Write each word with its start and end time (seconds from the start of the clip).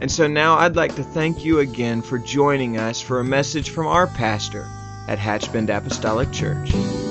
And 0.00 0.10
so 0.10 0.26
now 0.26 0.56
I'd 0.56 0.76
like 0.76 0.94
to 0.94 1.02
thank 1.02 1.44
you 1.44 1.58
again 1.58 2.00
for 2.00 2.18
joining 2.18 2.78
us 2.78 3.02
for 3.02 3.20
a 3.20 3.24
message 3.24 3.68
from 3.68 3.86
our 3.86 4.06
pastor 4.06 4.66
at 5.06 5.18
Hatchbend 5.18 5.68
Apostolic 5.68 6.32
Church. 6.32 6.72
Amen. 6.72 7.10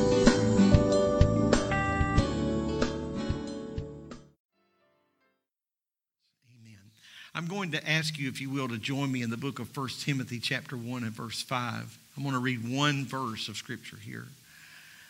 I'm 7.36 7.46
going 7.46 7.70
to 7.74 7.88
ask 7.88 8.18
you, 8.18 8.28
if 8.28 8.42
you 8.42 8.50
will, 8.50 8.68
to 8.70 8.80
join 8.80 9.12
me 9.12 9.22
in 9.22 9.30
the 9.30 9.38
book 9.38 9.60
of 9.60 9.78
1 9.78 9.90
Timothy, 10.00 10.40
chapter 10.40 10.76
1 10.76 11.04
and 11.04 11.12
verse 11.12 11.44
5. 11.44 11.96
I'm 12.18 12.24
going 12.24 12.34
to 12.34 12.40
read 12.40 12.68
one 12.68 13.06
verse 13.06 13.50
of 13.50 13.56
Scripture 13.56 13.98
here. 13.98 14.26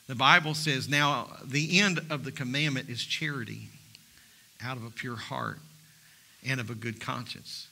The 0.07 0.15
Bible 0.15 0.53
says, 0.53 0.89
Now 0.89 1.29
the 1.45 1.79
end 1.79 2.01
of 2.09 2.25
the 2.25 2.33
commandment 2.33 2.89
is 2.89 3.01
charity 3.05 3.69
out 4.61 4.75
of 4.75 4.83
a 4.83 4.89
pure 4.89 5.15
heart 5.15 5.59
and 6.45 6.59
of 6.59 6.69
a 6.69 6.75
good 6.75 6.99
conscience 6.99 7.68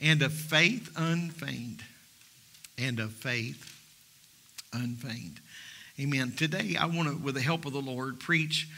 and 0.00 0.22
of 0.22 0.32
faith 0.32 0.90
unfeigned 0.96 1.82
and 2.78 3.00
of 3.00 3.12
faith 3.12 3.76
unfeigned. 4.72 5.40
Amen. 6.00 6.32
Today, 6.36 6.76
I 6.78 6.86
want 6.86 7.08
to, 7.08 7.16
with 7.16 7.34
the 7.34 7.40
help 7.40 7.66
of 7.66 7.72
the 7.72 7.80
Lord, 7.80 8.20
preach 8.20 8.68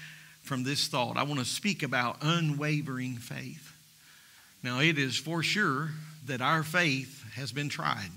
from 0.43 0.65
this 0.65 0.89
thought. 0.89 1.17
I 1.17 1.23
want 1.25 1.39
to 1.39 1.45
speak 1.45 1.83
about 1.83 2.19
unwavering 2.23 3.17
faith. 3.17 3.73
Now, 4.63 4.81
it 4.81 4.99
is 4.99 5.17
for 5.17 5.43
sure 5.43 5.91
that 6.27 6.41
our 6.41 6.63
faith 6.63 7.25
has 7.35 7.53
been 7.53 7.69
tried. 7.69 8.11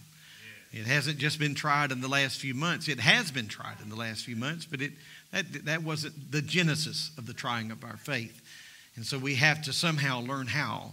It 0.71 0.87
hasn't 0.87 1.19
just 1.19 1.37
been 1.37 1.53
tried 1.53 1.91
in 1.91 2.01
the 2.01 2.07
last 2.07 2.39
few 2.39 2.53
months. 2.53 2.87
It 2.87 2.99
has 2.99 3.29
been 3.29 3.47
tried 3.47 3.79
in 3.81 3.89
the 3.89 3.95
last 3.95 4.25
few 4.25 4.35
months, 4.35 4.65
but 4.65 4.81
it, 4.81 4.93
that, 5.31 5.65
that 5.65 5.83
wasn't 5.83 6.31
the 6.31 6.41
genesis 6.41 7.11
of 7.17 7.27
the 7.27 7.33
trying 7.33 7.71
of 7.71 7.83
our 7.83 7.97
faith. 7.97 8.41
And 8.95 9.05
so 9.05 9.19
we 9.19 9.35
have 9.35 9.61
to 9.63 9.73
somehow 9.73 10.21
learn 10.21 10.47
how 10.47 10.91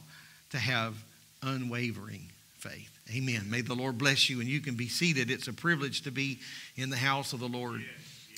to 0.51 0.59
have 0.59 0.95
unwavering 1.43 2.31
faith. 2.59 2.91
Amen. 3.15 3.47
May 3.49 3.63
the 3.63 3.75
Lord 3.75 3.99
bless 3.99 4.29
you 4.29 4.41
and 4.41 4.49
you 4.49 4.61
can 4.61 4.77
be 4.77 4.89
seated. 4.89 5.31
It's 5.31 5.49
a 5.49 5.53
privilege 5.53 6.03
to 6.03 6.11
be 6.11 6.39
in 6.77 6.91
the 6.91 6.97
house 6.97 7.33
of 7.33 7.41
the 7.41 7.49
Lord. 7.49 7.83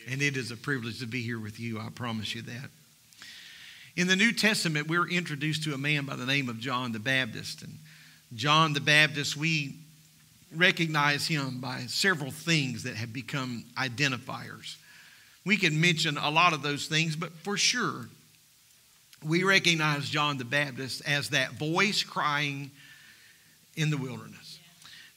And 0.08 0.22
it 0.22 0.36
is 0.36 0.50
a 0.50 0.56
privilege 0.56 1.00
to 1.00 1.06
be 1.06 1.22
here 1.22 1.38
with 1.38 1.60
you. 1.60 1.78
I 1.78 1.88
promise 1.94 2.34
you 2.34 2.42
that. 2.42 2.70
In 3.94 4.08
the 4.08 4.16
New 4.16 4.32
Testament, 4.32 4.88
we're 4.88 5.08
introduced 5.08 5.64
to 5.64 5.74
a 5.74 5.78
man 5.78 6.06
by 6.06 6.16
the 6.16 6.24
name 6.24 6.48
of 6.48 6.58
John 6.58 6.92
the 6.92 6.98
Baptist. 6.98 7.62
And 7.62 7.74
John 8.34 8.72
the 8.72 8.80
Baptist, 8.80 9.36
we 9.36 9.74
recognize 10.56 11.26
him 11.26 11.60
by 11.60 11.80
several 11.88 12.30
things 12.30 12.84
that 12.84 12.96
have 12.96 13.12
become 13.12 13.64
identifiers. 13.76 14.76
We 15.44 15.56
can 15.56 15.80
mention 15.80 16.16
a 16.16 16.30
lot 16.30 16.52
of 16.52 16.62
those 16.62 16.86
things, 16.86 17.16
but 17.16 17.32
for 17.32 17.56
sure, 17.56 18.08
we 19.24 19.44
recognize 19.44 20.08
John 20.08 20.38
the 20.38 20.44
Baptist 20.44 21.02
as 21.06 21.30
that 21.30 21.52
voice 21.52 22.02
crying 22.02 22.70
in 23.76 23.90
the 23.90 23.96
wilderness. 23.96 24.58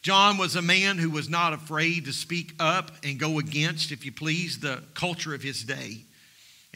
John 0.01 0.37
was 0.37 0.55
a 0.55 0.61
man 0.61 0.97
who 0.97 1.09
was 1.09 1.29
not 1.29 1.53
afraid 1.53 2.05
to 2.05 2.13
speak 2.13 2.53
up 2.59 2.91
and 3.03 3.19
go 3.19 3.39
against, 3.39 3.91
if 3.91 4.05
you 4.05 4.11
please, 4.11 4.59
the 4.59 4.83
culture 4.93 5.33
of 5.33 5.41
his 5.41 5.63
day. 5.63 5.97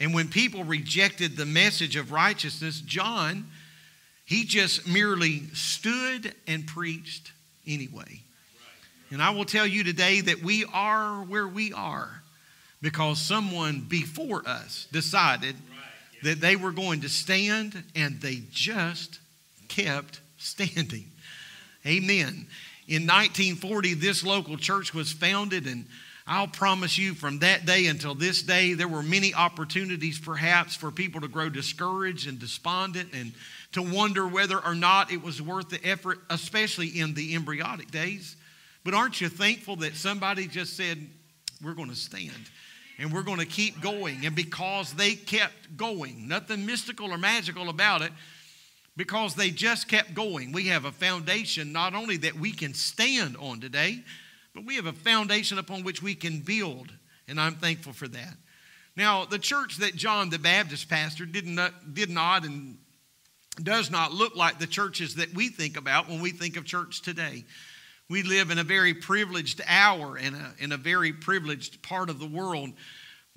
And 0.00 0.12
when 0.14 0.28
people 0.28 0.64
rejected 0.64 1.36
the 1.36 1.46
message 1.46 1.94
of 1.94 2.10
righteousness, 2.10 2.80
John, 2.80 3.46
he 4.24 4.44
just 4.44 4.88
merely 4.88 5.42
stood 5.52 6.34
and 6.48 6.66
preached 6.66 7.32
anyway. 7.66 8.22
And 9.10 9.22
I 9.22 9.30
will 9.30 9.44
tell 9.44 9.66
you 9.66 9.84
today 9.84 10.20
that 10.22 10.42
we 10.42 10.64
are 10.72 11.22
where 11.22 11.46
we 11.46 11.72
are 11.72 12.22
because 12.80 13.20
someone 13.20 13.80
before 13.80 14.42
us 14.48 14.86
decided 14.92 15.56
that 16.22 16.40
they 16.40 16.56
were 16.56 16.72
going 16.72 17.00
to 17.02 17.08
stand 17.08 17.82
and 17.94 18.20
they 18.20 18.42
just 18.50 19.18
kept 19.68 20.20
standing. 20.38 21.06
Amen. 21.86 22.46
In 22.86 23.06
1940, 23.06 23.94
this 23.94 24.24
local 24.24 24.56
church 24.56 24.92
was 24.92 25.12
founded, 25.12 25.66
and 25.66 25.86
I'll 26.26 26.48
promise 26.48 26.98
you 26.98 27.14
from 27.14 27.38
that 27.38 27.66
day 27.66 27.86
until 27.86 28.14
this 28.14 28.42
day, 28.42 28.74
there 28.74 28.88
were 28.88 29.02
many 29.02 29.34
opportunities 29.34 30.18
perhaps 30.18 30.76
for 30.76 30.90
people 30.90 31.20
to 31.22 31.28
grow 31.28 31.48
discouraged 31.48 32.28
and 32.28 32.38
despondent 32.38 33.10
and 33.14 33.32
to 33.72 33.82
wonder 33.82 34.26
whether 34.26 34.64
or 34.64 34.74
not 34.74 35.10
it 35.10 35.22
was 35.22 35.40
worth 35.40 35.70
the 35.70 35.84
effort, 35.84 36.18
especially 36.28 36.88
in 36.88 37.14
the 37.14 37.34
embryonic 37.34 37.90
days. 37.90 38.36
But 38.84 38.94
aren't 38.94 39.20
you 39.20 39.28
thankful 39.28 39.76
that 39.76 39.94
somebody 39.94 40.46
just 40.46 40.76
said, 40.76 40.98
We're 41.62 41.74
going 41.74 41.90
to 41.90 41.96
stand 41.96 42.50
and 42.98 43.12
we're 43.12 43.22
going 43.22 43.38
to 43.38 43.46
keep 43.46 43.80
going? 43.80 44.26
And 44.26 44.34
because 44.34 44.92
they 44.94 45.14
kept 45.14 45.76
going, 45.76 46.28
nothing 46.28 46.66
mystical 46.66 47.12
or 47.12 47.18
magical 47.18 47.68
about 47.68 48.02
it, 48.02 48.12
because 49.00 49.34
they 49.34 49.48
just 49.48 49.88
kept 49.88 50.12
going, 50.12 50.52
we 50.52 50.66
have 50.66 50.84
a 50.84 50.92
foundation 50.92 51.72
not 51.72 51.94
only 51.94 52.18
that 52.18 52.34
we 52.34 52.52
can 52.52 52.74
stand 52.74 53.34
on 53.38 53.58
today, 53.58 53.98
but 54.54 54.66
we 54.66 54.76
have 54.76 54.84
a 54.84 54.92
foundation 54.92 55.56
upon 55.56 55.84
which 55.84 56.02
we 56.02 56.14
can 56.14 56.40
build. 56.40 56.92
And 57.26 57.40
I'm 57.40 57.54
thankful 57.54 57.94
for 57.94 58.08
that. 58.08 58.34
Now, 58.96 59.24
the 59.24 59.38
church 59.38 59.78
that 59.78 59.96
John 59.96 60.28
the 60.28 60.38
Baptist 60.38 60.90
pastor 60.90 61.24
did 61.24 61.46
not, 61.46 61.94
did 61.94 62.10
not 62.10 62.44
and 62.44 62.76
does 63.62 63.90
not 63.90 64.12
look 64.12 64.36
like 64.36 64.58
the 64.58 64.66
churches 64.66 65.14
that 65.14 65.32
we 65.32 65.48
think 65.48 65.78
about 65.78 66.06
when 66.06 66.20
we 66.20 66.30
think 66.30 66.58
of 66.58 66.66
church 66.66 67.00
today. 67.00 67.46
We 68.10 68.22
live 68.22 68.50
in 68.50 68.58
a 68.58 68.64
very 68.64 68.92
privileged 68.92 69.62
hour 69.66 70.18
in 70.18 70.34
a, 70.34 70.54
in 70.58 70.72
a 70.72 70.76
very 70.76 71.14
privileged 71.14 71.80
part 71.80 72.10
of 72.10 72.18
the 72.18 72.26
world 72.26 72.68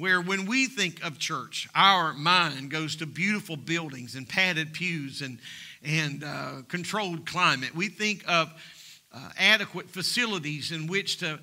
where 0.04 0.20
when 0.20 0.46
we 0.46 0.66
think 0.66 1.02
of 1.02 1.18
church, 1.18 1.70
our 1.74 2.12
mind 2.12 2.70
goes 2.70 2.98
to 2.98 3.06
beautiful 3.06 3.56
buildings 3.56 4.16
and 4.16 4.28
padded 4.28 4.74
pews 4.74 5.22
and, 5.22 5.40
and 5.82 6.26
uh, 6.26 6.56
controlled 6.68 7.26
climate. 7.26 7.74
We 7.74 7.88
think 7.88 8.22
of 8.28 8.52
uh, 9.14 9.30
adequate 9.40 9.90
facilities 9.90 10.74
in 10.74 10.88
which 10.88 11.20
to, 11.20 11.40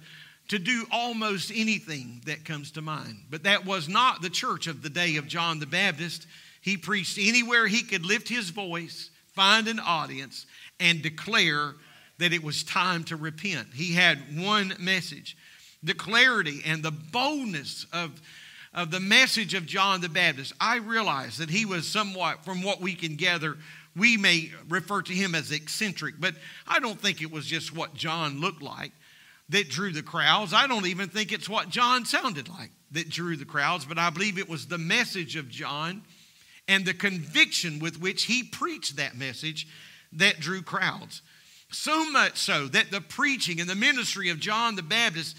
to 0.48 0.58
do 0.58 0.84
almost 0.92 1.50
anything 1.54 2.20
that 2.26 2.44
comes 2.44 2.72
to 2.72 2.82
mind. 2.82 3.24
But 3.30 3.44
that 3.44 3.64
was 3.64 3.88
not 3.88 4.20
the 4.20 4.28
church 4.28 4.66
of 4.66 4.82
the 4.82 4.90
day 4.90 5.16
of 5.16 5.26
John 5.26 5.58
the 5.58 5.64
Baptist. 5.64 6.26
He 6.60 6.76
preached 6.76 7.16
anywhere 7.18 7.66
he 7.66 7.82
could 7.82 8.04
lift 8.04 8.28
his 8.28 8.50
voice, 8.50 9.08
find 9.34 9.68
an 9.68 9.80
audience, 9.80 10.44
and 10.78 11.00
declare 11.00 11.76
that 12.18 12.34
it 12.34 12.44
was 12.44 12.62
time 12.62 13.04
to 13.04 13.16
repent. 13.16 13.68
He 13.72 13.94
had 13.94 14.18
one 14.38 14.74
message. 14.78 15.34
The 15.82 15.94
clarity 15.94 16.60
and 16.66 16.82
the 16.82 16.90
boldness 16.90 17.86
of, 17.90 18.20
of 18.72 18.90
the 18.90 19.00
message 19.00 19.54
of 19.54 19.66
John 19.66 20.00
the 20.00 20.08
Baptist, 20.08 20.52
I 20.60 20.76
realize 20.76 21.38
that 21.38 21.50
he 21.50 21.64
was 21.64 21.88
somewhat, 21.88 22.44
from 22.44 22.62
what 22.62 22.80
we 22.80 22.94
can 22.94 23.16
gather, 23.16 23.56
we 23.96 24.16
may 24.16 24.52
refer 24.68 25.02
to 25.02 25.12
him 25.12 25.34
as 25.34 25.50
eccentric, 25.50 26.14
but 26.18 26.34
I 26.66 26.78
don't 26.78 27.00
think 27.00 27.20
it 27.20 27.32
was 27.32 27.46
just 27.46 27.74
what 27.74 27.94
John 27.94 28.40
looked 28.40 28.62
like 28.62 28.92
that 29.48 29.68
drew 29.68 29.92
the 29.92 30.02
crowds. 30.02 30.52
I 30.54 30.68
don't 30.68 30.86
even 30.86 31.08
think 31.08 31.32
it's 31.32 31.48
what 31.48 31.68
John 31.68 32.04
sounded 32.04 32.48
like 32.48 32.70
that 32.92 33.10
drew 33.10 33.36
the 33.36 33.44
crowds, 33.44 33.84
but 33.84 33.98
I 33.98 34.10
believe 34.10 34.38
it 34.38 34.48
was 34.48 34.66
the 34.66 34.78
message 34.78 35.34
of 35.34 35.48
John 35.48 36.02
and 36.68 36.84
the 36.84 36.94
conviction 36.94 37.80
with 37.80 38.00
which 38.00 38.24
he 38.24 38.44
preached 38.44 38.96
that 38.96 39.16
message 39.16 39.66
that 40.12 40.38
drew 40.38 40.62
crowds. 40.62 41.22
So 41.72 42.10
much 42.10 42.36
so 42.36 42.66
that 42.68 42.90
the 42.90 43.00
preaching 43.00 43.60
and 43.60 43.68
the 43.68 43.74
ministry 43.74 44.28
of 44.28 44.40
John 44.40 44.76
the 44.76 44.82
Baptist 44.82 45.36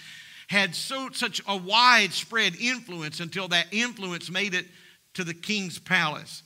had 0.51 0.75
so, 0.75 1.07
such 1.13 1.42
a 1.48 1.56
widespread 1.56 2.57
influence 2.59 3.21
until 3.21 3.48
that 3.48 3.68
influence 3.71 4.30
made 4.30 4.53
it 4.53 4.65
to 5.13 5.24
the 5.24 5.33
king's 5.33 5.80
palace. 5.80 6.44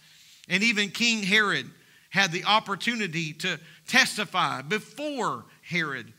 And 0.47 0.61
even 0.61 0.91
King 0.91 1.23
Herod 1.23 1.67
had 2.11 2.31
the 2.31 2.43
opportunity 2.45 3.33
to 3.33 3.59
testify 3.87 4.61
before 4.61 5.45
Herod. 5.63 6.13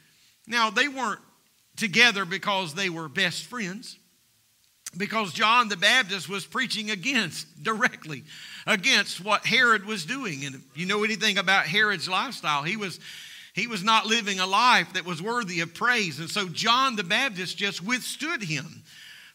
Now, 0.48 0.68
they 0.68 0.88
weren't 0.88 1.20
together 1.76 2.24
because 2.24 2.74
they 2.74 2.90
were 2.90 3.08
best 3.08 3.44
friends, 3.44 3.96
because 4.96 5.32
John 5.32 5.68
the 5.68 5.76
Baptist 5.76 6.28
was 6.28 6.44
preaching 6.44 6.90
against, 6.90 7.46
directly 7.62 8.24
against 8.66 9.24
what 9.24 9.46
Herod 9.46 9.86
was 9.86 10.04
doing. 10.04 10.44
And 10.44 10.56
if 10.56 10.62
you 10.74 10.86
know 10.86 11.04
anything 11.04 11.38
about 11.38 11.66
Herod's 11.66 12.08
lifestyle, 12.08 12.64
he 12.64 12.76
was 12.76 12.98
he 13.56 13.66
was 13.66 13.82
not 13.82 14.04
living 14.04 14.38
a 14.38 14.46
life 14.46 14.92
that 14.92 15.06
was 15.06 15.22
worthy 15.22 15.60
of 15.60 15.72
praise. 15.72 16.20
And 16.20 16.28
so 16.28 16.46
John 16.46 16.94
the 16.94 17.02
Baptist 17.02 17.56
just 17.56 17.82
withstood 17.82 18.42
him 18.42 18.82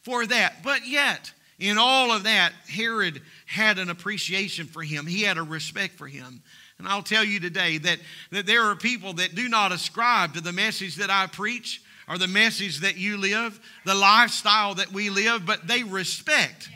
for 0.03 0.27
that. 0.27 0.61
But 0.63 0.87
yet, 0.87 1.31
in 1.57 1.79
all 1.79 2.11
of 2.11 2.23
that, 2.23 2.53
Herod 2.69 3.23
had 3.47 3.79
an 3.79 3.89
appreciation 3.89 4.67
for 4.67 4.83
him, 4.83 5.07
he 5.07 5.23
had 5.23 5.39
a 5.39 5.43
respect 5.43 5.97
for 5.97 6.07
him. 6.07 6.43
And 6.77 6.87
I'll 6.87 7.01
tell 7.01 7.23
you 7.23 7.39
today 7.39 7.79
that, 7.79 7.97
that 8.29 8.45
there 8.45 8.65
are 8.65 8.75
people 8.75 9.13
that 9.13 9.33
do 9.33 9.49
not 9.49 9.71
ascribe 9.71 10.35
to 10.35 10.41
the 10.41 10.53
message 10.53 10.97
that 10.97 11.09
I 11.09 11.25
preach 11.25 11.81
or 12.07 12.19
the 12.19 12.27
message 12.27 12.81
that 12.81 12.97
you 12.97 13.17
live, 13.17 13.59
the 13.85 13.95
lifestyle 13.95 14.75
that 14.75 14.91
we 14.91 15.09
live, 15.09 15.47
but 15.47 15.67
they 15.67 15.81
respect 15.81 16.69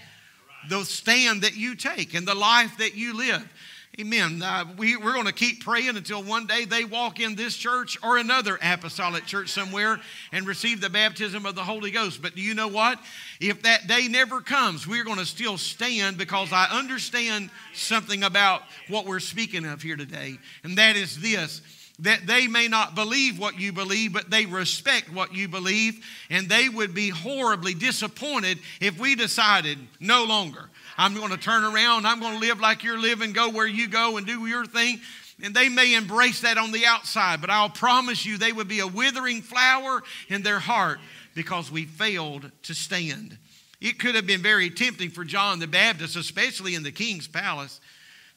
the 0.67 0.83
stand 0.83 1.43
that 1.43 1.55
you 1.55 1.75
take 1.75 2.15
and 2.15 2.27
the 2.27 2.33
life 2.33 2.77
that 2.79 2.95
you 2.95 3.15
live. 3.15 3.47
Amen. 3.97 4.41
Uh, 4.43 4.65
we, 4.77 4.97
we're 4.97 5.13
going 5.13 5.25
to 5.25 5.31
keep 5.31 5.63
praying 5.63 5.95
until 5.95 6.21
one 6.21 6.47
day 6.47 6.65
they 6.65 6.83
walk 6.83 7.21
in 7.21 7.35
this 7.35 7.55
church 7.55 7.97
or 8.03 8.17
another 8.17 8.59
apostolic 8.61 9.25
church 9.25 9.47
somewhere 9.47 10.01
and 10.33 10.45
receive 10.45 10.81
the 10.81 10.89
baptism 10.89 11.45
of 11.45 11.55
the 11.55 11.63
Holy 11.63 11.91
Ghost. 11.91 12.21
But 12.21 12.35
do 12.35 12.41
you 12.41 12.53
know 12.55 12.67
what? 12.67 12.99
If 13.39 13.61
that 13.61 13.87
day 13.87 14.09
never 14.09 14.41
comes, 14.41 14.85
we're 14.85 15.05
going 15.05 15.19
to 15.19 15.25
still 15.25 15.57
stand 15.57 16.17
because 16.17 16.51
I 16.51 16.65
understand 16.65 17.49
something 17.73 18.23
about 18.23 18.63
what 18.89 19.05
we're 19.05 19.21
speaking 19.21 19.65
of 19.65 19.81
here 19.81 19.95
today. 19.95 20.39
And 20.65 20.77
that 20.77 20.97
is 20.97 21.21
this 21.21 21.61
that 21.99 22.27
they 22.27 22.45
may 22.45 22.67
not 22.67 22.93
believe 22.93 23.39
what 23.39 23.57
you 23.57 23.71
believe, 23.71 24.11
but 24.11 24.29
they 24.29 24.45
respect 24.45 25.09
what 25.13 25.33
you 25.33 25.47
believe, 25.47 26.05
and 26.29 26.49
they 26.49 26.67
would 26.67 26.93
be 26.93 27.07
horribly 27.07 27.73
disappointed 27.73 28.59
if 28.81 28.99
we 28.99 29.15
decided 29.15 29.79
no 30.01 30.25
longer. 30.25 30.69
I'm 30.97 31.13
going 31.13 31.31
to 31.31 31.37
turn 31.37 31.63
around. 31.63 32.05
I'm 32.05 32.19
going 32.19 32.33
to 32.33 32.39
live 32.39 32.59
like 32.59 32.83
you're 32.83 32.99
living, 32.99 33.33
go 33.33 33.49
where 33.49 33.67
you 33.67 33.87
go, 33.87 34.17
and 34.17 34.25
do 34.25 34.45
your 34.45 34.65
thing. 34.65 34.99
And 35.43 35.53
they 35.53 35.67
may 35.67 35.95
embrace 35.95 36.41
that 36.41 36.57
on 36.57 36.71
the 36.71 36.85
outside, 36.85 37.41
but 37.41 37.49
I'll 37.49 37.69
promise 37.69 38.25
you 38.25 38.37
they 38.37 38.53
would 38.53 38.69
be 38.69 38.79
a 38.79 38.87
withering 38.87 39.41
flower 39.41 40.01
in 40.29 40.43
their 40.43 40.59
heart 40.59 40.99
because 41.33 41.69
we 41.69 41.85
failed 41.85 42.49
to 42.63 42.73
stand. 42.73 43.37
It 43.81 43.99
could 43.99 44.15
have 44.15 44.25
been 44.25 44.41
very 44.41 44.69
tempting 44.69 45.09
for 45.09 45.25
John 45.25 45.59
the 45.59 45.67
Baptist, 45.67 46.15
especially 46.15 46.75
in 46.75 46.83
the 46.83 46.91
king's 46.91 47.27
palace, 47.27 47.81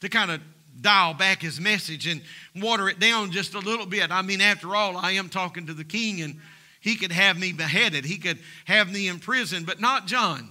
to 0.01 0.09
kind 0.09 0.29
of 0.29 0.41
dial 0.81 1.13
back 1.13 1.41
his 1.41 1.59
message 1.59 2.07
and 2.07 2.21
water 2.55 2.89
it 2.89 2.99
down 2.99 3.31
just 3.31 3.53
a 3.53 3.59
little 3.59 3.85
bit. 3.85 4.11
I 4.11 4.21
mean, 4.21 4.41
after 4.41 4.75
all, 4.75 4.97
I 4.97 5.11
am 5.11 5.29
talking 5.29 5.67
to 5.67 5.73
the 5.73 5.83
king 5.83 6.21
and 6.21 6.39
he 6.81 6.95
could 6.95 7.11
have 7.11 7.37
me 7.37 7.51
beheaded, 7.51 8.05
he 8.05 8.17
could 8.17 8.39
have 8.65 8.91
me 8.91 9.07
in 9.07 9.19
prison, 9.19 9.63
but 9.63 9.79
not 9.79 10.05
John. 10.05 10.49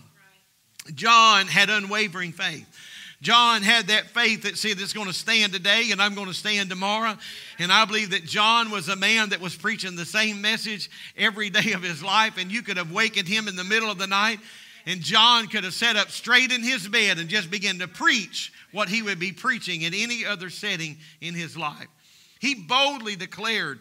John 0.94 1.46
had 1.46 1.70
unwavering 1.70 2.32
faith. 2.32 2.67
John 3.20 3.62
had 3.62 3.88
that 3.88 4.06
faith 4.06 4.43
that 4.43 4.56
said 4.56 4.79
it's 4.79 4.93
going 4.93 5.08
to 5.08 5.12
stand 5.12 5.52
today 5.52 5.90
and 5.90 6.00
I'm 6.00 6.14
going 6.14 6.29
to 6.29 6.35
stand 6.35 6.70
tomorrow. 6.70 7.17
And 7.58 7.73
I 7.73 7.85
believe 7.85 8.11
that 8.11 8.25
John 8.25 8.70
was 8.70 8.88
a 8.88 8.94
man 8.94 9.31
that 9.31 9.40
was 9.40 9.56
preaching 9.56 9.96
the 9.96 10.06
same 10.06 10.40
message 10.40 10.88
every 11.17 11.50
day 11.50 11.73
of 11.73 11.82
his 11.82 12.02
life. 12.02 12.35
And 12.38 12.52
you 12.52 12.62
could 12.62 12.76
have 12.76 12.93
wakened 12.93 13.26
him 13.26 13.49
in 13.49 13.56
the 13.56 13.64
middle 13.64 13.90
of 13.90 13.99
the 13.99 14.06
night 14.06 14.38
and 14.88 15.02
John 15.02 15.49
could 15.49 15.64
have 15.64 15.75
sat 15.75 15.96
up 15.96 16.11
straight 16.11 16.50
in 16.50 16.62
his 16.62 16.88
bed 16.88 17.19
and 17.19 17.29
just 17.29 17.50
began 17.50 17.79
to 17.81 17.87
preach 17.87 18.50
what 18.73 18.88
he 18.88 19.02
would 19.02 19.19
be 19.19 19.32
preaching 19.32 19.82
in 19.82 19.93
any 19.93 20.25
other 20.25 20.49
setting 20.49 20.96
in 21.20 21.35
his 21.35 21.58
life. 21.58 21.88
He 22.40 22.55
boldly 22.55 23.14
declared 23.14 23.81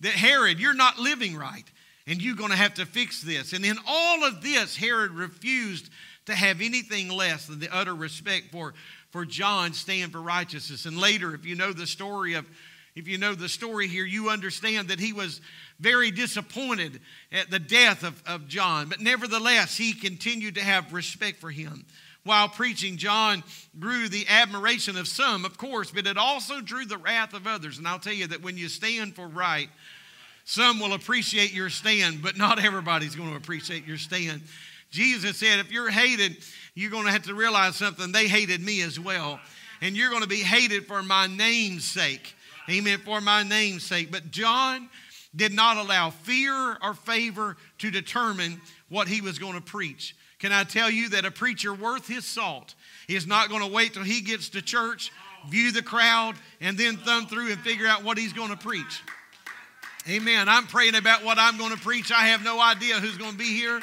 that 0.00 0.12
Herod, 0.12 0.58
you're 0.58 0.72
not 0.72 0.98
living 0.98 1.36
right 1.36 1.64
and 2.06 2.22
you're 2.22 2.34
going 2.34 2.50
to 2.50 2.56
have 2.56 2.72
to 2.74 2.86
fix 2.86 3.20
this. 3.20 3.52
And 3.52 3.62
in 3.62 3.76
all 3.86 4.24
of 4.24 4.42
this, 4.42 4.74
Herod 4.74 5.12
refused 5.12 5.90
to 6.26 6.34
have 6.34 6.60
anything 6.60 7.08
less 7.08 7.46
than 7.46 7.58
the 7.58 7.74
utter 7.74 7.94
respect 7.94 8.52
for, 8.52 8.74
for 9.10 9.24
John 9.24 9.72
stand 9.72 10.12
for 10.12 10.20
righteousness. 10.20 10.86
And 10.86 10.98
later, 10.98 11.34
if 11.34 11.44
you 11.44 11.56
know 11.56 11.72
the 11.72 11.86
story 11.86 12.34
of 12.34 12.46
if 12.94 13.08
you 13.08 13.16
know 13.16 13.34
the 13.34 13.48
story 13.48 13.88
here, 13.88 14.04
you 14.04 14.28
understand 14.28 14.88
that 14.88 15.00
he 15.00 15.14
was 15.14 15.40
very 15.80 16.10
disappointed 16.10 17.00
at 17.32 17.50
the 17.50 17.58
death 17.58 18.04
of, 18.04 18.22
of 18.26 18.48
John. 18.48 18.88
But 18.88 19.00
nevertheless, 19.00 19.78
he 19.78 19.94
continued 19.94 20.56
to 20.56 20.62
have 20.62 20.92
respect 20.92 21.40
for 21.40 21.50
him. 21.50 21.86
While 22.24 22.48
preaching, 22.48 22.98
John 22.98 23.42
drew 23.76 24.08
the 24.08 24.26
admiration 24.28 24.96
of 24.96 25.08
some, 25.08 25.44
of 25.44 25.56
course, 25.56 25.90
but 25.90 26.06
it 26.06 26.18
also 26.18 26.60
drew 26.60 26.84
the 26.84 26.98
wrath 26.98 27.34
of 27.34 27.46
others. 27.46 27.78
And 27.78 27.88
I'll 27.88 27.98
tell 27.98 28.12
you 28.12 28.28
that 28.28 28.42
when 28.42 28.56
you 28.56 28.68
stand 28.68 29.16
for 29.16 29.26
right, 29.26 29.68
some 30.44 30.78
will 30.78 30.92
appreciate 30.92 31.52
your 31.52 31.70
stand, 31.70 32.22
but 32.22 32.36
not 32.36 32.62
everybody's 32.62 33.16
going 33.16 33.30
to 33.30 33.36
appreciate 33.36 33.86
your 33.86 33.98
stand. 33.98 34.42
Jesus 34.92 35.38
said, 35.38 35.58
if 35.58 35.72
you're 35.72 35.90
hated, 35.90 36.36
you're 36.74 36.90
going 36.90 37.06
to 37.06 37.10
have 37.10 37.24
to 37.24 37.34
realize 37.34 37.76
something. 37.76 38.12
They 38.12 38.28
hated 38.28 38.60
me 38.60 38.82
as 38.82 39.00
well. 39.00 39.40
And 39.80 39.96
you're 39.96 40.10
going 40.10 40.22
to 40.22 40.28
be 40.28 40.36
hated 40.36 40.86
for 40.86 41.02
my 41.02 41.26
name's 41.26 41.84
sake. 41.84 42.36
Amen. 42.70 43.00
For 43.04 43.20
my 43.20 43.42
name's 43.42 43.82
sake. 43.82 44.12
But 44.12 44.30
John 44.30 44.88
did 45.34 45.52
not 45.52 45.78
allow 45.78 46.10
fear 46.10 46.76
or 46.82 46.94
favor 46.94 47.56
to 47.78 47.90
determine 47.90 48.60
what 48.90 49.08
he 49.08 49.20
was 49.20 49.38
going 49.38 49.54
to 49.54 49.60
preach. 49.60 50.14
Can 50.38 50.52
I 50.52 50.64
tell 50.64 50.90
you 50.90 51.08
that 51.10 51.24
a 51.24 51.30
preacher 51.30 51.72
worth 51.72 52.06
his 52.06 52.26
salt 52.26 52.74
is 53.08 53.26
not 53.26 53.48
going 53.48 53.62
to 53.62 53.72
wait 53.72 53.94
till 53.94 54.02
he 54.02 54.20
gets 54.20 54.50
to 54.50 54.60
church, 54.60 55.10
view 55.48 55.72
the 55.72 55.82
crowd, 55.82 56.34
and 56.60 56.76
then 56.76 56.98
thumb 56.98 57.26
through 57.26 57.50
and 57.50 57.60
figure 57.60 57.86
out 57.86 58.04
what 58.04 58.18
he's 58.18 58.32
going 58.32 58.50
to 58.50 58.56
preach? 58.56 59.02
Amen. 60.08 60.48
I'm 60.48 60.66
praying 60.66 60.96
about 60.96 61.24
what 61.24 61.38
I'm 61.38 61.56
going 61.56 61.70
to 61.70 61.78
preach. 61.78 62.12
I 62.12 62.26
have 62.26 62.44
no 62.44 62.60
idea 62.60 62.96
who's 62.96 63.16
going 63.16 63.32
to 63.32 63.38
be 63.38 63.56
here. 63.56 63.80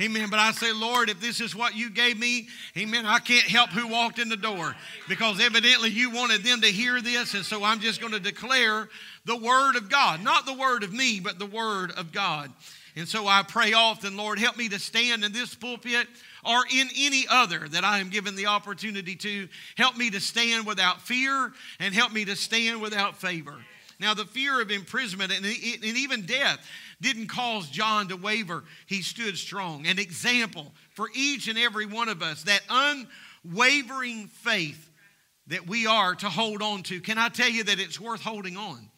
Amen. 0.00 0.30
But 0.30 0.38
I 0.38 0.52
say, 0.52 0.72
Lord, 0.72 1.10
if 1.10 1.20
this 1.20 1.40
is 1.40 1.56
what 1.56 1.74
you 1.74 1.90
gave 1.90 2.18
me, 2.18 2.48
amen, 2.76 3.04
I 3.04 3.18
can't 3.18 3.46
help 3.46 3.70
who 3.70 3.88
walked 3.88 4.20
in 4.20 4.28
the 4.28 4.36
door 4.36 4.76
because 5.08 5.40
evidently 5.40 5.90
you 5.90 6.10
wanted 6.10 6.44
them 6.44 6.60
to 6.60 6.68
hear 6.68 7.00
this. 7.00 7.34
And 7.34 7.44
so 7.44 7.64
I'm 7.64 7.80
just 7.80 8.00
going 8.00 8.12
to 8.12 8.20
declare 8.20 8.88
the 9.24 9.36
word 9.36 9.74
of 9.74 9.90
God, 9.90 10.22
not 10.22 10.46
the 10.46 10.54
word 10.54 10.84
of 10.84 10.92
me, 10.92 11.18
but 11.18 11.40
the 11.40 11.46
word 11.46 11.90
of 11.92 12.12
God. 12.12 12.52
And 12.94 13.08
so 13.08 13.26
I 13.26 13.42
pray 13.42 13.72
often, 13.72 14.16
Lord, 14.16 14.38
help 14.38 14.56
me 14.56 14.68
to 14.68 14.78
stand 14.78 15.24
in 15.24 15.32
this 15.32 15.54
pulpit 15.54 16.06
or 16.44 16.62
in 16.72 16.88
any 16.96 17.26
other 17.28 17.68
that 17.68 17.84
I 17.84 17.98
am 17.98 18.08
given 18.08 18.36
the 18.36 18.46
opportunity 18.46 19.16
to. 19.16 19.48
Help 19.76 19.96
me 19.96 20.10
to 20.10 20.20
stand 20.20 20.66
without 20.66 21.00
fear 21.02 21.52
and 21.80 21.92
help 21.92 22.12
me 22.12 22.24
to 22.24 22.36
stand 22.36 22.80
without 22.80 23.16
favor. 23.16 23.56
Now, 24.00 24.14
the 24.14 24.24
fear 24.24 24.60
of 24.60 24.70
imprisonment 24.70 25.32
and, 25.32 25.44
and 25.44 25.84
even 25.84 26.22
death 26.22 26.64
didn't 27.00 27.26
cause 27.26 27.68
John 27.68 28.08
to 28.08 28.16
waver. 28.16 28.64
He 28.86 29.02
stood 29.02 29.36
strong. 29.36 29.86
An 29.86 29.98
example 29.98 30.72
for 30.94 31.08
each 31.14 31.48
and 31.48 31.58
every 31.58 31.86
one 31.86 32.08
of 32.08 32.22
us 32.22 32.44
that 32.44 32.62
unwavering 33.44 34.28
faith 34.28 34.88
that 35.48 35.66
we 35.66 35.86
are 35.86 36.14
to 36.14 36.28
hold 36.28 36.62
on 36.62 36.82
to. 36.84 37.00
Can 37.00 37.18
I 37.18 37.28
tell 37.28 37.48
you 37.48 37.64
that 37.64 37.80
it's 37.80 37.98
worth 37.98 38.22
holding 38.22 38.56
on? 38.56 38.88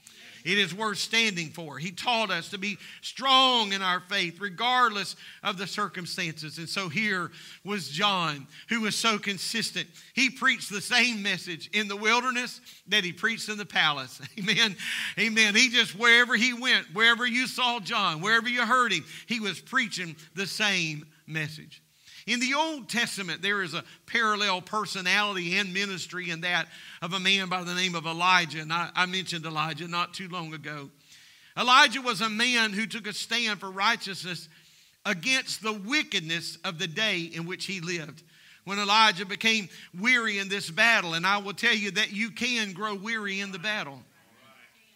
It 0.44 0.58
is 0.58 0.74
worth 0.74 0.98
standing 0.98 1.50
for. 1.50 1.78
He 1.78 1.90
taught 1.90 2.30
us 2.30 2.50
to 2.50 2.58
be 2.58 2.78
strong 3.02 3.72
in 3.72 3.82
our 3.82 4.00
faith, 4.00 4.40
regardless 4.40 5.16
of 5.42 5.58
the 5.58 5.66
circumstances. 5.66 6.58
And 6.58 6.68
so 6.68 6.88
here 6.88 7.30
was 7.64 7.88
John, 7.88 8.46
who 8.68 8.82
was 8.82 8.94
so 8.94 9.18
consistent. 9.18 9.88
He 10.14 10.30
preached 10.30 10.70
the 10.70 10.80
same 10.80 11.22
message 11.22 11.68
in 11.72 11.88
the 11.88 11.96
wilderness 11.96 12.60
that 12.88 13.04
he 13.04 13.12
preached 13.12 13.48
in 13.48 13.58
the 13.58 13.66
palace. 13.66 14.20
Amen. 14.38 14.76
Amen. 15.18 15.54
He 15.54 15.68
just, 15.68 15.98
wherever 15.98 16.34
he 16.36 16.52
went, 16.52 16.86
wherever 16.92 17.26
you 17.26 17.46
saw 17.46 17.80
John, 17.80 18.20
wherever 18.20 18.48
you 18.48 18.64
heard 18.64 18.92
him, 18.92 19.04
he 19.26 19.40
was 19.40 19.60
preaching 19.60 20.16
the 20.34 20.46
same 20.46 21.06
message. 21.26 21.82
In 22.26 22.40
the 22.40 22.54
Old 22.54 22.88
Testament, 22.88 23.42
there 23.42 23.62
is 23.62 23.74
a 23.74 23.84
parallel 24.06 24.60
personality 24.62 25.56
and 25.56 25.72
ministry 25.72 26.30
in 26.30 26.42
that 26.42 26.68
of 27.02 27.12
a 27.12 27.20
man 27.20 27.48
by 27.48 27.62
the 27.62 27.74
name 27.74 27.94
of 27.94 28.06
Elijah. 28.06 28.60
And 28.60 28.72
I, 28.72 28.90
I 28.94 29.06
mentioned 29.06 29.46
Elijah 29.46 29.88
not 29.88 30.14
too 30.14 30.28
long 30.28 30.52
ago. 30.54 30.90
Elijah 31.56 32.00
was 32.00 32.20
a 32.20 32.28
man 32.28 32.72
who 32.72 32.86
took 32.86 33.06
a 33.06 33.12
stand 33.12 33.60
for 33.60 33.70
righteousness 33.70 34.48
against 35.04 35.62
the 35.62 35.72
wickedness 35.72 36.58
of 36.64 36.78
the 36.78 36.86
day 36.86 37.20
in 37.20 37.46
which 37.46 37.66
he 37.66 37.80
lived. 37.80 38.22
When 38.64 38.78
Elijah 38.78 39.24
became 39.24 39.68
weary 39.98 40.38
in 40.38 40.48
this 40.48 40.70
battle, 40.70 41.14
and 41.14 41.26
I 41.26 41.38
will 41.38 41.54
tell 41.54 41.74
you 41.74 41.90
that 41.92 42.12
you 42.12 42.30
can 42.30 42.72
grow 42.72 42.94
weary 42.94 43.40
in 43.40 43.52
the 43.52 43.58
battle. 43.58 43.98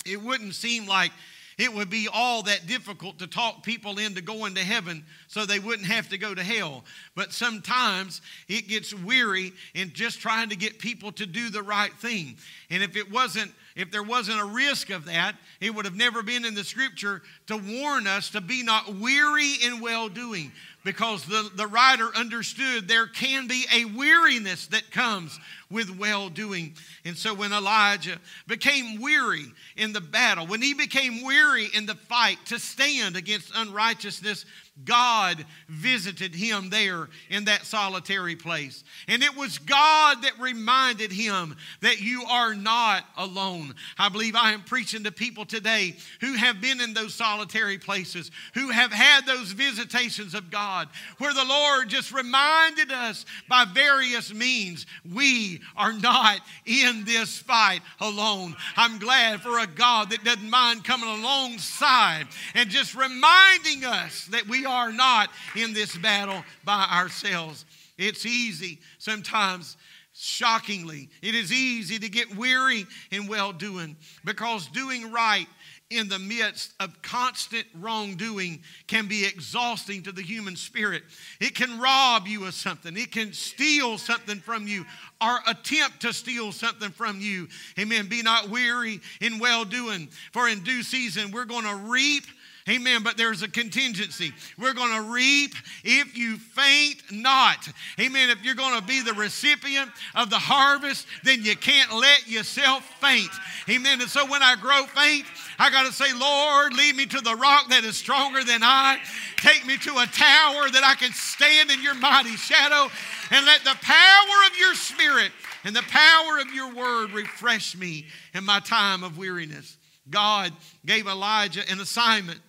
It 0.05 0.21
wouldn't 0.21 0.55
seem 0.55 0.87
like 0.87 1.13
it 1.59 1.73
would 1.73 1.91
be 1.91 2.09
all 2.13 2.43
that 2.45 2.67
difficult 2.67 3.19
to 3.19 3.27
talk 3.27 3.63
people 3.63 3.99
into 3.99 4.21
going 4.21 4.55
to 4.55 4.61
heaven 4.61 5.05
so 5.29 5.47
they 5.47 5.59
wouldn't 5.59 5.89
have 5.89 6.09
to 6.09 6.19
go 6.19 6.35
to 6.35 6.43
hell. 6.43 6.85
But 7.15 7.33
sometimes 7.33 8.21
it 8.49 8.69
gets 8.69 8.93
weary 8.93 9.53
in 9.75 9.93
just 9.93 10.21
trying 10.21 10.49
to 10.51 10.57
get 10.57 10.79
people 10.79 11.13
to 11.13 11.27
do 11.27 11.51
the 11.51 11.63
right 11.63 11.93
thing. 11.95 12.37
And 12.71 12.83
if 12.83 12.97
it 12.97 13.11
wasn't 13.11 13.53
if 13.77 13.91
there 13.91 14.03
wasn't 14.03 14.41
a 14.41 14.45
risk 14.45 14.91
of 14.91 15.07
that, 15.07 15.35
it 15.61 15.75
would 15.75 15.85
have 15.85 15.97
never 15.97 16.23
been 16.23 16.45
in 16.45 16.55
the 16.55 16.65
scripture 16.65 17.23
to 17.47 17.57
warn 17.57 18.07
us 18.07 18.31
to 18.31 18.41
be 18.41 18.63
not 18.63 18.95
weary 18.97 19.55
in 19.65 19.81
well 19.81 20.09
doing 20.09 20.53
because 20.85 21.25
the, 21.25 21.51
the 21.57 21.67
writer 21.67 22.15
understood 22.15 22.87
there 22.87 23.07
can 23.07 23.49
be 23.49 23.65
a 23.75 23.87
weariness 23.87 24.67
that 24.69 24.91
comes 24.91 25.39
with 25.71 25.99
well 25.99 26.29
doing. 26.29 26.75
And 27.05 27.17
so 27.17 27.35
when 27.35 27.53
Elijah 27.53 28.19
became 28.47 29.01
weary 29.01 29.47
in 29.77 29.93
the 29.93 30.01
battle, 30.01 30.47
when 30.47 30.63
he 30.63 30.75
became 30.75 31.25
weary 31.25 31.69
in 31.75 31.87
the 31.87 31.95
fight 31.95 32.39
to 32.47 32.59
stand 32.59 33.17
against 33.17 33.51
unrighteousness, 33.57 34.45
God 34.85 35.45
visited 35.69 36.35
him 36.35 36.69
there 36.69 37.09
in 37.31 37.45
that 37.45 37.65
solitary 37.65 38.35
place. 38.35 38.83
And 39.07 39.23
it 39.23 39.37
was 39.37 39.59
God 39.59 40.23
that 40.23 40.41
reminded 40.41 41.13
him 41.13 41.57
that 41.81 42.01
you 42.01 42.25
are 42.25 42.55
not 42.55 43.05
alone. 43.17 43.75
I 43.99 44.09
believe 44.09 44.35
I 44.35 44.53
am 44.53 44.63
preaching 44.63 45.05
to 45.05 45.13
people 45.13 45.45
today 45.45 45.95
who 46.21 46.35
have 46.35 46.61
been 46.61 46.81
in 46.81 46.93
those 46.93 47.15
solitary 47.15 47.79
places, 47.79 48.33
who 48.55 48.71
have 48.71 48.93
had 48.93 49.27
those 49.27 49.53
visitations 49.53 50.35
of 50.35 50.51
God, 50.51 50.89
where 51.19 51.33
the 51.33 51.45
Lord 51.45 51.89
just 51.89 52.13
reminded 52.13 52.91
us 52.91 53.27
by 53.49 53.65
various 53.65 54.35
means 54.35 54.87
we 55.15 55.61
are 55.77 55.93
not 55.93 56.41
in 56.67 57.05
this 57.05 57.39
fight 57.39 57.81
alone. 58.01 58.57
I'm 58.77 58.99
glad 58.99 59.41
for 59.41 59.61
a 59.61 59.69
God 59.69 60.11
that 60.11 60.25
doesn't 60.25 60.51
mind 60.51 60.83
coming 60.83 61.09
alongside 61.09 62.27
and 62.55 62.69
just 62.71 62.97
reminding 62.97 63.85
us 63.85 64.27
that 64.33 64.49
we 64.49 64.64
are 64.65 64.93
not 64.93 65.31
in 65.57 65.73
this 65.73 65.97
battle 65.97 66.45
by 66.65 66.87
ourselves. 66.93 67.65
It's 67.97 68.27
easy 68.27 68.81
sometimes 68.99 69.77
shockingly. 70.15 71.09
It 71.23 71.35
is 71.35 71.53
easy 71.53 71.99
to 71.99 72.09
get 72.09 72.37
weary 72.37 72.87
in 73.11 73.27
well 73.27 73.53
doing 73.53 73.97
because 74.25 74.67
doing 74.69 75.13
right 75.13 75.47
in 75.91 76.09
the 76.09 76.19
midst 76.19 76.73
of 76.81 77.03
constant 77.03 77.67
wrongdoing 77.75 78.63
can 78.87 79.07
be 79.07 79.25
exhausting 79.27 80.03
to 80.03 80.13
the 80.13 80.23
human 80.23 80.57
spirit. 80.57 81.03
It 81.41 81.55
can 81.55 81.79
rob 81.79 82.27
you 82.27 82.47
of 82.47 82.55
something, 82.55 82.97
it 82.97 83.13
can 83.13 83.33
steal 83.33 83.99
something 83.99 84.39
from 84.39 84.67
you 84.67 84.85
or 85.21 85.39
attempt 85.47 86.01
to 86.01 86.13
steal 86.13 86.53
something 86.53 86.91
from 86.91 87.21
you. 87.21 87.49
Amen. 87.79 88.09
Be 88.09 88.23
not 88.23 88.49
weary 88.49 89.01
in 89.21 89.39
well 89.39 89.65
doing, 89.65 90.09
for 90.33 90.49
in 90.49 90.61
due 90.61 90.83
season 90.83 91.31
we're 91.33 91.45
going 91.45 91.65
to 91.65 91.77
reap 91.91 92.25
Amen. 92.67 93.03
But 93.03 93.19
there's 93.19 93.43
a 93.43 93.49
contingency. 93.49 94.33
We're 94.59 94.73
going 94.73 94.95
to 94.95 95.13
reap 95.13 95.53
if 95.85 96.17
you 96.17 96.39
faint 96.39 97.03
not. 97.11 97.69
Amen. 98.01 98.31
If 98.31 98.43
you're 98.43 98.55
going 98.55 98.81
to 98.81 98.87
be 98.87 99.03
the 99.03 99.13
recipient 99.13 99.91
of 100.15 100.31
the 100.31 100.39
harvest, 100.39 101.07
then 101.25 101.45
you 101.45 101.57
can't 101.57 101.93
let 101.93 102.27
yourself 102.27 102.83
faint. 103.03 103.29
Amen. 103.69 104.01
And 104.01 104.09
so 104.09 104.25
when 104.31 104.43
I 104.43 104.57
grow 104.57 104.87
faint, 104.87 105.27
I 105.59 105.69
got 105.69 105.85
to 105.85 105.93
say, 105.93 106.11
Lord, 106.15 106.73
lead 106.73 106.97
me 106.97 107.05
to 107.05 107.21
the 107.21 107.35
rock 107.35 107.69
that 107.69 107.85
is 107.85 107.99
stronger 107.99 108.43
than 108.43 108.63
I. 108.63 108.99
Take 109.37 109.67
me 109.67 109.77
to 109.77 109.91
a 109.99 110.07
tower 110.07 110.71
that 110.71 110.83
I 110.83 110.95
can 110.99 111.13
stand 111.13 111.71
in 111.71 111.83
your 111.83 111.95
mighty 111.95 112.37
shadow. 112.37 112.91
And 113.31 113.45
let 113.45 113.63
the 113.63 113.77
power 113.83 114.47
of 114.51 114.59
your 114.59 114.75
spirit 114.75 115.33
and 115.65 115.77
the 115.77 115.83
power 115.83 116.39
of 116.39 116.53
your 116.55 116.73
word 116.73 117.11
refresh 117.11 117.77
me 117.77 118.07
in 118.33 118.45
my 118.45 118.61
time 118.61 119.05
of 119.05 119.19
weariness. 119.19 119.77
God 120.09 120.53
gave 120.87 121.07
Elijah 121.07 121.63
an 121.71 121.81
assignment. 121.81 122.41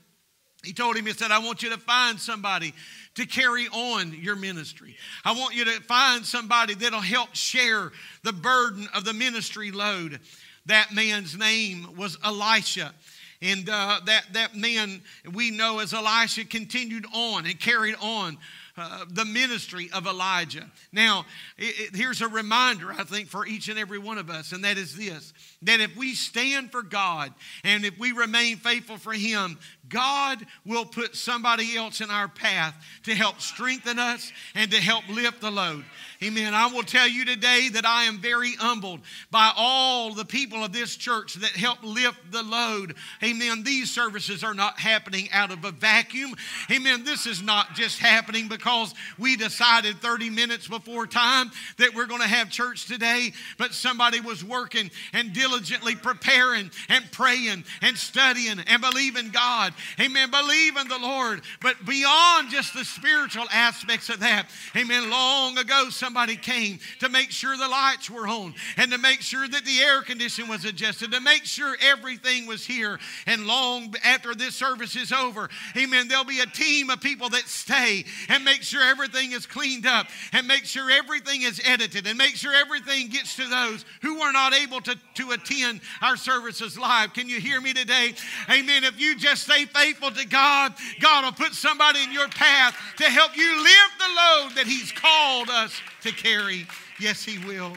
He 0.66 0.74
told 0.74 0.96
him, 0.96 1.06
He 1.06 1.14
said, 1.14 1.32
I 1.32 1.40
want 1.40 1.64
you 1.64 1.70
to 1.72 1.78
find 1.78 2.20
somebody 2.20 2.74
to 3.16 3.26
carry 3.26 3.68
on 3.68 4.14
your 4.14 4.36
ministry. 4.36 4.96
I 5.24 5.32
want 5.34 5.56
you 5.56 5.66
to 5.66 5.82
find 5.82 6.26
somebody 6.26 6.74
that'll 6.74 7.00
help 7.00 7.34
share 7.34 7.92
the 8.24 8.34
burden 8.34 8.88
of 8.94 9.06
the 9.06 9.14
ministry 9.14 9.72
load. 9.72 10.20
That 10.66 10.94
man's 10.94 11.38
name 11.38 11.96
was 11.96 12.18
Elisha. 12.24 12.94
And 13.42 13.70
uh, 13.70 14.00
that, 14.06 14.24
that 14.34 14.56
man 14.56 15.02
we 15.34 15.52
know 15.52 15.80
as 15.80 15.94
Elisha 15.94 16.46
continued 16.46 17.06
on 17.14 17.46
and 17.46 17.60
carried 17.60 17.96
on 18.02 18.38
uh, 18.78 19.06
the 19.10 19.24
ministry 19.24 19.90
of 19.94 20.06
Elijah. 20.06 20.70
Now, 20.92 21.26
it, 21.58 21.80
it, 21.80 21.96
here's 21.96 22.22
a 22.22 22.28
reminder, 22.28 22.92
I 22.92 23.04
think, 23.04 23.30
for 23.30 23.46
each 23.46 23.70
and 23.70 23.80
every 23.80 24.00
one 24.00 24.18
of 24.18 24.30
us, 24.30 24.52
and 24.52 24.64
that 24.66 24.78
is 24.78 24.98
this 24.98 25.34
that 25.66 25.80
if 25.80 25.96
we 25.96 26.16
stand 26.16 26.72
for 26.72 26.82
God 26.82 27.34
and 27.64 27.86
if 27.86 27.98
we 28.00 28.12
remain 28.12 28.58
faithful 28.58 28.98
for 28.98 29.14
Him, 29.14 29.58
God 29.90 30.46
will 30.66 30.86
put 30.86 31.16
somebody 31.16 31.78
else 31.78 32.02
in 32.02 32.10
our 32.10 32.28
path 32.28 32.76
to 33.04 33.14
help 33.14 33.40
strengthen 33.40 34.00
us 34.00 34.32
and 34.56 34.72
to 34.72 34.78
help 34.78 35.08
lift 35.10 35.42
the 35.42 35.52
load. 35.52 35.86
Amen. 36.24 36.54
I 36.54 36.68
will 36.68 36.84
tell 36.84 37.08
you 37.08 37.26
today 37.26 37.70
that 37.74 37.86
I 37.86 38.06
am 38.06 38.18
very 38.18 38.54
humbled 38.54 39.02
by 39.30 39.52
all 39.56 40.14
the 40.14 40.26
people 40.26 40.64
of 40.64 40.74
this 40.74 40.96
church 40.96 41.36
that 41.36 41.52
help 41.52 41.84
lift 41.84 42.32
the 42.32 42.42
load. 42.42 42.96
Amen. 43.24 43.64
These 43.64 43.92
services 43.92 44.44
are 44.44 44.54
not 44.54 44.80
happening 44.80 45.30
out 45.32 45.52
of 45.52 45.64
a 45.66 45.72
vacuum. 45.72 46.34
Amen. 46.72 47.04
This 47.04 47.28
is 47.28 47.44
not 47.44 47.76
just 47.76 48.00
happening 48.00 48.48
because 48.48 48.94
we 49.20 49.36
decided 49.36 49.98
30 49.98 50.30
minutes 50.30 50.68
before 50.68 51.06
time 51.06 51.52
that 51.78 51.94
we're 51.94 52.08
going 52.08 52.22
to 52.22 52.28
have 52.28 52.50
church 52.50 52.86
today, 52.86 53.34
but 53.58 53.74
somebody 53.74 54.20
was 54.20 54.44
working 54.44 54.90
and 55.14 55.34
diligently 55.34 55.55
preparing 55.96 56.72
and 56.90 57.12
praying 57.12 57.64
and 57.82 57.98
studying 57.98 58.60
and 58.60 58.82
believing 58.82 59.30
God. 59.30 59.74
Amen. 60.00 60.32
Believe 60.32 60.78
in 60.78 60.88
the 60.88 61.00
Lord. 61.00 61.42
But 61.62 61.86
beyond 61.86 62.50
just 62.50 62.74
the 62.74 62.86
spiritual 62.86 63.46
aspects 63.52 64.10
of 64.10 64.20
that, 64.20 64.48
amen. 64.76 65.10
Long 65.10 65.58
ago, 65.58 65.90
somebody 65.90 66.36
came 66.36 66.80
to 67.00 67.10
make 67.10 67.32
sure 67.32 67.58
the 67.58 67.68
lights 67.68 68.10
were 68.10 68.28
on 68.28 68.54
and 68.78 68.92
to 68.92 68.98
make 68.98 69.22
sure 69.22 69.48
that 69.48 69.66
the 69.66 69.80
air 69.80 70.02
condition 70.02 70.48
was 70.48 70.66
adjusted, 70.66 71.12
to 71.12 71.22
make 71.22 71.46
sure 71.46 71.76
everything 71.82 72.46
was 72.48 72.66
here. 72.66 73.00
And 73.26 73.48
long 73.48 73.94
after 74.04 74.34
this 74.36 74.56
service 74.56 74.96
is 74.96 75.12
over, 75.12 75.50
amen, 75.78 76.08
there'll 76.08 76.24
be 76.24 76.40
a 76.40 76.46
team 76.46 76.90
of 76.90 77.02
people 77.02 77.30
that 77.30 77.48
stay 77.48 78.06
and 78.30 78.44
make 78.44 78.62
sure 78.62 78.82
everything 78.82 79.32
is 79.32 79.46
cleaned 79.46 79.86
up 79.86 80.08
and 80.34 80.48
make 80.48 80.66
sure 80.66 80.90
everything 80.90 81.44
is 81.44 81.62
edited 81.64 82.08
and 82.08 82.18
make 82.18 82.36
sure 82.36 82.54
everything 82.54 83.08
gets 83.10 83.36
to 83.36 83.48
those 83.48 83.86
who 84.02 84.22
are 84.22 84.32
not 84.32 84.54
able 84.54 84.82
to, 84.82 84.96
to 85.16 85.32
attend 85.36 85.82
our 86.02 86.18
services 86.18 86.78
live. 86.78 87.14
Can 87.14 87.30
you 87.30 87.40
hear 87.40 87.62
me 87.62 87.74
today? 87.74 88.14
Amen. 88.50 88.84
If 88.84 89.00
you 89.00 89.16
just 89.16 89.44
stay 89.44 89.66
faithful 89.66 90.12
to 90.12 90.28
God, 90.28 90.74
God 91.00 91.26
will 91.26 91.32
put 91.32 91.54
somebody 91.54 92.04
in 92.04 92.12
your 92.12 92.28
path 92.30 92.76
to 92.98 93.04
help 93.04 93.38
you 93.38 93.64
live 93.64 93.92
the 94.00 94.08
load 94.08 94.56
that 94.56 94.66
He's 94.66 94.92
called 94.92 95.50
us 95.50 95.80
to 96.02 96.12
carry. 96.12 96.68
Yes, 97.00 97.24
He 97.24 97.38
will. 97.46 97.74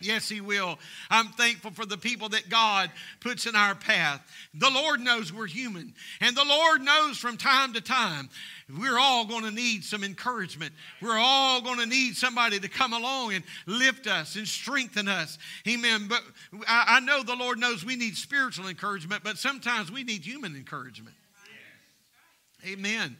Yes, 0.00 0.28
He 0.28 0.40
will. 0.40 0.78
I'm 1.10 1.28
thankful 1.28 1.70
for 1.70 1.86
the 1.86 1.96
people 1.96 2.28
that 2.30 2.48
God 2.48 2.90
puts 3.20 3.46
in 3.46 3.56
our 3.56 3.74
path. 3.74 4.20
The 4.52 4.70
Lord 4.70 5.00
knows 5.00 5.32
we're 5.32 5.46
human, 5.46 5.94
and 6.20 6.36
the 6.36 6.44
Lord 6.44 6.82
knows 6.82 7.18
from 7.18 7.36
time 7.36 7.72
to 7.72 7.80
time 7.80 8.28
we're 8.68 8.98
all 8.98 9.26
going 9.26 9.44
to 9.44 9.50
need 9.50 9.84
some 9.84 10.02
encouragement. 10.02 10.72
We're 11.02 11.18
all 11.18 11.60
going 11.60 11.78
to 11.80 11.86
need 11.86 12.16
somebody 12.16 12.58
to 12.60 12.68
come 12.68 12.94
along 12.94 13.34
and 13.34 13.44
lift 13.66 14.06
us 14.06 14.36
and 14.36 14.48
strengthen 14.48 15.06
us. 15.06 15.38
Amen. 15.68 16.08
But 16.08 16.22
I, 16.66 17.00
know 17.00 17.22
the 17.22 17.36
Lord 17.36 17.58
knows 17.58 17.84
we 17.84 17.96
need 17.96 18.16
spiritual 18.16 18.68
encouragement, 18.68 19.22
but 19.22 19.36
sometimes 19.36 19.92
we 19.92 20.02
need 20.02 20.24
human 20.24 20.56
encouragement. 20.56 21.16
Amen. 22.66 23.16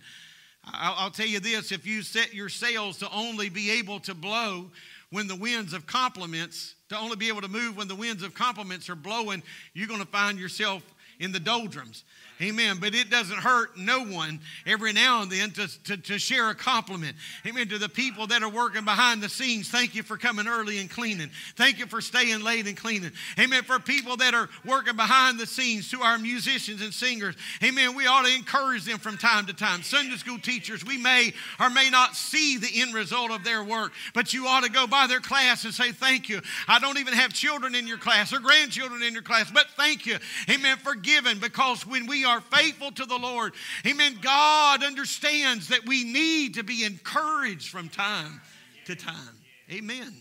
I'll, 0.65 1.11
tell 1.11 1.27
you 1.27 1.41
this 1.41 1.73
if 1.73 1.87
you 1.87 2.01
set 2.01 2.33
your 2.33 2.49
sails 2.49 2.99
to 3.01 3.11
only 3.11 3.51
be 3.51 3.71
able 3.73 4.01
to 4.01 4.15
blow 4.15 4.71
when 5.11 5.29
the 5.29 5.37
winds 5.37 5.75
of 5.75 5.87
compliments, 5.87 6.75
to 6.89 6.99
only 6.99 7.17
be 7.17 7.29
able 7.29 7.43
to 7.43 7.49
move 7.49 7.77
when 7.77 7.89
the 7.89 7.95
winds 7.95 8.23
of 8.23 8.33
compliments 8.33 8.89
are 8.89 8.97
blowing, 8.97 9.43
you're 9.75 9.89
going 9.89 10.01
to 10.01 10.07
find 10.07 10.39
yourself 10.39 10.83
in 11.21 11.33
the 11.33 11.41
doldrums. 11.41 12.05
Amen. 12.41 12.79
But 12.81 12.95
it 12.95 13.11
doesn't 13.11 13.38
hurt 13.38 13.76
no 13.76 14.05
one 14.05 14.41
every 14.67 14.93
now 14.93 15.23
and 15.23 15.31
then 15.31 15.50
to, 15.53 15.85
to, 15.85 15.97
to, 15.97 16.19
share 16.19 16.50
a 16.50 16.55
compliment. 16.55 17.17
Amen. 17.47 17.69
To 17.69 17.79
the 17.79 17.88
people 17.88 18.26
that 18.29 18.43
are 18.43 18.49
working 18.49 18.85
behind 18.85 19.23
the 19.23 19.29
scenes, 19.29 19.69
thank 19.69 19.95
you 19.95 20.03
for 20.03 20.17
coming 20.17 20.49
early 20.49 20.79
and 20.79 20.91
cleaning. 20.91 21.31
Thank 21.57 21.79
you 21.79 21.87
for 21.87 22.00
staying 22.00 22.43
late 22.43 22.67
and 22.67 22.76
cleaning. 22.76 23.12
Amen. 23.38 23.62
For 23.62 23.79
people 23.79 24.17
that 24.17 24.35
are 24.35 24.49
working 24.64 24.97
behind 24.97 25.38
the 25.38 25.47
scenes, 25.47 25.91
to 25.91 26.00
our 26.03 26.19
musicians 26.19 26.83
and 26.83 26.93
singers, 26.93 27.37
amen. 27.62 27.95
We 27.95 28.07
ought 28.07 28.26
to 28.26 28.35
encourage 28.35 28.85
them 28.85 28.99
from 28.99 29.17
time 29.17 29.47
to 29.47 29.53
time. 29.53 29.83
Sunday 29.83 30.17
school 30.17 30.38
teachers, 30.38 30.85
we 30.85 30.99
may 30.99 31.33
or 31.61 31.71
may 31.71 31.88
not 31.88 32.17
see 32.17 32.59
the 32.59 32.81
end 32.81 32.95
result 32.95 33.31
of 33.31 33.45
their 33.45 33.62
work, 33.62 33.93
but 34.12 34.35
you 34.35 34.49
ought 34.49 34.64
to 34.64 34.71
go 34.71 34.88
by 34.88 35.07
their 35.07 35.21
class 35.21 35.64
and 35.64 35.73
say, 35.73 35.93
Thank 35.93 36.29
you. 36.29 36.41
I 36.67 36.81
don't 36.81 36.99
even 36.99 37.14
have 37.14 37.33
children 37.33 37.76
in 37.76 37.87
your 37.87 37.99
class 37.99 38.33
or 38.33 38.41
grandchildren 38.41 39.03
in 39.03 39.12
your 39.12 39.23
class, 39.23 39.50
but 39.53 39.67
thank 39.76 40.05
you. 40.05 40.17
Amen. 40.50 40.79
For 40.79 40.95
giving 40.95 41.38
because 41.38 41.87
when 41.87 42.07
we 42.07 42.24
are 42.25 42.40
faithful 42.40 42.93
to 42.93 43.04
the 43.04 43.19
Lord, 43.19 43.52
amen, 43.87 44.19
God 44.21 44.83
understands 44.83 45.69
that 45.69 45.87
we 45.87 46.04
need 46.04 46.54
to 46.54 46.64
be 46.64 46.85
encouraged 46.85 47.69
from 47.69 47.88
time 47.88 48.40
to 48.87 48.95
time. 48.95 49.38
Amen. 49.71 50.12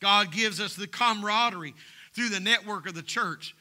God 0.00 0.32
gives 0.32 0.60
us 0.60 0.74
the 0.74 0.86
camaraderie 0.86 1.74
through 2.14 2.30
the 2.30 2.40
network 2.40 2.88
of 2.88 2.94
the 2.94 3.02
church. 3.02 3.54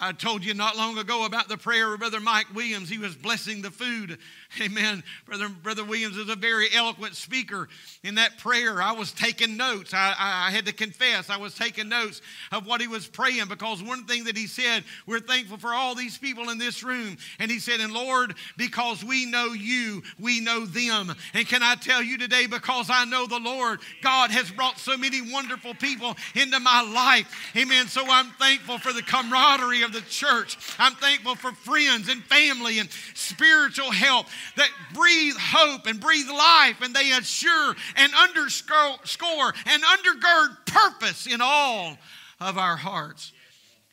I 0.00 0.12
told 0.12 0.44
you 0.44 0.52
not 0.52 0.76
long 0.76 0.98
ago 0.98 1.24
about 1.24 1.48
the 1.48 1.56
prayer 1.56 1.94
of 1.94 2.00
Brother 2.00 2.20
Mike 2.20 2.54
Williams. 2.54 2.90
He 2.90 2.98
was 2.98 3.14
blessing 3.14 3.62
the 3.62 3.70
food 3.70 4.18
Amen. 4.62 5.02
Brother, 5.24 5.48
Brother 5.48 5.84
Williams 5.84 6.16
is 6.16 6.28
a 6.28 6.36
very 6.36 6.68
eloquent 6.74 7.14
speaker. 7.14 7.68
In 8.02 8.16
that 8.16 8.38
prayer, 8.38 8.80
I 8.80 8.92
was 8.92 9.12
taking 9.12 9.56
notes. 9.56 9.92
I, 9.92 10.14
I, 10.18 10.48
I 10.48 10.50
had 10.50 10.66
to 10.66 10.72
confess, 10.72 11.30
I 11.30 11.36
was 11.36 11.54
taking 11.54 11.88
notes 11.88 12.22
of 12.52 12.66
what 12.66 12.80
he 12.80 12.88
was 12.88 13.06
praying 13.06 13.46
because 13.48 13.82
one 13.82 14.04
thing 14.04 14.24
that 14.24 14.36
he 14.36 14.46
said, 14.46 14.84
we're 15.06 15.20
thankful 15.20 15.58
for 15.58 15.74
all 15.74 15.94
these 15.94 16.18
people 16.18 16.50
in 16.50 16.58
this 16.58 16.82
room. 16.82 17.16
And 17.38 17.50
he 17.50 17.58
said, 17.58 17.80
And 17.80 17.92
Lord, 17.92 18.34
because 18.56 19.04
we 19.04 19.26
know 19.26 19.46
you, 19.46 20.02
we 20.18 20.40
know 20.40 20.66
them. 20.66 21.14
And 21.34 21.46
can 21.46 21.62
I 21.62 21.74
tell 21.74 22.02
you 22.02 22.18
today, 22.18 22.46
because 22.46 22.88
I 22.90 23.04
know 23.04 23.26
the 23.26 23.38
Lord, 23.38 23.80
God 24.02 24.30
has 24.30 24.50
brought 24.50 24.78
so 24.78 24.96
many 24.96 25.20
wonderful 25.32 25.74
people 25.74 26.16
into 26.34 26.60
my 26.60 26.82
life. 26.82 27.52
Amen. 27.56 27.88
So 27.88 28.04
I'm 28.08 28.30
thankful 28.32 28.78
for 28.78 28.92
the 28.92 29.02
camaraderie 29.02 29.82
of 29.82 29.92
the 29.92 30.02
church. 30.02 30.56
I'm 30.78 30.94
thankful 30.94 31.34
for 31.34 31.52
friends 31.52 32.08
and 32.08 32.22
family 32.24 32.78
and 32.78 32.88
spiritual 33.14 33.90
help 33.90 34.26
that 34.56 34.70
breathe 34.94 35.34
hope 35.38 35.86
and 35.86 36.00
breathe 36.00 36.28
life 36.28 36.76
and 36.82 36.94
they 36.94 37.12
assure 37.12 37.74
and 37.96 38.12
underscore 38.14 39.54
and 39.66 39.82
undergird 39.82 40.66
purpose 40.66 41.26
in 41.26 41.40
all 41.42 41.96
of 42.40 42.58
our 42.58 42.76
hearts. 42.76 43.32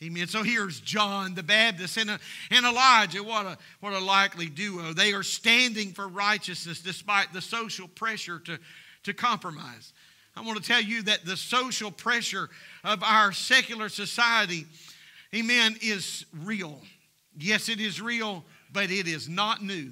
Amen. 0.04 0.28
So 0.28 0.44
here's 0.44 0.82
John 0.82 1.34
the 1.34 1.44
Baptist 1.44 1.96
and, 1.98 2.10
uh, 2.10 2.18
and 2.52 2.66
Elijah. 2.66 3.24
What 3.24 3.46
a, 3.46 3.58
what 3.80 3.94
a 3.94 4.00
likely 4.00 4.48
duo. 4.48 4.92
They 4.92 5.14
are 5.14 5.24
standing 5.24 5.94
for 5.94 6.08
righteousness 6.10 6.82
despite 6.82 7.32
the 7.32 7.42
social 7.42 7.88
pressure 7.88 8.40
to, 8.40 8.60
to 9.04 9.14
compromise. 9.14 9.94
I 10.36 10.42
want 10.42 10.62
to 10.62 10.68
tell 10.68 10.82
you 10.82 11.04
that 11.04 11.26
the 11.26 11.38
social 11.38 11.90
pressure 11.90 12.50
of 12.84 13.02
our 13.04 13.32
secular 13.32 13.88
society, 13.88 14.66
amen, 15.34 15.78
is 15.82 16.26
real. 16.44 16.82
Yes, 17.38 17.70
it 17.70 17.80
is 17.80 18.02
real, 18.02 18.44
but 18.74 18.92
it 18.92 19.08
is 19.08 19.30
not 19.30 19.64
new. 19.64 19.92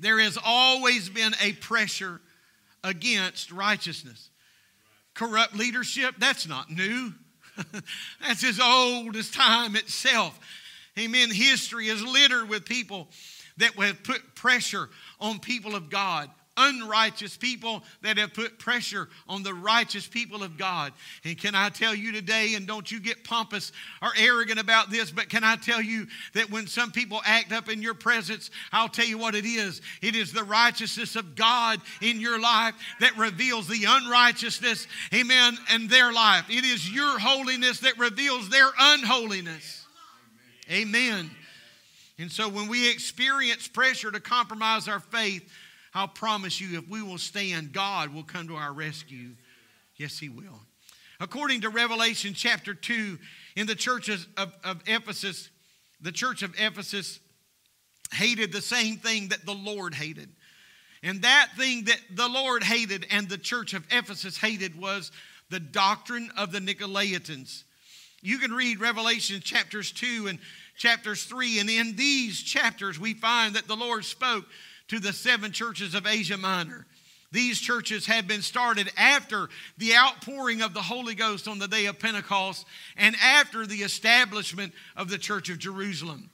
There 0.00 0.20
has 0.20 0.38
always 0.42 1.08
been 1.08 1.34
a 1.42 1.52
pressure 1.54 2.20
against 2.84 3.52
righteousness. 3.52 4.30
Corrupt 5.14 5.54
leadership, 5.54 6.14
that's 6.18 6.46
not 6.46 6.70
new. 6.70 7.12
That's 8.20 8.44
as 8.44 8.60
old 8.60 9.16
as 9.16 9.32
time 9.32 9.74
itself. 9.74 10.38
Amen. 10.96 11.30
History 11.32 11.88
is 11.88 12.00
littered 12.04 12.48
with 12.48 12.64
people 12.64 13.08
that 13.56 13.72
have 13.72 14.04
put 14.04 14.36
pressure 14.36 14.88
on 15.20 15.40
people 15.40 15.74
of 15.74 15.90
God 15.90 16.30
unrighteous 16.58 17.36
people 17.36 17.82
that 18.02 18.18
have 18.18 18.34
put 18.34 18.58
pressure 18.58 19.08
on 19.28 19.42
the 19.42 19.54
righteous 19.54 20.06
people 20.06 20.42
of 20.42 20.58
God. 20.58 20.92
And 21.24 21.38
can 21.38 21.54
I 21.54 21.68
tell 21.68 21.94
you 21.94 22.12
today, 22.12 22.54
and 22.54 22.66
don't 22.66 22.90
you 22.90 23.00
get 23.00 23.24
pompous 23.24 23.72
or 24.02 24.10
arrogant 24.18 24.58
about 24.58 24.90
this, 24.90 25.10
but 25.10 25.28
can 25.28 25.44
I 25.44 25.56
tell 25.56 25.80
you 25.80 26.06
that 26.34 26.50
when 26.50 26.66
some 26.66 26.90
people 26.90 27.22
act 27.24 27.52
up 27.52 27.70
in 27.70 27.80
your 27.80 27.94
presence, 27.94 28.50
I'll 28.72 28.88
tell 28.88 29.06
you 29.06 29.18
what 29.18 29.34
it 29.34 29.46
is. 29.46 29.80
It 30.02 30.16
is 30.16 30.32
the 30.32 30.44
righteousness 30.44 31.16
of 31.16 31.36
God 31.36 31.80
in 32.02 32.20
your 32.20 32.40
life 32.40 32.74
that 33.00 33.16
reveals 33.16 33.68
the 33.68 33.84
unrighteousness, 33.88 34.86
amen, 35.14 35.56
in 35.74 35.88
their 35.88 36.12
life. 36.12 36.44
It 36.50 36.64
is 36.64 36.92
your 36.92 37.18
holiness 37.18 37.80
that 37.80 37.98
reveals 37.98 38.48
their 38.48 38.68
unholiness. 38.78 39.86
Amen. 40.70 41.30
And 42.18 42.32
so 42.32 42.48
when 42.48 42.68
we 42.68 42.90
experience 42.90 43.68
pressure 43.68 44.10
to 44.10 44.20
compromise 44.20 44.88
our 44.88 45.00
faith, 45.00 45.48
I'll 45.94 46.08
promise 46.08 46.60
you, 46.60 46.78
if 46.78 46.88
we 46.88 47.02
will 47.02 47.18
stand, 47.18 47.72
God 47.72 48.12
will 48.14 48.22
come 48.22 48.48
to 48.48 48.56
our 48.56 48.72
rescue. 48.72 49.30
Yes, 49.96 50.18
He 50.18 50.28
will. 50.28 50.60
According 51.20 51.62
to 51.62 51.70
Revelation 51.70 52.34
chapter 52.34 52.74
2, 52.74 53.18
in 53.56 53.66
the 53.66 53.74
churches 53.74 54.26
of, 54.36 54.52
of 54.62 54.82
Ephesus, 54.86 55.50
the 56.00 56.12
church 56.12 56.42
of 56.42 56.54
Ephesus 56.58 57.18
hated 58.12 58.52
the 58.52 58.62
same 58.62 58.96
thing 58.96 59.28
that 59.28 59.44
the 59.44 59.54
Lord 59.54 59.94
hated. 59.94 60.28
And 61.02 61.22
that 61.22 61.48
thing 61.56 61.84
that 61.84 62.00
the 62.10 62.28
Lord 62.28 62.62
hated 62.62 63.06
and 63.10 63.28
the 63.28 63.38
church 63.38 63.74
of 63.74 63.84
Ephesus 63.90 64.36
hated 64.36 64.80
was 64.80 65.10
the 65.50 65.60
doctrine 65.60 66.30
of 66.36 66.52
the 66.52 66.60
Nicolaitans. 66.60 67.64
You 68.20 68.38
can 68.38 68.52
read 68.52 68.80
Revelation 68.80 69.40
chapters 69.40 69.92
2 69.92 70.26
and 70.28 70.38
chapters 70.76 71.24
3, 71.24 71.60
and 71.60 71.70
in 71.70 71.96
these 71.96 72.40
chapters 72.42 72.98
we 72.98 73.14
find 73.14 73.54
that 73.54 73.68
the 73.68 73.76
Lord 73.76 74.04
spoke 74.04 74.44
to 74.88 74.98
the 74.98 75.12
seven 75.12 75.52
churches 75.52 75.94
of 75.94 76.06
Asia 76.06 76.36
Minor. 76.36 76.86
These 77.30 77.60
churches 77.60 78.06
had 78.06 78.26
been 78.26 78.40
started 78.40 78.90
after 78.96 79.48
the 79.76 79.94
outpouring 79.94 80.62
of 80.62 80.72
the 80.72 80.80
Holy 80.80 81.14
Ghost 81.14 81.46
on 81.46 81.58
the 81.58 81.68
day 81.68 81.86
of 81.86 81.98
Pentecost 81.98 82.66
and 82.96 83.14
after 83.22 83.66
the 83.66 83.82
establishment 83.82 84.72
of 84.96 85.10
the 85.10 85.18
church 85.18 85.50
of 85.50 85.58
Jerusalem. 85.58 86.30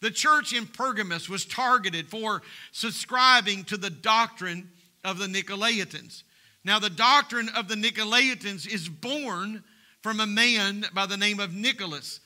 The 0.00 0.10
church 0.10 0.54
in 0.54 0.66
Pergamos 0.66 1.28
was 1.28 1.44
targeted 1.44 2.08
for 2.08 2.42
subscribing 2.72 3.64
to 3.64 3.76
the 3.76 3.90
doctrine 3.90 4.70
of 5.04 5.18
the 5.18 5.26
Nicolaitans. 5.26 6.22
Now, 6.64 6.78
the 6.78 6.90
doctrine 6.90 7.48
of 7.50 7.68
the 7.68 7.74
Nicolaitans 7.74 8.66
is 8.66 8.88
born 8.88 9.64
from 10.02 10.20
a 10.20 10.26
man 10.26 10.86
by 10.94 11.06
the 11.06 11.16
name 11.16 11.40
of 11.40 11.52
Nicholas. 11.52 12.20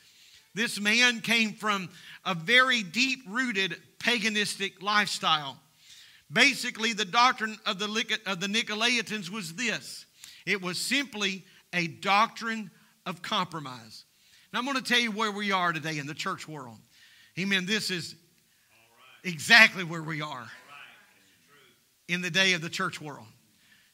This 0.53 0.79
man 0.79 1.21
came 1.21 1.53
from 1.53 1.89
a 2.23 2.35
very 2.35 2.83
deep 2.83 3.19
rooted 3.27 3.75
paganistic 3.99 4.81
lifestyle. 4.81 5.57
Basically, 6.33 6.93
the 6.93 7.05
doctrine 7.05 7.57
of 7.65 7.77
the, 7.77 7.85
of 8.25 8.39
the 8.39 8.47
Nicolaitans 8.47 9.29
was 9.29 9.53
this 9.53 10.05
it 10.45 10.61
was 10.61 10.77
simply 10.77 11.45
a 11.71 11.87
doctrine 11.87 12.71
of 13.05 13.21
compromise. 13.21 14.05
Now, 14.51 14.59
I'm 14.59 14.65
going 14.65 14.77
to 14.77 14.83
tell 14.83 14.99
you 14.99 15.11
where 15.11 15.31
we 15.31 15.51
are 15.51 15.71
today 15.71 15.97
in 15.99 16.07
the 16.07 16.13
church 16.13 16.47
world. 16.47 16.77
Amen. 17.39 17.65
This 17.65 17.89
is 17.89 18.15
exactly 19.23 19.83
where 19.83 20.03
we 20.03 20.21
are 20.21 20.47
in 22.07 22.21
the 22.21 22.29
day 22.29 22.53
of 22.53 22.61
the 22.61 22.69
church 22.69 22.99
world. 23.01 23.25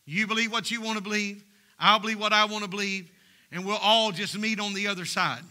You 0.05 0.25
believe 0.27 0.51
what 0.51 0.71
you 0.71 0.81
want 0.81 0.97
to 0.97 1.03
believe, 1.03 1.43
I'll 1.79 1.99
believe 1.99 2.19
what 2.19 2.33
I 2.33 2.45
want 2.45 2.63
to 2.63 2.69
believe, 2.69 3.11
and 3.51 3.65
we'll 3.65 3.77
all 3.77 4.11
just 4.11 4.37
meet 4.37 4.59
on 4.59 4.73
the 4.73 4.87
other 4.87 5.05
side. 5.05 5.43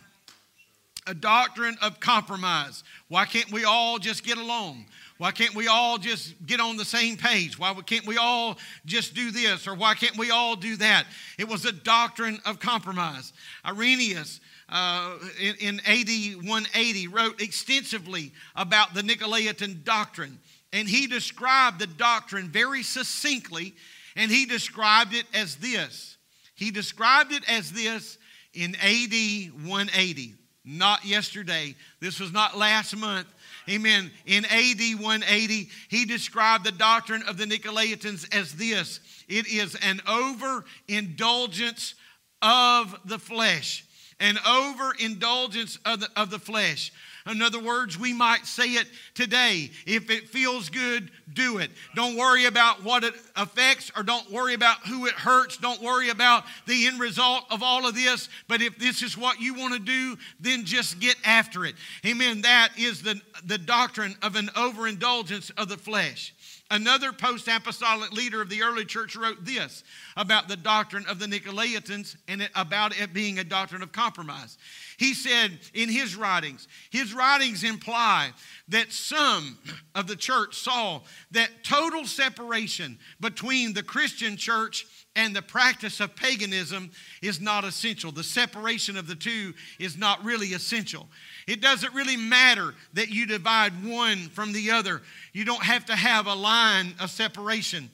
A 1.09 1.14
doctrine 1.14 1.77
of 1.83 2.01
compromise. 2.01 2.85
Why 3.09 3.25
can't 3.25 3.51
we 3.51 3.64
all 3.64 3.99
just 3.99 4.23
get 4.23 4.38
along? 4.38 4.85
Why 5.18 5.33
can't 5.33 5.55
we 5.55 5.66
all 5.66 5.99
just 5.99 6.35
get 6.47 6.61
on 6.61 6.77
the 6.77 6.85
same 6.85 7.16
page? 7.16 7.59
Why 7.59 7.75
can't 7.85 8.07
we 8.07 8.16
all 8.16 8.57
just 8.87 9.14
do 9.14 9.33
this? 9.33 9.66
Or 9.66 9.75
why 9.75 9.94
can't 9.94 10.16
we 10.16 10.31
all 10.31 10.55
do 10.55 10.77
that? 10.77 11.07
It 11.38 11.49
was 11.49 11.64
a 11.64 11.73
doctrine 11.73 12.38
of 12.44 12.61
compromise. 12.61 13.33
Irenaeus, 13.66 14.40
uh, 14.68 15.16
in, 15.40 15.57
in 15.57 15.81
AD 15.81 16.47
180, 16.47 17.09
wrote 17.09 17.42
extensively 17.42 18.33
about 18.55 18.94
the 18.94 19.03
Nicolaitan 19.03 19.83
doctrine. 19.83 20.38
And 20.73 20.88
he 20.88 21.09
described 21.09 21.81
the 21.81 21.88
doctrine 21.88 22.49
very 22.49 22.85
succinctly, 22.85 23.75
and 24.14 24.31
he 24.31 24.47
described 24.47 25.14
it 25.14 25.27
as 25.35 25.57
this. 25.57 26.16
He 26.55 26.71
described 26.71 27.33
it 27.33 27.49
as 27.51 27.73
this 27.73 28.18
in 28.55 28.77
AD 28.77 29.53
180, 29.64 30.35
not 30.69 31.05
yesterday. 31.05 31.75
This 31.99 32.21
was 32.21 32.31
not 32.31 32.57
last 32.57 32.95
month. 32.95 33.27
Amen. 33.71 34.11
In 34.27 34.45
AD 34.45 35.01
180, 35.01 35.69
he 35.89 36.05
described 36.05 36.65
the 36.65 36.73
doctrine 36.73 37.23
of 37.23 37.39
the 37.39 37.45
Nicolaitans 37.45 38.35
as 38.35 38.53
this 38.55 39.01
it 39.29 39.47
is 39.47 39.75
an 39.77 40.01
overindulgence 40.09 41.95
of 42.43 42.95
the 43.05 43.19
flesh. 43.19 43.85
An 44.21 44.39
overindulgence 44.47 45.79
of 45.85 46.01
the, 46.01 46.09
of 46.17 46.31
the 46.31 46.39
flesh. 46.39 46.93
In 47.29 47.43
other 47.43 47.61
words, 47.61 47.99
we 47.99 48.12
might 48.12 48.47
say 48.47 48.71
it 48.71 48.87
today. 49.14 49.71
If 49.87 50.11
it 50.11 50.29
feels 50.29 50.71
good, 50.71 51.11
do 51.33 51.59
it. 51.59 51.71
Don't 51.95 52.17
worry 52.17 52.47
about 52.47 52.83
what 52.83 53.05
it 53.05 53.14
affects 53.37 53.93
or 53.95 54.03
don't 54.03 54.31
worry 54.31 54.55
about 54.55 54.87
who 54.87 55.07
it 55.07 55.12
hurts. 55.12 55.59
Don't 55.59 55.83
worry 55.83 56.09
about 56.09 56.45
the 56.67 56.87
end 56.87 56.99
result 56.99 57.45
of 57.51 57.62
all 57.62 57.87
of 57.87 57.95
this. 57.95 58.29
But 58.49 58.62
if 58.62 58.79
this 58.79 59.03
is 59.03 59.17
what 59.17 59.41
you 59.41 59.55
want 59.55 59.75
to 59.75 59.81
do, 59.81 60.17
then 60.41 60.64
just 60.64 61.01
get 61.01 61.17
after 61.25 61.67
it. 61.67 61.75
Amen. 62.07 62.43
That 62.43 62.71
is 62.79 63.03
the, 63.03 63.21
the 63.45 63.59
doctrine 63.59 64.17
of 64.23 64.37
an 64.37 64.49
overindulgence 64.57 65.51
of 65.51 65.69
the 65.69 65.77
flesh. 65.77 66.35
Another 66.71 67.13
post 67.13 67.49
apostolic 67.49 68.13
leader 68.13 68.43
of 68.43 68.51
the 68.51 68.63
early 68.63 68.85
church 68.85 69.17
wrote 69.17 69.43
this 69.43 69.85
about 70.19 70.49
the 70.49 70.57
doctrine 70.57 71.07
of 71.07 71.19
the 71.19 71.27
Nicolaitans 71.27 72.17
and 72.29 72.43
it, 72.43 72.51
about 72.55 72.99
it 72.99 73.15
being 73.15 73.39
a 73.39 73.45
doctrine 73.45 73.83
of 73.83 73.91
compromise. 73.91 74.59
He 74.99 75.15
said 75.15 75.59
in 75.73 75.89
his 75.89 76.15
writings, 76.15 76.69
his 76.91 77.15
writings 77.15 77.65
imply 77.65 78.33
that 78.69 78.93
some 78.93 79.57
of 79.95 80.09
the 80.09 80.17
church 80.17 80.57
saw 80.57 81.01
that 81.31 81.65
total 81.65 82.05
separation 82.05 82.99
between 83.19 83.73
the 83.73 83.83
Christian 83.83 84.37
church 84.37 84.87
and 85.16 85.35
the 85.35 85.42
practice 85.42 86.01
of 86.01 86.14
paganism 86.14 86.90
is 87.23 87.40
not 87.40 87.64
essential. 87.64 88.12
The 88.12 88.23
separation 88.23 88.97
of 88.97 89.09
the 89.09 89.16
two 89.16 89.53
is 89.79 89.99
not 89.99 90.25
really 90.25 90.49
essential. 90.49 91.09
It 91.47 91.61
doesn't 91.61 91.92
really 91.92 92.16
matter 92.16 92.75
that 92.92 93.09
you 93.09 93.27
divide 93.27 93.73
one 93.85 94.29
from 94.29 94.53
the 94.53 94.71
other. 94.71 95.03
You 95.33 95.44
don't 95.44 95.64
have 95.64 95.87
to 95.87 95.97
have 95.97 96.27
a 96.27 96.35
line 96.35 96.94
of 97.01 97.11
separation. 97.11 97.90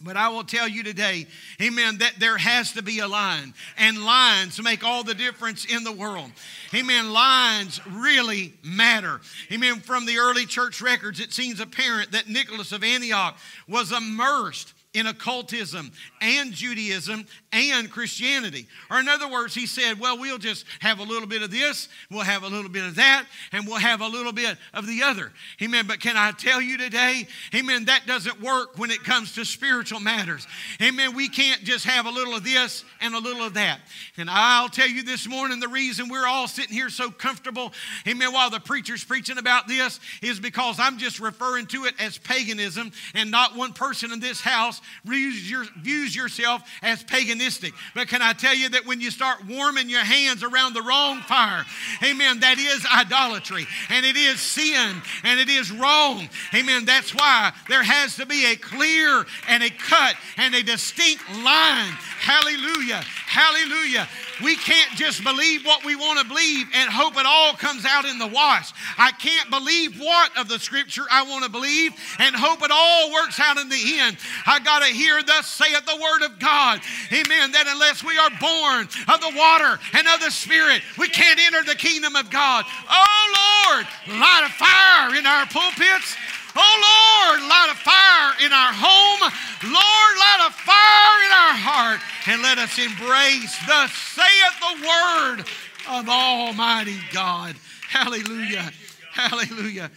But 0.00 0.16
I 0.16 0.28
will 0.28 0.44
tell 0.44 0.68
you 0.68 0.84
today, 0.84 1.26
amen, 1.60 1.98
that 1.98 2.14
there 2.18 2.38
has 2.38 2.72
to 2.72 2.82
be 2.82 3.00
a 3.00 3.08
line. 3.08 3.52
And 3.76 4.04
lines 4.04 4.62
make 4.62 4.84
all 4.84 5.02
the 5.02 5.14
difference 5.14 5.64
in 5.64 5.82
the 5.82 5.92
world. 5.92 6.30
Amen. 6.72 7.12
Lines 7.12 7.80
really 7.84 8.54
matter. 8.62 9.20
Amen. 9.52 9.80
From 9.80 10.06
the 10.06 10.18
early 10.18 10.46
church 10.46 10.80
records, 10.80 11.18
it 11.18 11.32
seems 11.32 11.58
apparent 11.58 12.12
that 12.12 12.28
Nicholas 12.28 12.70
of 12.70 12.84
Antioch 12.84 13.36
was 13.66 13.90
immersed 13.90 14.72
in 14.98 15.06
occultism 15.06 15.92
and 16.20 16.52
Judaism 16.52 17.24
and 17.52 17.88
Christianity. 17.88 18.66
Or, 18.90 18.98
in 18.98 19.08
other 19.08 19.28
words, 19.30 19.54
he 19.54 19.66
said, 19.66 20.00
well, 20.00 20.18
we'll 20.18 20.38
just 20.38 20.64
have 20.80 20.98
a 20.98 21.04
little 21.04 21.28
bit 21.28 21.42
of 21.42 21.50
this, 21.52 21.88
we'll 22.10 22.22
have 22.22 22.42
a 22.42 22.48
little 22.48 22.68
bit 22.68 22.84
of 22.84 22.96
that, 22.96 23.26
and 23.52 23.66
we'll 23.66 23.76
have 23.76 24.00
a 24.00 24.06
little 24.08 24.32
bit 24.32 24.58
of 24.74 24.86
the 24.86 25.02
other. 25.04 25.32
Amen. 25.62 25.86
But 25.86 26.00
can 26.00 26.16
I 26.16 26.32
tell 26.32 26.60
you 26.60 26.76
today, 26.76 27.28
amen, 27.54 27.84
that 27.84 28.06
doesn't 28.06 28.42
work 28.42 28.76
when 28.76 28.90
it 28.90 29.04
comes 29.04 29.34
to 29.36 29.44
spiritual 29.44 30.00
matters. 30.00 30.46
Amen. 30.82 31.14
We 31.14 31.28
can't 31.28 31.62
just 31.62 31.84
have 31.84 32.06
a 32.06 32.10
little 32.10 32.34
of 32.34 32.42
this 32.42 32.84
and 33.00 33.14
a 33.14 33.18
little 33.18 33.44
of 33.44 33.54
that. 33.54 33.80
And 34.16 34.28
I'll 34.28 34.68
tell 34.68 34.88
you 34.88 35.04
this 35.04 35.28
morning 35.28 35.60
the 35.60 35.68
reason 35.68 36.08
we're 36.08 36.26
all 36.26 36.48
sitting 36.48 36.74
here 36.74 36.90
so 36.90 37.10
comfortable, 37.10 37.72
amen, 38.06 38.32
while 38.32 38.50
the 38.50 38.60
preacher's 38.60 39.04
preaching 39.04 39.38
about 39.38 39.68
this 39.68 40.00
is 40.22 40.40
because 40.40 40.80
I'm 40.80 40.98
just 40.98 41.20
referring 41.20 41.66
to 41.66 41.84
it 41.84 41.94
as 42.00 42.18
paganism, 42.18 42.90
and 43.14 43.30
not 43.30 43.56
one 43.56 43.72
person 43.72 44.12
in 44.12 44.20
this 44.20 44.40
house 44.40 44.80
views, 45.04 45.50
your, 45.50 45.64
views 45.80 46.14
yourself 46.14 46.62
as 46.82 47.02
paganistic. 47.04 47.72
But 47.94 48.08
can 48.08 48.22
I 48.22 48.32
tell 48.32 48.54
you 48.54 48.68
that 48.70 48.86
when 48.86 49.00
you 49.00 49.10
start 49.10 49.46
warming 49.46 49.88
your 49.88 50.04
hands 50.04 50.42
around 50.42 50.74
the 50.74 50.82
wrong 50.82 51.20
fire, 51.22 51.64
amen, 52.02 52.40
that 52.40 52.58
is 52.58 52.86
idolatry, 52.86 53.66
and 53.90 54.04
it 54.04 54.16
is 54.16 54.40
sin, 54.40 55.02
and 55.24 55.40
it 55.40 55.48
is 55.48 55.70
wrong. 55.70 56.28
Amen. 56.54 56.84
That's 56.84 57.14
why 57.14 57.52
there 57.68 57.82
has 57.82 58.16
to 58.16 58.26
be 58.26 58.52
a 58.52 58.56
clear 58.56 59.24
and 59.48 59.62
a 59.62 59.70
cut 59.70 60.14
and 60.36 60.54
a 60.54 60.62
distinct 60.62 61.28
line. 61.42 61.92
Hallelujah. 62.20 63.02
Hallelujah. 63.28 64.08
We 64.42 64.56
can't 64.56 64.96
just 64.96 65.22
believe 65.22 65.66
what 65.66 65.84
we 65.84 65.94
want 65.94 66.18
to 66.18 66.24
believe 66.24 66.66
and 66.72 66.88
hope 66.88 67.18
it 67.18 67.26
all 67.26 67.52
comes 67.52 67.84
out 67.84 68.06
in 68.06 68.18
the 68.18 68.26
wash. 68.26 68.72
I 68.96 69.12
can't 69.12 69.50
believe 69.50 70.00
what 70.00 70.34
of 70.38 70.48
the 70.48 70.58
scripture 70.58 71.04
I 71.10 71.24
want 71.24 71.44
to 71.44 71.50
believe 71.50 71.92
and 72.18 72.34
hope 72.34 72.62
it 72.62 72.70
all 72.72 73.12
works 73.12 73.38
out 73.38 73.58
in 73.58 73.68
the 73.68 74.00
end. 74.00 74.16
I 74.46 74.60
got 74.60 74.78
to 74.80 74.86
hear, 74.86 75.22
thus 75.22 75.46
saith 75.46 75.84
the 75.84 76.00
word 76.00 76.24
of 76.24 76.38
God. 76.38 76.80
Amen. 77.12 77.52
That 77.52 77.68
unless 77.68 78.02
we 78.02 78.16
are 78.16 78.32
born 78.40 78.88
of 79.12 79.20
the 79.20 79.36
water 79.36 79.78
and 79.92 80.08
of 80.08 80.20
the 80.24 80.30
Spirit, 80.30 80.80
we 80.96 81.08
can't 81.08 81.38
enter 81.38 81.62
the 81.68 81.76
kingdom 81.76 82.16
of 82.16 82.30
God. 82.30 82.64
Oh, 82.88 83.68
Lord, 83.68 83.86
light 84.18 84.48
a 84.48 84.52
fire 84.56 85.14
in 85.14 85.26
our 85.26 85.44
pulpits. 85.52 86.16
Oh 86.56 87.28
Lord, 87.30 87.40
light 87.48 87.68
a 87.72 87.76
fire 87.76 88.46
in 88.46 88.52
our 88.52 88.72
home. 88.72 89.20
Lord, 89.62 90.12
light 90.18 90.48
a 90.48 90.52
fire 90.52 91.18
in 91.24 91.32
our 91.32 91.56
heart. 91.56 92.00
And 92.26 92.42
let 92.42 92.58
us 92.58 92.78
embrace, 92.78 93.56
thus 93.66 93.92
saith 93.92 94.60
the 94.60 94.86
word 94.86 95.44
of 95.88 96.08
Almighty 96.08 96.98
God. 97.12 97.56
Hallelujah. 97.88 98.70
Hallelujah. 99.12 99.90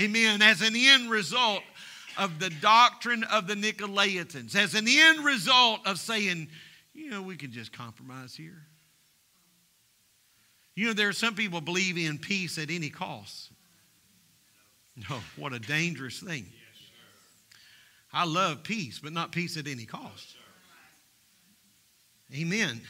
Amen. 0.00 0.42
As 0.42 0.62
an 0.62 0.74
end 0.76 1.10
result 1.10 1.62
of 2.16 2.38
the 2.38 2.50
doctrine 2.50 3.24
of 3.24 3.46
the 3.46 3.54
Nicolaitans, 3.54 4.54
as 4.54 4.74
an 4.74 4.86
end 4.88 5.24
result 5.24 5.86
of 5.86 5.98
saying, 5.98 6.48
you 6.94 7.10
know, 7.10 7.22
we 7.22 7.36
can 7.36 7.52
just 7.52 7.72
compromise 7.72 8.34
here. 8.34 8.62
You 10.74 10.88
know, 10.88 10.92
there 10.92 11.08
are 11.08 11.14
some 11.14 11.34
people 11.34 11.60
believe 11.60 11.96
in 11.98 12.18
peace 12.18 12.58
at 12.58 12.70
any 12.70 12.90
cost. 12.90 13.45
No, 14.96 15.04
oh, 15.10 15.24
what 15.36 15.52
a 15.52 15.58
dangerous 15.58 16.20
thing. 16.20 16.46
I 18.12 18.24
love 18.24 18.62
peace, 18.62 18.98
but 18.98 19.12
not 19.12 19.32
peace 19.32 19.56
at 19.56 19.66
any 19.66 19.84
cost. 19.84 20.36
Amen. 22.34 22.80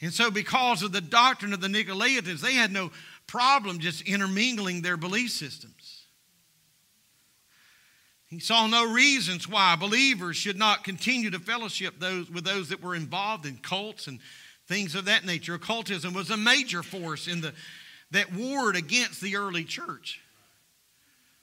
And 0.00 0.12
so, 0.12 0.30
because 0.30 0.82
of 0.82 0.92
the 0.92 1.00
doctrine 1.00 1.52
of 1.52 1.60
the 1.60 1.68
Nicolaitans, 1.68 2.40
they 2.40 2.54
had 2.54 2.72
no 2.72 2.90
problem 3.26 3.78
just 3.78 4.02
intermingling 4.02 4.82
their 4.82 4.96
belief 4.96 5.30
systems. 5.30 6.02
He 8.26 8.40
saw 8.40 8.66
no 8.66 8.90
reasons 8.90 9.46
why 9.46 9.76
believers 9.76 10.36
should 10.36 10.56
not 10.56 10.84
continue 10.84 11.30
to 11.30 11.38
fellowship 11.38 12.00
those 12.00 12.30
with 12.30 12.44
those 12.44 12.70
that 12.70 12.82
were 12.82 12.94
involved 12.94 13.44
in 13.44 13.58
cults 13.58 14.06
and 14.06 14.20
things 14.66 14.94
of 14.94 15.04
that 15.04 15.26
nature. 15.26 15.54
Occultism 15.54 16.14
was 16.14 16.30
a 16.30 16.36
major 16.36 16.82
force 16.82 17.28
in 17.28 17.42
the 17.42 17.52
that 18.10 18.32
warred 18.32 18.74
against 18.74 19.20
the 19.20 19.36
early 19.36 19.64
church. 19.64 20.20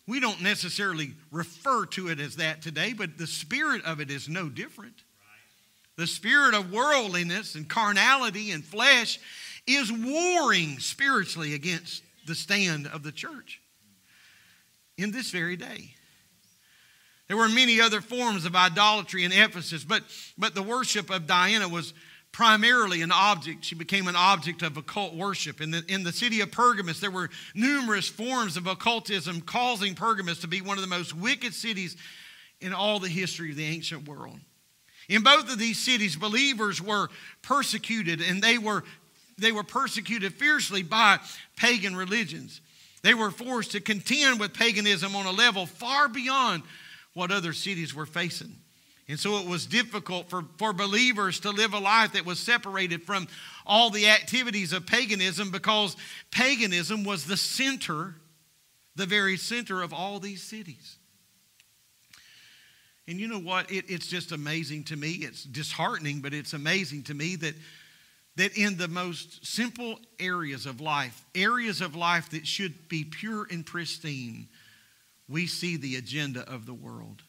We 0.10 0.19
don't 0.19 0.41
necessarily 0.41 1.13
refer 1.32 1.86
to 1.86 2.08
it 2.08 2.19
as 2.19 2.38
that 2.38 2.63
today, 2.63 2.93
but 2.93 3.19
the 3.19 3.28
spirit 3.28 3.86
of 3.86 4.00
it 4.00 4.10
is 4.10 4.28
no 4.28 4.50
different. 4.50 5.04
The 5.98 6.08
spirit 6.08 6.56
of 6.56 6.72
worldliness 6.72 7.54
and 7.54 7.69
carnality 7.69 8.50
and 8.50 8.65
flesh 8.65 9.19
is 9.67 9.91
warring 9.91 10.80
spiritually 10.80 11.54
against 11.54 12.02
the 12.26 12.34
stand 12.34 12.88
of 12.88 13.04
the 13.04 13.12
church 13.12 13.62
in 14.98 15.12
this 15.12 15.30
very 15.30 15.56
day. 15.56 15.93
There 17.28 17.38
were 17.38 17.48
many 17.48 17.80
other 17.80 18.02
forms 18.02 18.45
of 18.45 18.56
idolatry 18.56 19.26
in 19.26 19.32
Ephesus, 19.32 19.84
but, 19.84 20.02
but 20.39 20.56
the 20.56 20.63
worship 20.63 21.12
of 21.12 21.28
Diana 21.28 21.69
was 21.69 21.93
primarily 22.32 23.02
an 23.02 23.12
object. 23.12 23.65
She 23.65 23.76
became 23.76 24.08
an 24.08 24.15
object 24.15 24.62
of 24.62 24.78
occult 24.78 25.15
worship. 25.15 25.62
In 25.62 25.72
the, 25.72 25.84
in 25.88 26.04
the 26.04 26.13
city 26.13 26.42
of 26.42 26.52
Pergamus, 26.52 27.00
there 27.00 27.12
were 27.12 27.30
numerous 27.56 28.08
forms 28.08 28.58
of 28.58 28.68
occultism, 28.68 29.42
causing 29.42 29.96
Pergamus 29.96 30.39
to 30.39 30.48
be 30.48 30.62
one 30.62 30.78
of 30.78 30.82
the 30.82 30.88
most 30.88 31.15
wicked 31.15 31.54
cities 31.54 31.98
in 32.62 32.74
all 32.74 33.00
the 33.00 33.10
history 33.10 33.52
of 33.52 33.58
the 33.58 33.65
ancient 33.65 34.08
world. 34.08 34.39
In 35.08 35.24
both 35.24 35.52
of 35.52 35.58
these 35.58 35.80
cities, 35.80 36.15
believers 36.15 36.82
were 36.82 37.10
persecuted, 37.42 38.22
and 38.22 38.42
they 38.42 38.58
were, 38.58 38.84
they 39.38 39.52
were 39.52 39.63
persecuted 39.63 40.34
fiercely 40.36 40.84
by 40.84 41.20
pagan 41.58 41.96
religions. 41.96 42.62
They 43.02 43.15
were 43.15 43.32
forced 43.32 43.72
to 43.72 43.80
contend 43.80 44.39
with 44.39 44.54
paganism 44.54 45.15
on 45.15 45.26
a 45.26 45.32
level 45.32 45.65
far 45.65 46.10
beyond 46.10 46.63
what 47.13 47.32
other 47.32 47.54
cities 47.54 47.96
were 47.96 48.06
facing. 48.06 48.56
And 49.10 49.19
so 49.19 49.39
it 49.39 49.48
was 49.48 49.65
difficult 49.65 50.30
for, 50.30 50.45
for 50.60 50.72
believers 50.72 51.39
to 51.39 51.50
live 51.50 51.74
a 51.74 51.80
life 51.80 52.13
that 52.13 52.28
was 52.28 52.38
separated 52.38 53.02
from 53.02 53.28
all 53.65 53.89
the 53.89 54.08
activities 54.08 54.72
of 54.72 54.86
paganism 54.86 55.50
because 55.50 55.98
paganism 56.30 57.04
was 57.04 57.26
the 57.26 57.36
center, 57.36 58.13
the 58.95 59.08
very 59.08 59.36
center 59.36 59.82
of 59.82 59.93
all 59.93 60.19
these 60.19 60.43
cities. 60.43 60.98
And 63.08 63.19
you 63.19 63.28
know 63.28 63.39
what? 63.39 63.72
It, 63.72 63.86
it's 63.88 64.06
just 64.06 64.32
amazing 64.32 64.84
to 64.86 64.95
me. 64.95 65.13
It's 65.13 65.43
disheartening, 65.43 66.19
but 66.19 66.36
it's 66.36 66.54
amazing 66.54 67.02
to 67.06 67.15
me 67.15 67.36
that, 67.38 67.56
that 68.36 68.56
in 68.56 68.78
the 68.78 68.88
most 68.88 69.43
simple 69.43 70.00
areas 70.19 70.67
of 70.67 70.82
life, 70.82 71.26
areas 71.34 71.82
of 71.82 71.95
life 71.95 72.30
that 72.30 72.45
should 72.45 72.88
be 72.88 73.06
pure 73.06 73.48
and 73.50 73.65
pristine, 73.65 74.50
we 75.28 75.48
see 75.48 75.78
the 75.78 75.95
agenda 75.95 76.48
of 76.48 76.67
the 76.67 76.76
world. 76.76 77.24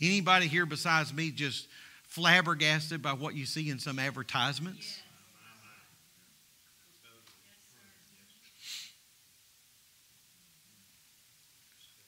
Anybody 0.00 0.46
here 0.46 0.66
besides 0.66 1.12
me 1.12 1.30
just 1.30 1.68
flabbergasted 2.04 3.02
by 3.02 3.12
what 3.12 3.34
you 3.34 3.46
see 3.46 3.70
in 3.70 3.78
some 3.78 3.98
advertisements? 3.98 5.00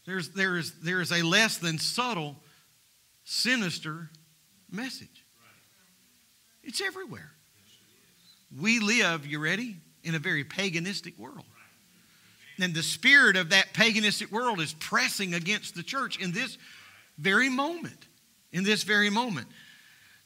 There's, 0.06 0.30
there, 0.30 0.56
is, 0.56 0.72
there 0.80 1.00
is 1.00 1.10
a 1.10 1.22
less 1.22 1.58
than 1.58 1.78
subtle, 1.78 2.36
sinister 3.24 4.08
message. 4.70 5.24
It's 6.62 6.80
everywhere. 6.80 7.32
We 8.56 8.78
live, 8.78 9.26
you 9.26 9.40
ready, 9.40 9.76
in 10.04 10.14
a 10.14 10.20
very 10.20 10.44
paganistic 10.44 11.18
world. 11.18 11.44
And 12.60 12.72
the 12.72 12.82
spirit 12.82 13.36
of 13.36 13.50
that 13.50 13.74
paganistic 13.74 14.30
world 14.30 14.60
is 14.60 14.72
pressing 14.74 15.34
against 15.34 15.74
the 15.74 15.82
church 15.82 16.18
in 16.18 16.32
this 16.32 16.56
very 17.18 17.48
moment. 17.48 18.06
In 18.52 18.64
this 18.64 18.84
very 18.84 19.10
moment. 19.10 19.48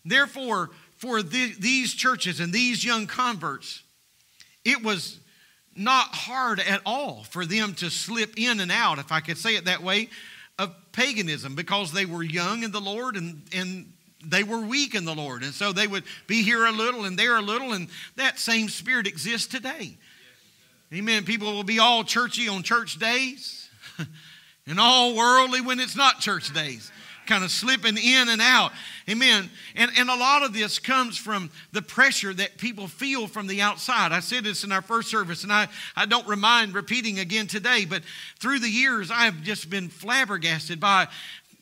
Therefore, 0.05 0.70
for 0.98 1.22
the, 1.22 1.53
these 1.59 1.92
churches 1.92 2.38
and 2.38 2.53
these 2.53 2.85
young 2.85 3.07
converts, 3.07 3.83
it 4.64 4.85
was 4.85 5.18
not 5.74 6.09
hard 6.14 6.61
at 6.61 6.81
all 6.87 7.24
for 7.24 7.44
them 7.44 7.74
to 7.74 7.90
slip 7.90 8.35
in 8.37 8.61
and 8.61 8.70
out, 8.70 8.98
if 8.98 9.11
I 9.11 9.20
could 9.20 9.38
say 9.38 9.57
it 9.57 9.64
that 9.64 9.83
way, 9.83 10.11
of 10.59 10.74
paganism 10.92 11.55
because 11.55 11.90
they 11.90 12.05
were 12.07 12.22
young 12.22 12.62
in 12.62 12.70
the 12.70 12.81
Lord 12.81 13.16
and, 13.16 13.42
and 13.53 13.92
they 14.24 14.44
were 14.44 14.61
weak 14.61 14.94
in 14.94 15.05
the 15.05 15.14
Lord. 15.14 15.42
And 15.42 15.55
so 15.55 15.72
they 15.72 15.87
would 15.87 16.05
be 16.26 16.42
here 16.42 16.66
a 16.66 16.72
little 16.72 17.07
and 17.07 17.18
there 17.18 17.37
a 17.37 17.42
little, 17.42 17.72
and 17.72 17.88
that 18.16 18.38
same 18.38 18.68
spirit 18.68 19.07
exists 19.07 19.48
today. 19.48 19.96
Amen. 20.92 21.24
People 21.24 21.53
will 21.53 21.64
be 21.64 21.79
all 21.79 22.05
churchy 22.05 22.48
on 22.48 22.62
church 22.62 22.98
days 22.98 23.70
and 24.66 24.79
all 24.79 25.16
worldly 25.16 25.61
when 25.61 25.81
it's 25.81 25.96
not 25.96 26.20
church 26.20 26.53
days 26.53 26.90
kind 27.31 27.44
of 27.44 27.51
slipping 27.53 27.96
in 27.96 28.29
and 28.29 28.42
out. 28.42 28.73
Amen. 29.09 29.49
And, 29.77 29.90
and 29.96 30.11
a 30.11 30.16
lot 30.16 30.42
of 30.42 30.53
this 30.53 30.81
comes 30.81 31.16
from 31.16 31.49
the 31.70 31.81
pressure 31.81 32.35
that 32.35 32.59
people 32.59 32.88
feel 32.88 33.29
from 33.29 33.46
the 33.46 33.61
outside. 33.62 34.11
I 34.11 34.18
said 34.18 34.42
this 34.42 34.64
in 34.64 34.73
our 34.73 34.83
first 34.83 35.09
service, 35.11 35.44
and 35.44 35.53
I, 35.53 35.68
I 35.94 36.07
don't 36.07 36.27
remind 36.27 36.75
repeating 36.75 37.20
again 37.20 37.46
today, 37.46 37.85
but 37.85 38.03
through 38.40 38.59
the 38.59 38.68
years, 38.68 39.12
I 39.12 39.27
have 39.27 39.42
just 39.42 39.70
been 39.70 39.88
flabbergasted 39.88 40.81
by 40.81 41.07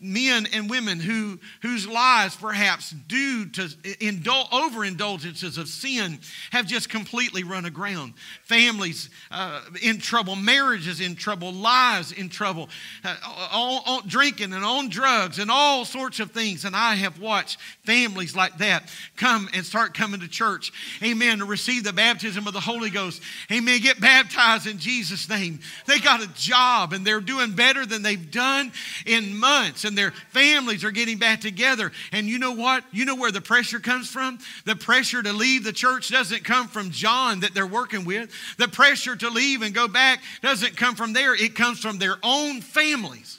men 0.01 0.47
and 0.53 0.71
women 0.71 1.01
who, 1.01 1.39
whose 1.63 1.87
lives, 1.87 2.37
perhaps 2.37 2.91
due 2.91 3.47
to 3.47 3.63
indul- 3.63 4.49
overindulgences 4.51 5.59
of 5.59 5.69
sin, 5.69 6.19
have 6.51 6.67
just 6.67 6.89
completely 6.89 7.43
run 7.43 7.65
aground. 7.65 8.15
Families 8.45 9.11
uh, 9.31 9.63
in 9.83 9.99
trouble, 9.99 10.37
marriages 10.37 11.01
in 11.01 11.17
trouble, 11.17 11.53
lives 11.53 12.13
in 12.13 12.29
trouble, 12.29 12.69
uh, 13.05 13.17
all, 13.53 13.83
all, 13.87 14.01
drinking 14.03 14.53
and 14.53 14.65
on 14.65 14.89
drugs 14.89 15.39
and 15.39 15.51
all 15.51 15.85
sorts 15.85 16.21
of 16.21 16.31
things. 16.31 16.65
And 16.65 16.77
I 16.77 16.95
have 16.95 17.21
watched 17.21 17.59
families 17.85 18.37
like 18.37 18.59
that 18.59 18.91
come 19.17 19.49
and 19.53 19.65
start 19.67 19.95
coming 19.95 20.21
to 20.21 20.29
church, 20.29 20.73
amen, 21.03 21.39
to 21.39 21.45
receive 21.45 21.85
the 21.85 21.93
baptism 21.93 22.47
of 22.47 22.53
the 22.53 22.61
Holy 22.61 22.91
Ghost, 22.91 23.23
amen, 23.51 23.81
get 23.81 24.01
baptized 24.01 24.67
in 24.67 24.79
Jesus' 24.79 25.29
name. 25.29 25.61
They 25.87 25.99
got 25.99 26.23
a 26.23 26.29
job 26.35 26.93
and 26.93 27.05
they're 27.05 27.21
doing 27.21 27.53
better 27.53 27.85
than 27.85 28.03
they've 28.03 28.31
done 28.31 28.73
in 29.05 29.37
months 29.37 29.85
and 29.89 29.99
their 29.99 30.13
families 30.31 30.85
are 30.85 30.93
getting 30.93 31.19
back 31.19 31.41
together. 31.41 31.91
And 32.13 32.29
you 32.29 32.39
know 32.39 32.53
what? 32.53 32.85
You 32.93 33.05
know 33.05 33.17
where 33.17 33.33
the 33.33 33.41
pressure 33.41 33.81
comes 33.81 34.09
from? 34.09 34.39
The 34.65 34.77
pressure 34.77 35.23
to 35.23 35.33
leave 35.33 35.65
the 35.65 35.73
church 35.73 36.11
doesn't 36.11 36.45
come 36.45 36.69
from 36.69 36.91
John 36.91 37.41
that 37.41 37.55
they're 37.55 37.67
working 37.67 38.05
with. 38.05 38.31
The 38.59 38.69
pressure 38.69 39.17
to 39.17 39.29
leave 39.29 39.63
and 39.63 39.75
go 39.75 39.89
back 39.89 40.21
doesn't 40.43 40.77
come 40.77 40.95
from 40.95 41.13
there, 41.13 41.35
it 41.35 41.57
comes 41.57 41.81
from 41.81 41.99
their 41.99 42.17
own 42.23 42.61
families. 42.61 43.38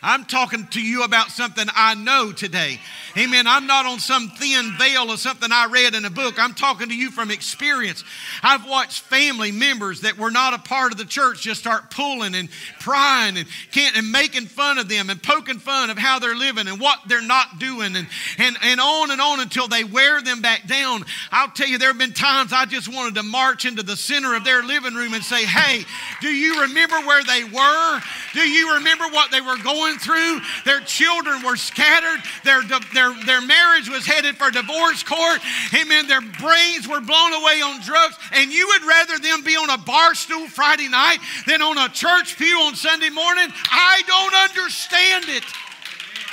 I'm 0.00 0.24
talking 0.24 0.66
to 0.68 0.80
you 0.80 1.02
about 1.02 1.30
something 1.30 1.66
I 1.74 1.94
know 1.96 2.30
today. 2.30 2.78
Amen. 3.16 3.48
I'm 3.48 3.66
not 3.66 3.84
on 3.84 3.98
some 3.98 4.28
thin 4.28 4.72
veil 4.78 5.10
of 5.10 5.18
something 5.18 5.50
I 5.50 5.66
read 5.66 5.96
in 5.96 6.04
a 6.04 6.10
book. 6.10 6.38
I'm 6.38 6.54
talking 6.54 6.88
to 6.88 6.94
you 6.94 7.10
from 7.10 7.32
experience. 7.32 8.04
I've 8.42 8.68
watched 8.68 9.00
family 9.02 9.50
members 9.50 10.02
that 10.02 10.16
were 10.16 10.30
not 10.30 10.54
a 10.54 10.58
part 10.58 10.92
of 10.92 10.98
the 10.98 11.04
church 11.04 11.42
just 11.42 11.60
start 11.60 11.90
pulling 11.90 12.36
and 12.36 12.48
prying 12.78 13.36
and 13.36 13.48
can't 13.72 13.96
and 13.96 14.12
making 14.12 14.46
fun 14.46 14.78
of 14.78 14.88
them 14.88 15.10
and 15.10 15.20
poking 15.20 15.58
fun 15.58 15.90
of 15.90 15.98
how 15.98 16.20
they're 16.20 16.36
living 16.36 16.68
and 16.68 16.80
what 16.80 17.00
they're 17.08 17.20
not 17.20 17.58
doing 17.58 17.96
and, 17.96 18.06
and, 18.38 18.56
and 18.62 18.80
on 18.80 19.10
and 19.10 19.20
on 19.20 19.40
until 19.40 19.66
they 19.66 19.82
wear 19.82 20.22
them 20.22 20.40
back 20.40 20.68
down. 20.68 21.04
I'll 21.32 21.50
tell 21.50 21.66
you, 21.66 21.78
there 21.78 21.88
have 21.88 21.98
been 21.98 22.12
times 22.12 22.52
I 22.52 22.66
just 22.66 22.86
wanted 22.86 23.16
to 23.16 23.24
march 23.24 23.64
into 23.64 23.82
the 23.82 23.96
center 23.96 24.36
of 24.36 24.44
their 24.44 24.62
living 24.62 24.94
room 24.94 25.14
and 25.14 25.24
say, 25.24 25.44
Hey, 25.44 25.84
do 26.20 26.28
you 26.28 26.62
remember 26.62 27.00
where 27.00 27.24
they 27.24 27.42
were? 27.42 28.00
Do 28.34 28.40
you 28.40 28.74
remember 28.74 29.08
what 29.08 29.32
they 29.32 29.40
were 29.40 29.56
going 29.56 29.87
through? 29.96 30.40
Their 30.64 30.80
children 30.80 31.42
were 31.42 31.56
scattered. 31.56 32.20
Their, 32.44 32.62
their, 32.92 33.14
their 33.24 33.40
marriage 33.40 33.88
was 33.88 34.04
headed 34.04 34.36
for 34.36 34.50
divorce 34.50 35.02
court. 35.02 35.40
Amen. 35.72 36.06
Their 36.06 36.20
brains 36.20 36.86
were 36.86 37.00
blown 37.00 37.32
away 37.32 37.62
on 37.62 37.80
drugs. 37.80 38.18
And 38.32 38.52
you 38.52 38.68
would 38.68 38.84
rather 38.84 39.18
them 39.18 39.42
be 39.42 39.56
on 39.56 39.70
a 39.70 39.78
bar 39.78 40.14
stool 40.14 40.48
Friday 40.48 40.88
night 40.88 41.18
than 41.46 41.62
on 41.62 41.78
a 41.78 41.88
church 41.88 42.36
pew 42.36 42.58
on 42.60 42.74
Sunday 42.74 43.10
morning? 43.10 43.48
I 43.70 44.02
don't 44.06 44.34
understand 44.50 45.24
it. 45.28 45.44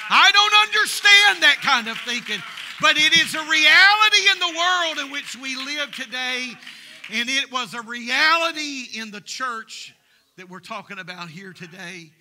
I 0.09 0.31
don't 0.31 0.55
understand 0.67 1.43
that 1.43 1.61
kind 1.61 1.87
of 1.87 1.97
thinking. 1.99 2.41
But 2.81 2.97
it 2.97 3.17
is 3.17 3.33
a 3.33 3.39
reality 3.39 4.29
in 4.31 4.39
the 4.39 4.57
world 4.57 5.05
in 5.05 5.11
which 5.11 5.37
we 5.37 5.55
live 5.55 5.91
today. 5.95 6.51
And 7.11 7.29
it 7.29 7.51
was 7.51 7.73
a 7.73 7.81
reality 7.81 8.87
in 8.95 9.11
the 9.11 9.21
church 9.21 9.95
that 10.37 10.49
we're 10.49 10.59
talking 10.59 10.99
about 10.99 11.29
here 11.29 11.53
today. 11.53 12.11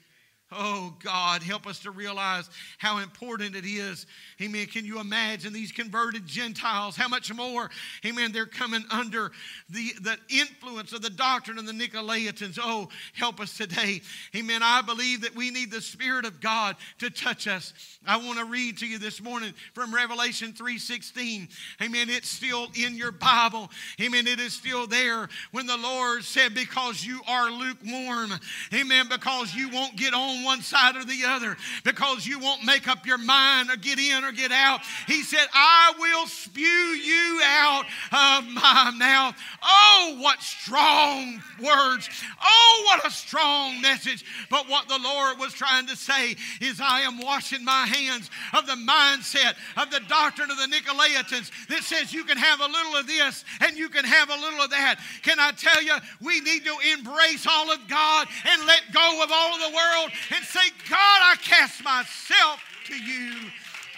Oh, 0.56 0.94
God, 1.02 1.42
help 1.42 1.66
us 1.66 1.80
to 1.80 1.90
realize 1.90 2.48
how 2.78 2.98
important 2.98 3.56
it 3.56 3.64
is. 3.64 4.06
Amen. 4.40 4.66
Can 4.66 4.84
you 4.84 5.00
imagine 5.00 5.52
these 5.52 5.72
converted 5.72 6.26
Gentiles? 6.26 6.96
How 6.96 7.08
much 7.08 7.32
more, 7.32 7.70
amen, 8.04 8.32
they're 8.32 8.46
coming 8.46 8.84
under 8.90 9.32
the, 9.68 9.92
the 10.00 10.18
influence 10.28 10.92
of 10.92 11.02
the 11.02 11.10
doctrine 11.10 11.58
of 11.58 11.66
the 11.66 11.72
Nicolaitans. 11.72 12.58
Oh, 12.62 12.88
help 13.14 13.40
us 13.40 13.56
today. 13.56 14.00
Amen. 14.36 14.62
I 14.62 14.82
believe 14.82 15.22
that 15.22 15.34
we 15.34 15.50
need 15.50 15.70
the 15.70 15.80
Spirit 15.80 16.24
of 16.24 16.40
God 16.40 16.76
to 16.98 17.10
touch 17.10 17.46
us. 17.46 17.72
I 18.06 18.16
want 18.16 18.38
to 18.38 18.44
read 18.44 18.78
to 18.78 18.86
you 18.86 18.98
this 18.98 19.22
morning 19.22 19.54
from 19.72 19.94
Revelation 19.94 20.52
3:16. 20.52 21.48
Amen. 21.82 22.10
It's 22.10 22.28
still 22.28 22.68
in 22.74 22.96
your 22.96 23.12
Bible. 23.12 23.70
Amen. 24.00 24.26
It 24.26 24.40
is 24.40 24.52
still 24.52 24.86
there 24.86 25.28
when 25.52 25.66
the 25.66 25.76
Lord 25.76 26.24
said, 26.24 26.54
Because 26.54 27.04
you 27.04 27.20
are 27.26 27.50
lukewarm. 27.50 28.32
Amen. 28.72 29.06
Because 29.08 29.54
you 29.54 29.68
won't 29.70 29.96
get 29.96 30.14
on 30.14 30.43
one 30.44 30.62
side 30.62 30.96
or 30.96 31.04
the 31.04 31.24
other 31.26 31.56
because 31.84 32.26
you 32.26 32.38
won't 32.38 32.64
make 32.64 32.88
up 32.88 33.06
your 33.06 33.18
mind 33.18 33.70
or 33.70 33.76
get 33.76 33.98
in 33.98 34.24
or 34.24 34.32
get 34.32 34.52
out. 34.52 34.80
He 35.06 35.22
said, 35.22 35.46
I 35.52 35.92
will 35.98 36.26
spew 36.26 36.62
you 36.62 37.40
out 37.44 37.84
of 38.12 38.48
my 38.48 38.92
mouth. 38.96 39.34
Oh, 39.62 40.18
what 40.20 40.40
strong 40.42 41.42
words. 41.62 42.08
Oh, 42.42 42.82
what 42.86 43.06
a 43.06 43.10
strong 43.10 43.80
message. 43.80 44.24
But 44.50 44.68
what 44.68 44.88
the 44.88 44.98
Lord 45.02 45.38
was 45.38 45.52
trying 45.52 45.86
to 45.88 45.96
say 45.96 46.36
is, 46.60 46.80
I 46.80 47.00
am 47.00 47.20
washing 47.20 47.64
my 47.64 47.86
hands 47.86 48.30
of 48.52 48.66
the 48.66 48.74
mindset 48.74 49.54
of 49.76 49.90
the 49.90 50.00
doctrine 50.08 50.50
of 50.50 50.56
the 50.56 50.66
Nicolaitans 50.66 51.50
that 51.68 51.82
says 51.82 52.12
you 52.12 52.24
can 52.24 52.36
have 52.36 52.60
a 52.60 52.66
little 52.66 52.96
of 52.96 53.06
this 53.06 53.44
and 53.60 53.76
you 53.76 53.88
can 53.88 54.04
have 54.04 54.30
a 54.30 54.36
little 54.36 54.60
of 54.60 54.70
that. 54.70 54.96
Can 55.22 55.40
I 55.40 55.52
tell 55.52 55.82
you, 55.82 55.94
we 56.20 56.40
need 56.40 56.64
to 56.64 56.74
embrace 56.92 57.46
all 57.48 57.70
of 57.70 57.86
God 57.88 58.28
and 58.44 58.66
let 58.66 58.82
go 58.92 59.22
of 59.22 59.30
all 59.32 59.54
of 59.54 59.60
the 59.60 59.76
world 59.76 60.10
and 60.34 60.44
say, 60.44 60.68
God, 60.88 60.98
I 60.98 61.36
cast 61.42 61.82
myself 61.82 62.60
to 62.86 62.94
you. 62.94 63.34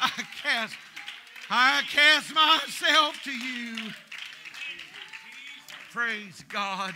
I 0.01 0.23
cast, 0.43 0.75
I 1.51 1.83
cast 1.91 2.35
myself 2.35 3.23
to 3.25 3.31
you. 3.31 3.93
Praise 5.93 6.45
God. 6.49 6.95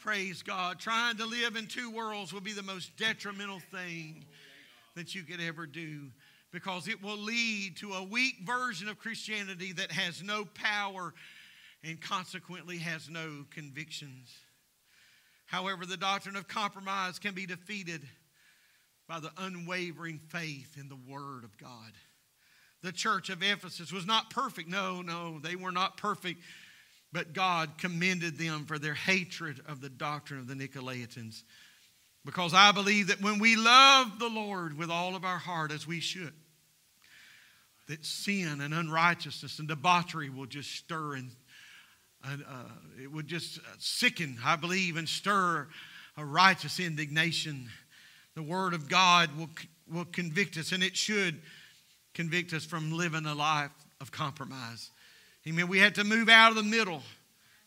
Praise 0.00 0.42
God. 0.42 0.78
Trying 0.78 1.16
to 1.18 1.26
live 1.26 1.56
in 1.56 1.66
two 1.66 1.90
worlds 1.90 2.32
will 2.32 2.40
be 2.40 2.52
the 2.52 2.62
most 2.62 2.96
detrimental 2.96 3.60
thing 3.72 4.24
that 4.94 5.14
you 5.14 5.22
could 5.22 5.40
ever 5.40 5.66
do 5.66 6.10
because 6.52 6.86
it 6.86 7.02
will 7.02 7.16
lead 7.16 7.76
to 7.78 7.92
a 7.94 8.02
weak 8.02 8.36
version 8.44 8.88
of 8.88 8.98
Christianity 8.98 9.72
that 9.72 9.90
has 9.90 10.22
no 10.22 10.44
power 10.44 11.14
and 11.82 12.00
consequently 12.00 12.78
has 12.78 13.08
no 13.08 13.44
convictions. 13.50 14.30
However, 15.46 15.84
the 15.86 15.96
doctrine 15.96 16.36
of 16.36 16.46
compromise 16.46 17.18
can 17.18 17.34
be 17.34 17.46
defeated 17.46 18.02
by 19.12 19.20
the 19.20 19.30
unwavering 19.36 20.18
faith 20.28 20.78
in 20.80 20.88
the 20.88 20.96
Word 20.96 21.44
of 21.44 21.58
God. 21.58 21.92
The 22.82 22.92
church 22.92 23.28
of 23.28 23.42
Ephesus 23.42 23.92
was 23.92 24.06
not 24.06 24.30
perfect. 24.30 24.70
No, 24.70 25.02
no, 25.02 25.38
they 25.38 25.54
were 25.54 25.70
not 25.70 25.98
perfect. 25.98 26.40
But 27.12 27.34
God 27.34 27.76
commended 27.76 28.38
them 28.38 28.64
for 28.64 28.78
their 28.78 28.94
hatred 28.94 29.60
of 29.68 29.82
the 29.82 29.90
doctrine 29.90 30.40
of 30.40 30.48
the 30.48 30.54
Nicolaitans. 30.54 31.42
Because 32.24 32.54
I 32.54 32.72
believe 32.72 33.08
that 33.08 33.20
when 33.20 33.38
we 33.38 33.54
love 33.54 34.18
the 34.18 34.30
Lord 34.30 34.78
with 34.78 34.90
all 34.90 35.14
of 35.14 35.26
our 35.26 35.36
heart, 35.36 35.72
as 35.72 35.86
we 35.86 36.00
should, 36.00 36.32
that 37.88 38.06
sin 38.06 38.62
and 38.62 38.72
unrighteousness 38.72 39.58
and 39.58 39.68
debauchery 39.68 40.30
will 40.30 40.46
just 40.46 40.74
stir 40.74 41.16
and 41.16 41.30
uh, 42.24 42.64
it 43.02 43.12
would 43.12 43.26
just 43.26 43.60
sicken, 43.78 44.38
I 44.42 44.56
believe, 44.56 44.96
and 44.96 45.06
stir 45.06 45.68
a 46.16 46.24
righteous 46.24 46.80
indignation 46.80 47.68
the 48.34 48.42
Word 48.42 48.74
of 48.74 48.88
God 48.88 49.30
will, 49.36 49.50
will 49.90 50.04
convict 50.04 50.56
us, 50.56 50.72
and 50.72 50.82
it 50.82 50.96
should 50.96 51.40
convict 52.14 52.52
us 52.52 52.64
from 52.64 52.92
living 52.92 53.26
a 53.26 53.34
life 53.34 53.70
of 54.00 54.10
compromise. 54.12 54.90
Amen. 55.46 55.68
We 55.68 55.78
have 55.78 55.94
to 55.94 56.04
move 56.04 56.28
out 56.28 56.50
of 56.50 56.56
the 56.56 56.62
middle. 56.62 57.02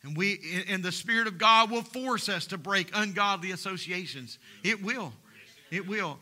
And, 0.04 0.16
we, 0.16 0.40
and 0.70 0.84
the 0.84 0.92
Spirit 0.92 1.28
of 1.28 1.38
God 1.38 1.72
will 1.72 1.82
force 1.82 2.30
us 2.30 2.46
to 2.48 2.58
break 2.58 2.92
ungodly 2.94 3.52
associations. 3.52 4.38
It 4.64 4.84
will. 4.84 5.14
It 5.72 5.88
will. 5.88 6.20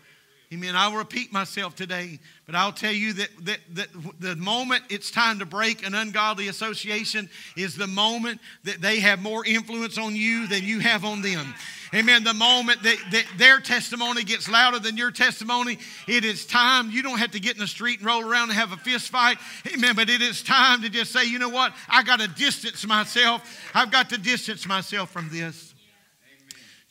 Amen. 0.53 0.75
I'll 0.75 0.93
repeat 0.93 1.33
myself 1.33 1.73
today, 1.73 2.19
but 2.45 2.53
I'll 2.53 2.71
tell 2.71 2.91
you 2.91 3.13
that, 3.13 3.29
that, 3.45 3.59
that 3.73 3.87
the 4.19 4.35
moment 4.35 4.83
it's 4.91 5.09
time 5.09 5.39
to 5.39 5.47
break 5.47 5.83
an 5.83 5.95
ungodly 5.95 6.47
association 6.47 7.27
is 7.57 7.75
the 7.75 7.87
moment 7.87 8.39
that 8.63 8.79
they 8.79 8.99
have 8.99 9.19
more 9.19 9.43
influence 9.43 9.97
on 9.97 10.15
you 10.15 10.45
than 10.45 10.63
you 10.63 10.79
have 10.79 11.05
on 11.05 11.23
them. 11.23 11.55
Amen. 11.95 12.23
The 12.23 12.35
moment 12.35 12.83
that, 12.83 12.97
that 13.11 13.25
their 13.37 13.61
testimony 13.61 14.23
gets 14.23 14.47
louder 14.47 14.77
than 14.77 14.95
your 14.95 15.09
testimony, 15.09 15.79
it 16.07 16.23
is 16.23 16.45
time. 16.45 16.91
You 16.91 17.01
don't 17.01 17.17
have 17.17 17.31
to 17.31 17.39
get 17.39 17.55
in 17.55 17.59
the 17.59 17.67
street 17.67 17.97
and 17.97 18.05
roll 18.05 18.21
around 18.21 18.49
and 18.49 18.59
have 18.59 18.73
a 18.73 18.77
fist 18.77 19.09
fight. 19.09 19.39
Amen. 19.73 19.95
But 19.95 20.11
it 20.11 20.21
is 20.21 20.43
time 20.43 20.83
to 20.83 20.89
just 20.89 21.11
say, 21.11 21.25
you 21.25 21.39
know 21.39 21.49
what? 21.49 21.73
I 21.89 22.03
got 22.03 22.19
to 22.19 22.27
distance 22.27 22.85
myself. 22.85 23.41
I've 23.73 23.89
got 23.89 24.09
to 24.09 24.19
distance 24.19 24.67
myself 24.67 25.09
from 25.09 25.29
this. 25.31 25.73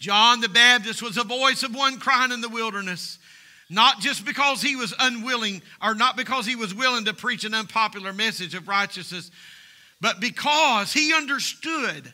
John 0.00 0.40
the 0.40 0.48
Baptist 0.48 1.00
was 1.00 1.16
a 1.16 1.22
voice 1.22 1.62
of 1.62 1.76
one 1.76 2.00
crying 2.00 2.32
in 2.32 2.40
the 2.40 2.48
wilderness. 2.48 3.20
Not 3.70 4.00
just 4.00 4.24
because 4.24 4.60
he 4.60 4.76
was 4.76 4.94
unwilling 4.98 5.62
or 5.82 5.94
not 5.94 6.16
because 6.16 6.46
he 6.46 6.56
was 6.56 6.74
willing 6.74 7.06
to 7.06 7.14
preach 7.14 7.44
an 7.44 7.54
unpopular 7.54 8.12
message 8.12 8.54
of 8.54 8.68
righteousness, 8.68 9.30
but 10.00 10.20
because 10.20 10.92
he 10.92 11.14
understood. 11.14 12.12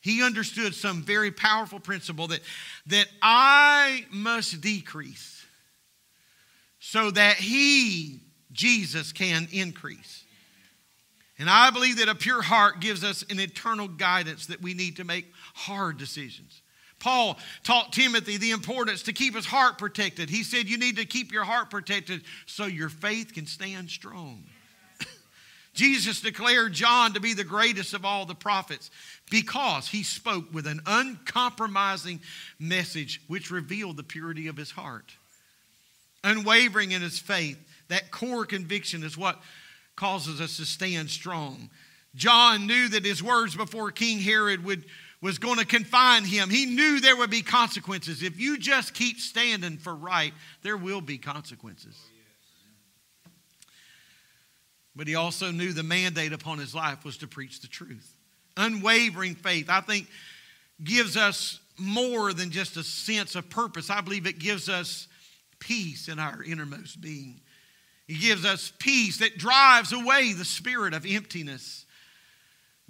He 0.00 0.22
understood 0.22 0.74
some 0.74 1.02
very 1.02 1.32
powerful 1.32 1.80
principle 1.80 2.28
that, 2.28 2.40
that 2.86 3.08
I 3.20 4.06
must 4.10 4.60
decrease 4.60 5.44
so 6.78 7.10
that 7.10 7.36
he, 7.36 8.20
Jesus, 8.52 9.12
can 9.12 9.48
increase. 9.50 10.24
And 11.38 11.48
I 11.48 11.70
believe 11.70 11.98
that 11.98 12.08
a 12.08 12.14
pure 12.14 12.42
heart 12.42 12.80
gives 12.80 13.04
us 13.04 13.24
an 13.30 13.38
eternal 13.38 13.88
guidance 13.88 14.46
that 14.46 14.62
we 14.62 14.74
need 14.74 14.96
to 14.96 15.04
make 15.04 15.26
hard 15.54 15.98
decisions. 15.98 16.62
Paul 16.98 17.38
taught 17.62 17.92
Timothy 17.92 18.36
the 18.36 18.50
importance 18.50 19.02
to 19.04 19.12
keep 19.12 19.34
his 19.34 19.46
heart 19.46 19.78
protected. 19.78 20.30
He 20.30 20.42
said, 20.42 20.68
You 20.68 20.78
need 20.78 20.96
to 20.96 21.04
keep 21.04 21.32
your 21.32 21.44
heart 21.44 21.70
protected 21.70 22.22
so 22.46 22.66
your 22.66 22.88
faith 22.88 23.32
can 23.34 23.46
stand 23.46 23.90
strong. 23.90 24.44
Jesus 25.74 26.20
declared 26.20 26.72
John 26.72 27.14
to 27.14 27.20
be 27.20 27.34
the 27.34 27.44
greatest 27.44 27.94
of 27.94 28.04
all 28.04 28.26
the 28.26 28.34
prophets 28.34 28.90
because 29.30 29.88
he 29.88 30.02
spoke 30.02 30.52
with 30.52 30.66
an 30.66 30.80
uncompromising 30.86 32.20
message 32.58 33.22
which 33.28 33.50
revealed 33.50 33.96
the 33.96 34.02
purity 34.02 34.48
of 34.48 34.56
his 34.56 34.72
heart. 34.72 35.14
Unwavering 36.24 36.90
in 36.90 37.02
his 37.02 37.18
faith, 37.18 37.58
that 37.88 38.10
core 38.10 38.44
conviction 38.44 39.04
is 39.04 39.16
what 39.16 39.40
causes 39.94 40.40
us 40.40 40.56
to 40.56 40.64
stand 40.64 41.10
strong. 41.10 41.70
John 42.14 42.66
knew 42.66 42.88
that 42.88 43.04
his 43.04 43.22
words 43.22 43.54
before 43.54 43.90
King 43.90 44.18
Herod 44.18 44.64
would, 44.64 44.84
was 45.20 45.38
going 45.38 45.58
to 45.58 45.66
confine 45.66 46.24
him. 46.24 46.48
He 46.48 46.66
knew 46.66 47.00
there 47.00 47.16
would 47.16 47.30
be 47.30 47.42
consequences. 47.42 48.22
If 48.22 48.40
you 48.40 48.58
just 48.58 48.94
keep 48.94 49.18
standing 49.18 49.76
for 49.78 49.94
right, 49.94 50.32
there 50.62 50.76
will 50.76 51.00
be 51.00 51.18
consequences. 51.18 51.96
But 54.94 55.08
he 55.08 55.14
also 55.14 55.50
knew 55.50 55.72
the 55.72 55.82
mandate 55.82 56.32
upon 56.32 56.58
his 56.58 56.74
life 56.74 57.04
was 57.04 57.18
to 57.18 57.26
preach 57.26 57.60
the 57.60 57.68
truth. 57.68 58.16
Unwavering 58.56 59.34
faith, 59.34 59.70
I 59.70 59.80
think, 59.80 60.08
gives 60.82 61.16
us 61.16 61.60
more 61.76 62.32
than 62.32 62.50
just 62.50 62.76
a 62.76 62.82
sense 62.82 63.34
of 63.34 63.48
purpose. 63.48 63.90
I 63.90 64.00
believe 64.00 64.26
it 64.26 64.38
gives 64.38 64.68
us 64.68 65.06
peace 65.60 66.08
in 66.08 66.18
our 66.18 66.42
innermost 66.42 67.00
being. 67.00 67.40
He 68.06 68.16
gives 68.16 68.44
us 68.44 68.72
peace 68.78 69.18
that 69.18 69.38
drives 69.38 69.92
away 69.92 70.32
the 70.32 70.44
spirit 70.44 70.94
of 70.94 71.06
emptiness. 71.06 71.84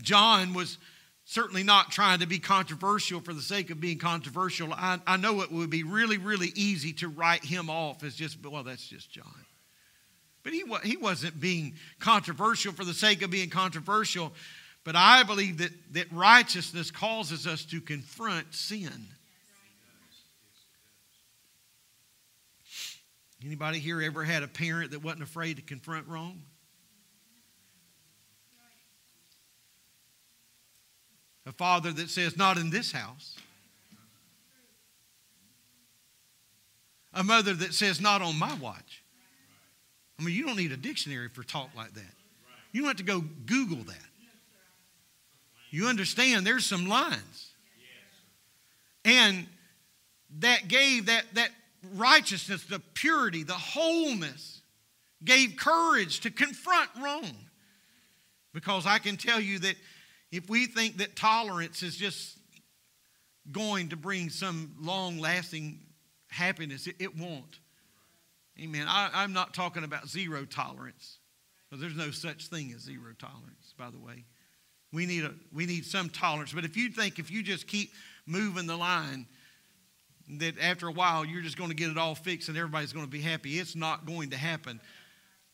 John 0.01 0.55
was 0.55 0.79
certainly 1.29 1.63
not 1.63 1.91
trying 1.91 2.21
to 2.21 2.27
be 2.27 2.39
controversial 2.39 3.21
for 3.21 3.35
the 3.35 3.43
sake 3.43 3.69
of 3.69 3.79
being 3.79 3.99
controversial. 3.99 4.73
I, 4.73 4.99
I 5.07 5.19
know 5.19 5.43
it 5.43 5.53
would 5.53 5.69
be 5.69 5.83
really, 5.83 6.17
really 6.17 6.51
easy 6.55 6.95
to 6.95 7.09
write 7.09 7.45
him 7.45 7.69
off 7.69 8.03
as 8.03 8.15
just, 8.15 8.39
well, 8.43 8.63
that's 8.63 8.89
just 8.89 9.11
John. 9.11 9.45
But 10.43 10.55
he, 10.55 10.65
he 10.85 10.97
wasn't 10.97 11.39
being 11.39 11.75
controversial 12.01 12.73
for 12.73 12.83
the 12.83 12.95
sake 12.95 13.21
of 13.21 13.31
being 13.31 13.51
controversial. 13.51 14.33
But 14.85 14.97
I 14.97 15.23
believe 15.23 15.59
that, 15.59 15.73
that 15.93 16.11
righteousness 16.11 16.91
causes 16.91 17.47
us 17.47 17.63
to 17.67 17.83
confront 17.83 18.55
sin. 18.55 19.09
Anybody 23.45 23.81
here 23.81 24.01
ever 24.01 24.25
had 24.25 24.43
a 24.43 24.49
parent 24.49 24.93
that 24.93 25.05
wasn't 25.05 25.25
afraid 25.25 25.57
to 25.57 25.63
confront 25.63 26.09
wrong? 26.09 26.41
A 31.49 31.53
father 31.53 31.93
that 31.93 32.11
says, 32.11 32.37
Not 32.37 32.59
in 32.59 32.69
this 32.69 32.93
house. 32.93 33.37
A 37.15 37.25
mother 37.25 37.55
that 37.55 37.73
says, 37.73 38.01
Not 38.01 38.21
on 38.21 38.39
my 38.39 38.55
watch. 38.55 39.03
I 40.19 40.25
mean, 40.25 40.35
you 40.35 40.45
don't 40.45 40.57
need 40.57 40.73
a 40.73 40.77
dictionary 40.77 41.29
for 41.29 41.43
talk 41.43 41.71
like 41.75 41.95
that. 41.95 42.15
You 42.73 42.83
don't 42.83 42.89
have 42.89 42.97
to 42.99 43.03
go 43.03 43.25
Google 43.47 43.83
that. 43.85 43.97
You 45.71 45.87
understand 45.87 46.47
there's 46.47 46.67
some 46.67 46.87
lines. 46.87 47.51
And 49.05 49.47
that 50.41 50.69
gave 50.69 51.07
that, 51.07 51.25
that 51.35 51.51
righteousness, 51.95 52.65
the 52.65 52.81
purity, 52.93 53.43
the 53.43 53.55
wholeness, 53.55 54.61
gave 55.25 55.57
courage 55.57 56.21
to 56.21 56.31
confront 56.31 56.91
wrong. 57.01 57.33
Because 58.53 58.87
I 58.87 58.99
can 58.99 59.17
tell 59.17 59.41
you 59.41 59.59
that 59.61 59.77
if 60.31 60.49
we 60.49 60.67
think 60.67 60.99
that 60.99 61.17
tolerance 61.17 61.83
is 61.83 61.97
just 61.97 62.39
going 63.51 63.89
to 63.89 63.97
bring 63.97 64.29
some 64.29 64.75
long 64.81 65.19
lasting 65.19 65.81
happiness, 66.29 66.87
it, 66.87 66.97
it, 66.99 67.17
won't. 67.17 67.61
Amen. 68.61 68.87
I, 68.89 69.25
am 69.25 69.33
not 69.33 69.55
talking 69.55 69.85
about 69.85 70.09
zero 70.09 70.45
tolerance, 70.45 71.19
because 71.69 71.81
there's 71.81 71.97
no 71.97 72.11
such 72.11 72.49
thing 72.49 72.73
as 72.75 72.83
zero 72.83 73.13
tolerance, 73.19 73.73
by 73.79 73.91
the 73.91 73.99
way. 73.99 74.25
We 74.93 75.07
need, 75.07 75.25
a, 75.25 75.35
we 75.53 75.67
need 75.67 75.85
some 75.85 76.09
tolerance. 76.11 76.53
But 76.53 76.65
if 76.65 76.77
you 76.77 76.91
think 76.91 77.19
if 77.19 77.31
you 77.31 77.43
just 77.43 77.67
keep 77.67 77.93
moving 78.27 78.67
the 78.67 78.77
line, 78.77 79.27
that 80.39 80.59
after 80.61 80.89
a 80.89 80.93
while 80.93 81.25
you're 81.25 81.43
just 81.43 81.57
going 81.57 81.71
to 81.71 81.77
get 81.77 81.91
it 81.91 81.97
all 81.97 82.15
fixed 82.15 82.49
and 82.49 82.59
everybody's 82.59 82.93
going 82.93 83.05
to 83.05 83.11
be 83.11 83.21
happy, 83.21 83.59
it's 83.59 83.77
not 83.77 84.07
going 84.07 84.31
to 84.31 84.37
happen. 84.37 84.81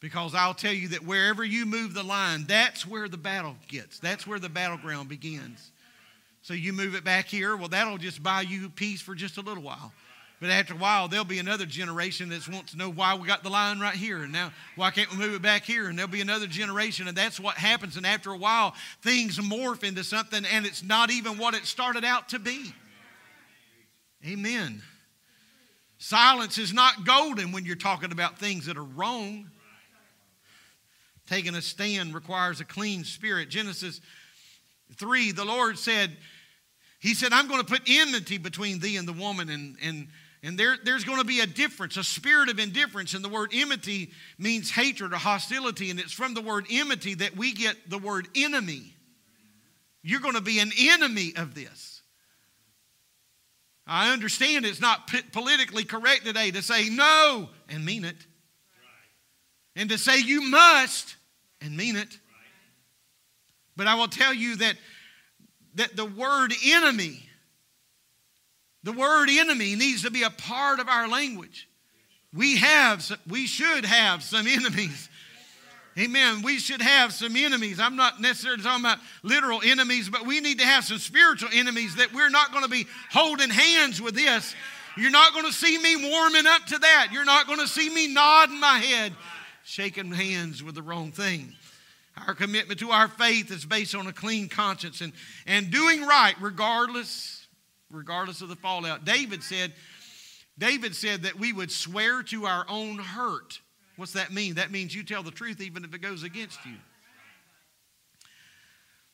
Because 0.04 0.34
I'll 0.34 0.52
tell 0.52 0.70
you 0.70 0.88
that 0.88 1.06
wherever 1.06 1.42
you 1.42 1.64
move 1.64 1.94
the 1.94 2.02
line, 2.02 2.44
that's 2.46 2.86
where 2.86 3.08
the 3.08 3.16
battle 3.16 3.56
gets. 3.68 3.98
That's 4.00 4.26
where 4.26 4.38
the 4.38 4.50
battleground 4.50 5.08
begins. 5.08 5.70
So 6.42 6.52
you 6.52 6.74
move 6.74 6.94
it 6.94 7.04
back 7.04 7.24
here, 7.24 7.56
well, 7.56 7.68
that'll 7.68 7.96
just 7.96 8.22
buy 8.22 8.42
you 8.42 8.68
peace 8.68 9.00
for 9.00 9.14
just 9.14 9.38
a 9.38 9.40
little 9.40 9.62
while. 9.62 9.94
But 10.42 10.50
after 10.50 10.74
a 10.74 10.76
while, 10.76 11.08
there'll 11.08 11.24
be 11.24 11.38
another 11.38 11.64
generation 11.64 12.28
that 12.28 12.46
wants 12.50 12.72
to 12.72 12.76
know 12.76 12.90
why 12.90 13.14
we 13.14 13.26
got 13.26 13.42
the 13.42 13.48
line 13.48 13.80
right 13.80 13.94
here. 13.94 14.18
And 14.18 14.30
now, 14.30 14.52
why 14.76 14.90
can't 14.90 15.10
we 15.10 15.16
move 15.16 15.32
it 15.32 15.40
back 15.40 15.64
here? 15.64 15.88
And 15.88 15.98
there'll 15.98 16.12
be 16.12 16.20
another 16.20 16.48
generation. 16.48 17.08
And 17.08 17.16
that's 17.16 17.40
what 17.40 17.54
happens. 17.54 17.96
And 17.96 18.04
after 18.04 18.30
a 18.30 18.36
while, 18.36 18.74
things 19.00 19.38
morph 19.38 19.84
into 19.84 20.04
something, 20.04 20.44
and 20.44 20.66
it's 20.66 20.82
not 20.82 21.10
even 21.10 21.38
what 21.38 21.54
it 21.54 21.64
started 21.64 22.04
out 22.04 22.28
to 22.28 22.38
be. 22.38 22.74
Amen. 24.26 24.82
Silence 25.96 26.58
is 26.58 26.74
not 26.74 27.06
golden 27.06 27.52
when 27.52 27.64
you're 27.64 27.74
talking 27.74 28.12
about 28.12 28.38
things 28.38 28.66
that 28.66 28.76
are 28.76 28.84
wrong. 28.84 29.50
Taking 31.28 31.54
a 31.54 31.62
stand 31.62 32.14
requires 32.14 32.60
a 32.60 32.64
clean 32.64 33.04
spirit. 33.04 33.48
Genesis 33.48 34.00
3, 34.96 35.32
the 35.32 35.44
Lord 35.44 35.78
said, 35.78 36.16
He 37.00 37.14
said, 37.14 37.32
I'm 37.32 37.48
going 37.48 37.60
to 37.60 37.66
put 37.66 37.82
enmity 37.88 38.38
between 38.38 38.78
thee 38.78 38.96
and 38.96 39.08
the 39.08 39.12
woman, 39.12 39.48
and, 39.48 39.76
and, 39.82 40.08
and 40.42 40.58
there, 40.58 40.76
there's 40.84 41.04
going 41.04 41.18
to 41.18 41.24
be 41.24 41.40
a 41.40 41.46
difference, 41.46 41.96
a 41.96 42.04
spirit 42.04 42.50
of 42.50 42.58
indifference. 42.58 43.14
And 43.14 43.24
the 43.24 43.30
word 43.30 43.50
enmity 43.54 44.10
means 44.38 44.70
hatred 44.70 45.14
or 45.14 45.16
hostility, 45.16 45.90
and 45.90 45.98
it's 45.98 46.12
from 46.12 46.34
the 46.34 46.42
word 46.42 46.66
enmity 46.70 47.14
that 47.14 47.36
we 47.36 47.54
get 47.54 47.88
the 47.88 47.98
word 47.98 48.28
enemy. 48.34 48.94
You're 50.02 50.20
going 50.20 50.34
to 50.34 50.42
be 50.42 50.58
an 50.58 50.70
enemy 50.78 51.32
of 51.36 51.54
this. 51.54 52.02
I 53.86 54.12
understand 54.12 54.66
it's 54.66 54.80
not 54.80 55.10
politically 55.32 55.84
correct 55.84 56.26
today 56.26 56.50
to 56.50 56.62
say 56.62 56.88
no 56.90 57.48
and 57.68 57.84
mean 57.84 58.04
it 58.04 58.16
and 59.76 59.90
to 59.90 59.98
say 59.98 60.18
you 60.20 60.42
must 60.42 61.16
and 61.60 61.76
mean 61.76 61.96
it. 61.96 62.18
But 63.76 63.86
I 63.86 63.94
will 63.96 64.08
tell 64.08 64.32
you 64.32 64.56
that, 64.56 64.76
that 65.74 65.96
the 65.96 66.04
word 66.04 66.52
enemy, 66.64 67.28
the 68.82 68.92
word 68.92 69.28
enemy 69.30 69.74
needs 69.74 70.02
to 70.02 70.10
be 70.10 70.22
a 70.22 70.30
part 70.30 70.78
of 70.78 70.88
our 70.88 71.08
language. 71.08 71.68
We 72.32 72.56
have, 72.58 73.18
we 73.28 73.46
should 73.46 73.84
have 73.84 74.22
some 74.22 74.46
enemies. 74.46 75.08
Amen. 75.96 76.42
We 76.42 76.58
should 76.58 76.82
have 76.82 77.12
some 77.12 77.36
enemies. 77.36 77.78
I'm 77.78 77.94
not 77.94 78.20
necessarily 78.20 78.62
talking 78.62 78.84
about 78.84 78.98
literal 79.22 79.60
enemies, 79.64 80.08
but 80.08 80.26
we 80.26 80.40
need 80.40 80.58
to 80.58 80.66
have 80.66 80.84
some 80.84 80.98
spiritual 80.98 81.50
enemies 81.52 81.94
that 81.96 82.12
we're 82.12 82.30
not 82.30 82.50
going 82.50 82.64
to 82.64 82.70
be 82.70 82.86
holding 83.12 83.50
hands 83.50 84.02
with 84.02 84.16
this. 84.16 84.56
You're 84.96 85.12
not 85.12 85.32
going 85.32 85.46
to 85.46 85.52
see 85.52 85.78
me 85.78 86.10
warming 86.10 86.46
up 86.46 86.66
to 86.66 86.78
that. 86.78 87.08
You're 87.12 87.24
not 87.24 87.46
going 87.46 87.60
to 87.60 87.68
see 87.68 87.90
me 87.90 88.12
nodding 88.12 88.58
my 88.58 88.78
head 88.78 89.12
shaking 89.64 90.12
hands 90.12 90.62
with 90.62 90.74
the 90.74 90.82
wrong 90.82 91.10
thing. 91.10 91.54
Our 92.26 92.34
commitment 92.34 92.78
to 92.80 92.90
our 92.90 93.08
faith 93.08 93.50
is 93.50 93.64
based 93.64 93.94
on 93.94 94.06
a 94.06 94.12
clean 94.12 94.48
conscience 94.48 95.00
and, 95.00 95.12
and 95.46 95.70
doing 95.70 96.02
right 96.02 96.34
regardless, 96.40 97.46
regardless 97.90 98.40
of 98.40 98.48
the 98.48 98.56
fallout. 98.56 99.04
David 99.04 99.42
said, 99.42 99.72
David 100.56 100.94
said 100.94 101.22
that 101.22 101.38
we 101.38 101.52
would 101.52 101.72
swear 101.72 102.22
to 102.24 102.46
our 102.46 102.64
own 102.68 102.98
hurt. 102.98 103.60
What's 103.96 104.12
that 104.12 104.32
mean? 104.32 104.54
That 104.54 104.70
means 104.70 104.94
you 104.94 105.02
tell 105.02 105.22
the 105.22 105.30
truth 105.32 105.60
even 105.60 105.84
if 105.84 105.94
it 105.94 106.00
goes 106.00 106.22
against 106.22 106.64
you. 106.64 106.74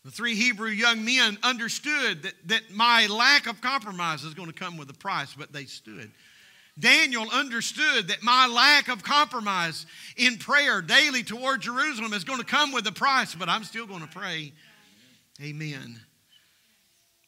The 0.05 0.11
three 0.11 0.35
Hebrew 0.35 0.71
young 0.71 1.05
men 1.05 1.39
understood 1.43 2.23
that, 2.23 2.33
that 2.47 2.71
my 2.71 3.07
lack 3.07 3.47
of 3.47 3.61
compromise 3.61 4.25
is 4.25 4.33
going 4.33 4.49
to 4.49 4.55
come 4.55 4.79
with 4.79 4.89
a 4.89 4.95
price, 4.95 5.35
but 5.37 5.53
they 5.53 5.67
stood. 5.67 6.11
Daniel 6.81 7.27
understood 7.31 8.09
that 8.09 8.23
my 8.23 8.47
lack 8.47 8.89
of 8.89 9.03
compromise 9.03 9.87
in 10.17 10.39
prayer 10.39 10.83
daily 10.83 11.23
toward 11.23 11.61
Jerusalem 11.61 12.13
is 12.13 12.25
going 12.25 12.41
to 12.41 12.45
come 12.45 12.73
with 12.73 12.87
a 12.87 12.93
price, 12.93 13.35
but 13.35 13.49
I'm 13.49 13.65
still 13.65 13.87
going 13.87 14.01
to 14.01 14.09
pray. 14.09 14.53
Amen. 15.43 16.01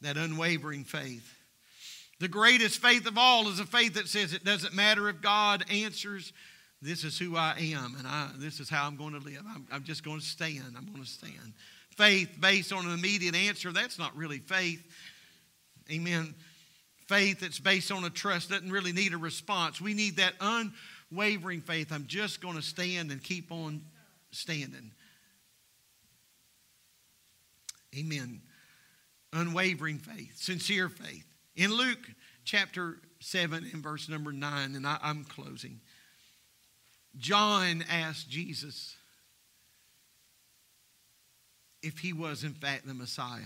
That 0.01 0.17
unwavering 0.17 0.85
faith. 0.85 1.35
The 2.19 2.29
greatest 2.29 2.81
faith 2.81 3.07
of 3.07 3.19
all 3.19 3.49
is 3.49 3.61
a 3.61 3.67
faith 3.67 3.95
that 3.95 4.09
says 4.09 4.33
it 4.33 4.45
doesn't 4.45 4.75
matter 4.75 5.09
if 5.09 5.21
God 5.21 5.65
answers. 5.71 6.33
This 6.81 7.05
is 7.05 7.19
who 7.19 7.37
I 7.37 7.55
am, 7.75 7.95
and 7.99 8.09
I, 8.09 8.31
this 8.37 8.59
is 8.59 8.69
how 8.69 8.87
I'm 8.87 8.97
going 8.97 9.13
to 9.13 9.21
live. 9.21 9.43
I'm, 9.49 9.67
I'm 9.71 9.85
just 9.85 10.03
going 10.03 10.21
to 10.21 10.27
stand. 10.27 10.75
I'm 10.77 10.87
going 10.87 11.05
to 11.05 11.09
stand. 11.09 11.53
Faith 11.97 12.31
based 12.41 12.73
on 12.73 12.87
an 12.87 12.93
immediate 12.93 13.35
answer, 13.35 13.71
that's 13.71 13.99
not 13.99 14.17
really 14.17 14.39
faith. 14.39 14.83
Amen 15.91 16.35
faith 17.07 17.41
that's 17.41 17.59
based 17.59 17.91
on 17.91 18.05
a 18.05 18.11
trust 18.11 18.51
doesn't 18.51 18.71
really 18.71 18.93
need 18.93 19.13
a 19.13 19.19
response. 19.19 19.81
We 19.81 19.95
need 19.95 20.17
that 20.17 20.35
unwavering 20.41 21.61
faith. 21.61 21.93
I'm 21.93 22.07
just 22.07 22.41
going 22.41 22.57
to 22.57 22.63
stand 22.63 23.11
and 23.11 23.23
keep 23.23 23.51
on 23.51 23.83
standing. 24.31 24.91
Amen. 27.97 28.41
Unwavering 29.33 29.99
faith, 29.99 30.37
sincere 30.37 30.89
faith. 30.89 31.25
In 31.57 31.73
Luke 31.73 32.11
chapter 32.45 32.99
7 33.21 33.69
and 33.73 33.83
verse 33.83 34.09
number 34.09 34.33
9, 34.33 34.75
and 34.75 34.87
I, 34.87 34.99
I'm 35.03 35.25
closing, 35.25 35.81
John 37.19 37.85
asked 37.91 38.29
Jesus 38.31 38.97
if 41.83 41.99
he 41.99 42.13
was, 42.13 42.45
in 42.45 42.55
fact, 42.55 42.87
the 42.87 42.95
Messiah. 42.95 43.43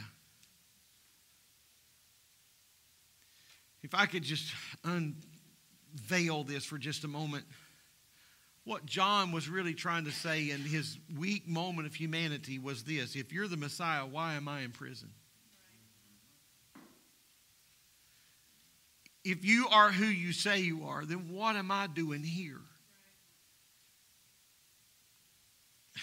If 3.86 3.94
I 3.94 4.04
could 4.06 4.24
just 4.24 4.52
unveil 4.82 6.42
this 6.42 6.64
for 6.64 6.76
just 6.76 7.04
a 7.04 7.08
moment, 7.08 7.44
what 8.64 8.84
John 8.84 9.30
was 9.30 9.48
really 9.48 9.74
trying 9.74 10.06
to 10.06 10.10
say 10.10 10.50
in 10.50 10.62
his 10.62 10.98
weak 11.16 11.46
moment 11.46 11.86
of 11.86 11.94
humanity 11.94 12.58
was 12.58 12.82
this 12.82 13.14
If 13.14 13.32
you're 13.32 13.46
the 13.46 13.56
Messiah, 13.56 14.04
why 14.04 14.34
am 14.34 14.48
I 14.48 14.62
in 14.62 14.72
prison? 14.72 15.10
If 19.24 19.44
you 19.44 19.68
are 19.70 19.92
who 19.92 20.06
you 20.06 20.32
say 20.32 20.58
you 20.58 20.88
are, 20.88 21.04
then 21.04 21.28
what 21.30 21.54
am 21.54 21.70
I 21.70 21.86
doing 21.86 22.24
here? 22.24 22.62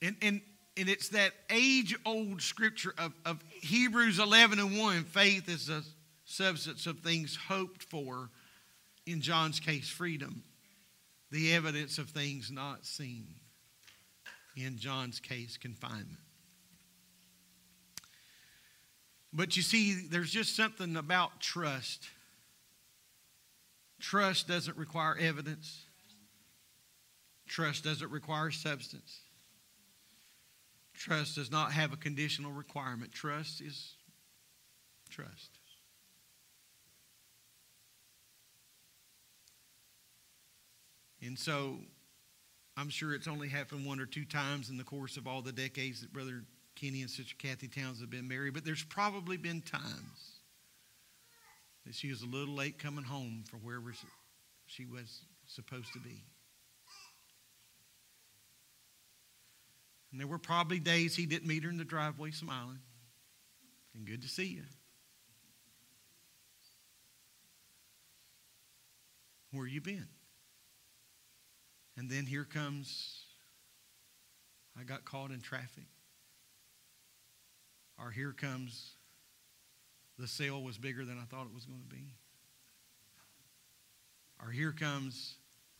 and, 0.00 0.16
and 0.22 0.40
and 0.76 0.88
it's 0.88 1.10
that 1.10 1.32
age 1.50 1.96
old 2.04 2.42
scripture 2.42 2.94
of, 2.98 3.12
of 3.24 3.42
Hebrews 3.48 4.18
11 4.18 4.58
and 4.58 4.78
1 4.78 5.04
faith 5.04 5.48
is 5.48 5.66
the 5.66 5.84
substance 6.24 6.86
of 6.86 7.00
things 7.00 7.38
hoped 7.48 7.84
for, 7.84 8.30
in 9.06 9.20
John's 9.20 9.60
case, 9.60 9.88
freedom, 9.88 10.42
the 11.30 11.54
evidence 11.54 11.98
of 11.98 12.10
things 12.10 12.50
not 12.50 12.84
seen, 12.84 13.26
in 14.56 14.76
John's 14.76 15.20
case, 15.20 15.56
confinement. 15.56 16.18
But 19.32 19.56
you 19.56 19.62
see, 19.62 19.94
there's 20.08 20.30
just 20.30 20.56
something 20.56 20.96
about 20.96 21.40
trust. 21.40 22.08
Trust 24.00 24.48
doesn't 24.48 24.76
require 24.76 25.16
evidence. 25.18 25.84
Trust 27.48 27.84
doesn't 27.84 28.10
require 28.10 28.50
substance. 28.50 29.23
Trust 31.04 31.34
does 31.34 31.50
not 31.50 31.70
have 31.72 31.92
a 31.92 31.98
conditional 31.98 32.50
requirement. 32.50 33.12
Trust 33.12 33.60
is 33.60 33.92
trust. 35.10 35.58
And 41.20 41.38
so 41.38 41.76
I'm 42.74 42.88
sure 42.88 43.12
it's 43.12 43.28
only 43.28 43.48
happened 43.48 43.84
one 43.84 44.00
or 44.00 44.06
two 44.06 44.24
times 44.24 44.70
in 44.70 44.78
the 44.78 44.82
course 44.82 45.18
of 45.18 45.26
all 45.26 45.42
the 45.42 45.52
decades 45.52 46.00
that 46.00 46.10
Brother 46.10 46.42
Kenny 46.74 47.02
and 47.02 47.10
Sister 47.10 47.34
Kathy 47.36 47.68
Towns 47.68 48.00
have 48.00 48.08
been 48.08 48.26
married, 48.26 48.54
but 48.54 48.64
there's 48.64 48.84
probably 48.84 49.36
been 49.36 49.60
times 49.60 50.40
that 51.84 51.94
she 51.94 52.08
was 52.08 52.22
a 52.22 52.26
little 52.26 52.54
late 52.54 52.78
coming 52.78 53.04
home 53.04 53.44
from 53.46 53.60
wherever 53.60 53.92
she 54.64 54.86
was 54.86 55.20
supposed 55.46 55.92
to 55.92 55.98
be. 55.98 56.24
And 60.14 60.20
there 60.20 60.28
were 60.28 60.38
probably 60.38 60.78
days 60.78 61.16
he 61.16 61.26
didn't 61.26 61.48
meet 61.48 61.64
her 61.64 61.70
in 61.70 61.76
the 61.76 61.82
driveway 61.84 62.30
smiling. 62.30 62.78
And 63.96 64.06
good 64.06 64.22
to 64.22 64.28
see 64.28 64.44
you. 64.44 64.62
Where 69.50 69.66
you 69.66 69.80
been? 69.80 70.06
And 71.96 72.08
then 72.08 72.26
here 72.26 72.44
comes 72.44 73.24
I 74.78 74.84
got 74.84 75.04
caught 75.04 75.32
in 75.32 75.40
traffic. 75.40 75.88
Or 77.98 78.12
here 78.12 78.32
comes 78.32 78.92
the 80.16 80.28
sale 80.28 80.62
was 80.62 80.78
bigger 80.78 81.04
than 81.04 81.18
I 81.18 81.24
thought 81.24 81.46
it 81.46 81.54
was 81.56 81.64
going 81.64 81.82
to 81.82 81.92
be. 81.92 82.14
Or 84.40 84.52
here 84.52 84.70
comes 84.70 85.34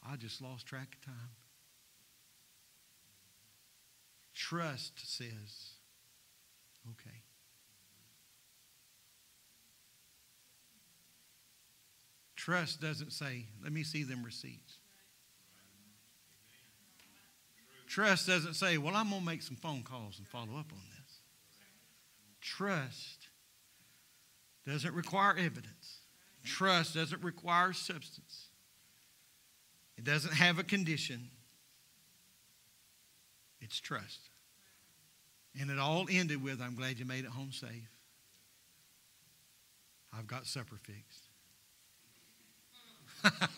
I 0.05 0.17
just 0.17 0.43
lost 0.43 0.67
track 0.67 0.89
of 0.93 1.07
time. 1.07 1.31
Trust 4.35 5.01
says, 5.05 5.71
okay. 6.91 7.23
Trust 12.37 12.81
doesn't 12.81 13.13
say, 13.13 13.47
let 13.63 13.73
me 13.73 13.85
see 13.85 14.03
them 14.03 14.23
receipts. 14.23 14.79
Trust 17.87 18.27
doesn't 18.27 18.55
say, 18.55 18.77
well, 18.77 18.97
I'm 18.97 19.09
going 19.09 19.21
to 19.21 19.27
make 19.27 19.41
some 19.41 19.57
phone 19.57 19.83
calls 19.83 20.19
and 20.19 20.27
follow 20.27 20.59
up 20.59 20.73
on 20.73 20.83
this. 20.99 21.19
Trust 22.41 23.29
doesn't 24.67 24.95
require 24.95 25.31
evidence. 25.31 26.01
Trust 26.45 26.95
doesn't 26.95 27.23
require 27.23 27.73
substance. 27.73 28.49
It 29.97 30.05
doesn't 30.05 30.35
have 30.35 30.59
a 30.59 30.65
condition. 30.65 31.31
It's 33.65 33.81
trust. 33.81 34.21
And 35.59 35.71
it 35.71 35.79
all 35.79 36.07
ended 36.11 36.43
with 36.43 36.61
I'm 36.61 36.75
glad 36.75 36.99
you 36.99 37.07
made 37.07 37.25
it 37.25 37.31
home 37.31 37.51
safe. 37.51 37.91
I've 40.17 40.27
got 40.27 40.47
supper 40.47 40.77
fixed. 40.83 41.29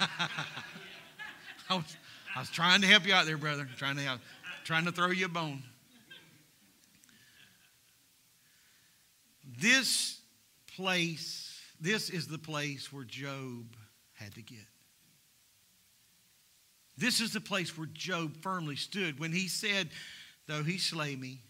I, 1.68 1.74
was, 1.74 1.96
I 2.36 2.40
was 2.40 2.50
trying 2.50 2.80
to 2.82 2.86
help 2.86 3.04
you 3.04 3.12
out 3.14 3.26
there, 3.26 3.36
brother. 3.36 3.68
Trying 3.76 3.96
to 3.96 4.02
help, 4.02 4.20
trying 4.64 4.84
to 4.84 4.92
throw 4.92 5.08
you 5.08 5.26
a 5.26 5.28
bone. 5.28 5.62
This 9.58 10.20
place, 10.76 11.60
this 11.80 12.10
is 12.10 12.28
the 12.28 12.38
place 12.38 12.92
where 12.92 13.04
Job 13.04 13.64
had 14.14 14.34
to 14.34 14.42
get. 14.42 14.58
This 16.98 17.20
is 17.20 17.32
the 17.32 17.40
place 17.40 17.76
where 17.76 17.88
Job 17.92 18.36
firmly 18.42 18.76
stood 18.76 19.18
when 19.18 19.32
he 19.32 19.48
said, 19.48 19.88
Though 20.46 20.62
he 20.62 20.78
slay 20.78 21.16
me, 21.16 21.40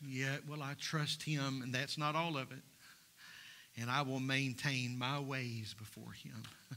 yet 0.00 0.48
will 0.48 0.62
I 0.62 0.74
trust 0.80 1.22
him, 1.22 1.60
and 1.62 1.74
that's 1.74 1.98
not 1.98 2.14
all 2.14 2.36
of 2.36 2.52
it. 2.52 2.62
And 3.78 3.90
I 3.90 4.02
will 4.02 4.20
maintain 4.20 4.96
my 4.96 5.20
ways 5.20 5.74
before 5.76 6.12
him. 6.12 6.42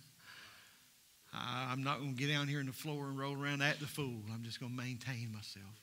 I'm 1.34 1.84
not 1.84 2.00
going 2.00 2.16
to 2.16 2.20
get 2.20 2.34
down 2.34 2.48
here 2.48 2.60
on 2.60 2.66
the 2.66 2.74
floor 2.74 3.08
and 3.08 3.18
roll 3.18 3.40
around 3.42 3.62
at 3.62 3.80
the 3.80 3.86
fool. 3.86 4.22
I'm 4.34 4.44
just 4.44 4.60
going 4.60 4.76
to 4.76 4.78
maintain 4.78 5.32
myself. 5.32 5.80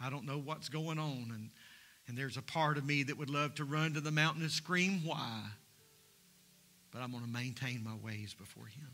I 0.00 0.08
don't 0.08 0.24
know 0.24 0.38
what's 0.38 0.68
going 0.68 0.98
on, 0.98 1.32
and, 1.34 1.50
and 2.06 2.16
there's 2.16 2.36
a 2.36 2.42
part 2.42 2.78
of 2.78 2.86
me 2.86 3.02
that 3.02 3.18
would 3.18 3.30
love 3.30 3.56
to 3.56 3.64
run 3.64 3.94
to 3.94 4.00
the 4.00 4.12
mountain 4.12 4.42
and 4.42 4.50
scream, 4.50 5.02
Why? 5.04 5.42
But 6.92 7.02
I'm 7.02 7.10
going 7.10 7.24
to 7.24 7.30
maintain 7.30 7.84
my 7.84 7.96
ways 8.02 8.32
before 8.32 8.66
him. 8.66 8.88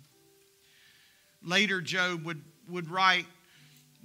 Later, 1.44 1.80
Job 1.80 2.24
would, 2.24 2.42
would 2.68 2.90
write 2.90 3.26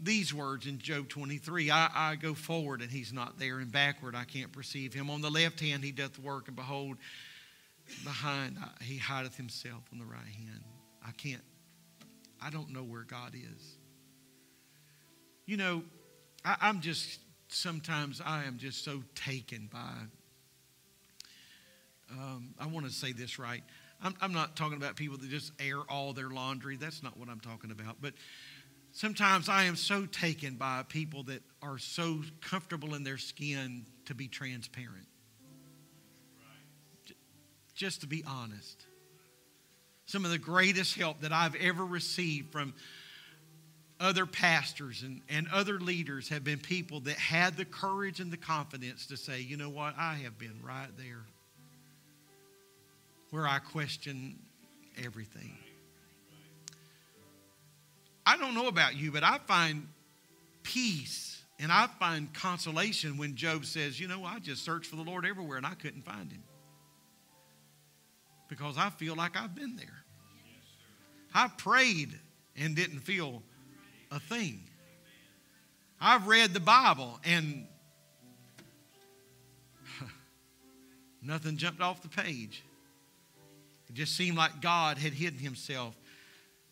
these 0.02 0.34
words 0.34 0.66
in 0.66 0.80
Job 0.80 1.10
23 1.10 1.72
I, 1.72 1.90
I 1.94 2.16
go 2.16 2.34
forward 2.34 2.82
and 2.82 2.92
he's 2.92 3.12
not 3.12 3.40
there, 3.40 3.60
and 3.60 3.72
backward 3.72 4.16
I 4.16 4.24
can't 4.24 4.52
perceive 4.52 4.94
him. 4.94 5.10
On 5.10 5.22
the 5.22 5.30
left 5.30 5.60
hand 5.60 5.84
he 5.84 5.92
doth 5.92 6.18
work, 6.20 6.48
and 6.48 6.56
behold, 6.56 6.98
behind 8.04 8.58
he 8.82 8.98
hideth 8.98 9.36
himself 9.36 9.84
on 9.92 10.00
the 10.00 10.06
right 10.06 10.20
hand. 10.20 10.64
I 11.06 11.12
can't, 11.12 11.42
I 12.42 12.50
don't 12.50 12.72
know 12.72 12.84
where 12.84 13.04
God 13.04 13.34
is. 13.34 13.78
You 15.46 15.58
know, 15.58 15.84
I, 16.46 16.56
I'm 16.62 16.82
just, 16.82 17.20
sometimes 17.48 18.22
I 18.24 18.44
am 18.44 18.58
just 18.58 18.84
so 18.84 19.02
taken 19.16 19.70
by, 19.72 19.94
um, 22.12 22.54
I 22.60 22.68
want 22.68 22.86
to 22.86 22.92
say 22.92 23.12
this 23.12 23.40
right. 23.40 23.64
I'm, 24.02 24.16
I'm 24.22 24.34
not 24.34 24.56
talking 24.56 24.78
about 24.78 24.96
people 24.96 25.18
that 25.18 25.30
just 25.30 25.52
air 25.60 25.80
all 25.90 26.14
their 26.14 26.30
laundry. 26.30 26.78
That's 26.78 27.04
not 27.04 27.18
what 27.18 27.30
I'm 27.30 27.40
talking 27.40 27.72
about. 27.72 27.98
But 28.02 28.14
sometimes 28.92 29.50
I 29.50 29.66
am 29.66 29.76
so 29.76 30.06
taken 30.06 30.56
by 30.56 30.84
people 30.88 31.24
that 31.24 31.42
are 31.62 31.78
so 31.78 32.22
comfortable 32.42 32.96
in 32.96 33.04
their 33.04 33.18
skin 33.18 33.86
to 34.06 34.16
be 34.16 34.28
transparent. 34.28 35.08
Just 37.76 38.02
to 38.02 38.08
be 38.08 38.24
honest. 38.26 38.86
Some 40.06 40.26
of 40.26 40.32
the 40.32 40.38
greatest 40.40 40.96
help 40.98 41.22
that 41.22 41.32
I've 41.32 41.56
ever 41.56 41.86
received 41.86 42.52
from 42.52 42.74
other 44.00 44.26
pastors 44.26 45.04
and, 45.04 45.22
and 45.30 45.48
other 45.54 45.80
leaders 45.80 46.30
have 46.30 46.44
been 46.44 46.58
people 46.58 47.02
that 47.02 47.18
had 47.18 47.58
the 47.58 47.66
courage 47.66 48.22
and 48.22 48.32
the 48.32 48.38
confidence 48.38 49.08
to 49.08 49.18
say, 49.18 49.42
you 49.42 49.58
know 49.58 49.70
what, 49.70 49.94
I 49.98 50.16
have 50.16 50.38
been 50.40 50.62
right 50.64 50.88
there 50.98 51.26
where 53.32 53.48
I 53.48 53.60
question 53.60 54.38
everything. 55.04 55.58
I 58.26 58.38
don't 58.38 58.54
know 58.54 58.68
about 58.68 58.96
you, 58.96 59.12
but 59.12 59.24
I 59.24 59.40
find 59.40 59.88
peace 60.64 61.42
and 61.60 61.72
I 61.72 61.88
find 62.00 62.32
consolation 62.34 63.18
when 63.18 63.36
Job 63.36 63.66
says, 63.66 64.00
You 64.00 64.08
know, 64.08 64.24
I 64.24 64.40
just 64.40 64.64
searched 64.64 64.90
for 64.90 64.96
the 64.96 65.04
Lord 65.04 65.26
everywhere 65.26 65.58
and 65.58 65.66
I 65.66 65.74
couldn't 65.74 66.04
find 66.04 66.32
him. 66.32 66.44
Because 68.48 68.78
I 68.78 68.90
feel 68.90 69.16
like 69.16 69.38
I've 69.38 69.56
been 69.56 69.76
there. 69.76 70.04
I 71.34 71.50
prayed 71.58 72.18
and 72.56 72.76
didn't 72.76 73.00
feel 73.00 73.44
a 74.12 74.20
thing. 74.20 74.62
I've 76.02 76.28
read 76.28 76.54
the 76.54 76.60
Bible 76.60 77.20
and 77.24 77.68
Nothing 81.22 81.58
jumped 81.58 81.82
off 81.82 82.02
the 82.02 82.10
page. 82.10 82.64
It 83.90 83.96
just 83.96 84.16
seemed 84.16 84.38
like 84.38 84.62
God 84.62 84.98
had 84.98 85.14
hidden 85.14 85.40
himself. 85.40 85.96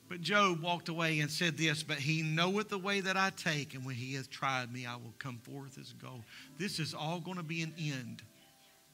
But 0.09 0.21
Job 0.21 0.61
walked 0.61 0.87
away 0.87 1.19
and 1.19 1.29
said 1.29 1.57
this, 1.57 1.83
But 1.83 1.97
he 1.97 2.21
knoweth 2.21 2.69
the 2.69 2.77
way 2.77 3.01
that 3.01 3.17
I 3.17 3.31
take, 3.31 3.73
and 3.73 3.85
when 3.85 3.95
he 3.95 4.13
hath 4.13 4.29
tried 4.29 4.71
me, 4.71 4.85
I 4.85 4.95
will 4.95 5.13
come 5.19 5.39
forth 5.39 5.77
as 5.77 5.93
gold. 5.93 6.23
This 6.57 6.79
is 6.79 6.93
all 6.93 7.19
going 7.19 7.37
to 7.37 7.43
be 7.43 7.61
an 7.61 7.73
end. 7.77 8.21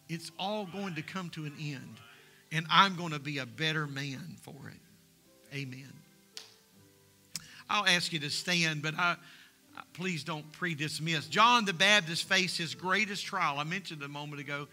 It's 0.10 0.32
all 0.40 0.66
going 0.66 0.96
to 0.96 1.02
come 1.02 1.30
to 1.32 1.46
an 1.46 1.54
end. 1.60 1.98
And 2.52 2.66
I'm 2.70 2.96
going 2.96 3.12
to 3.12 3.20
be 3.20 3.40
a 3.40 3.46
better 3.46 3.88
man 3.88 4.36
for 4.42 4.54
it. 4.70 5.56
Amen. 5.56 5.92
I'll 7.70 7.88
ask 7.88 8.12
you 8.12 8.20
to 8.20 8.30
stand, 8.30 8.82
but 8.82 8.96
I, 8.96 9.16
please 9.94 10.24
don't 10.24 10.52
pre 10.52 10.76
dismiss. 10.76 11.28
John 11.28 11.66
the 11.66 11.74
Baptist 11.74 12.28
faced 12.28 12.58
his 12.58 12.76
greatest 12.76 13.26
trial. 13.26 13.60
I 13.60 13.64
mentioned 13.64 14.04
a 14.04 14.08
moment 14.08 14.42
ago. 14.42 14.68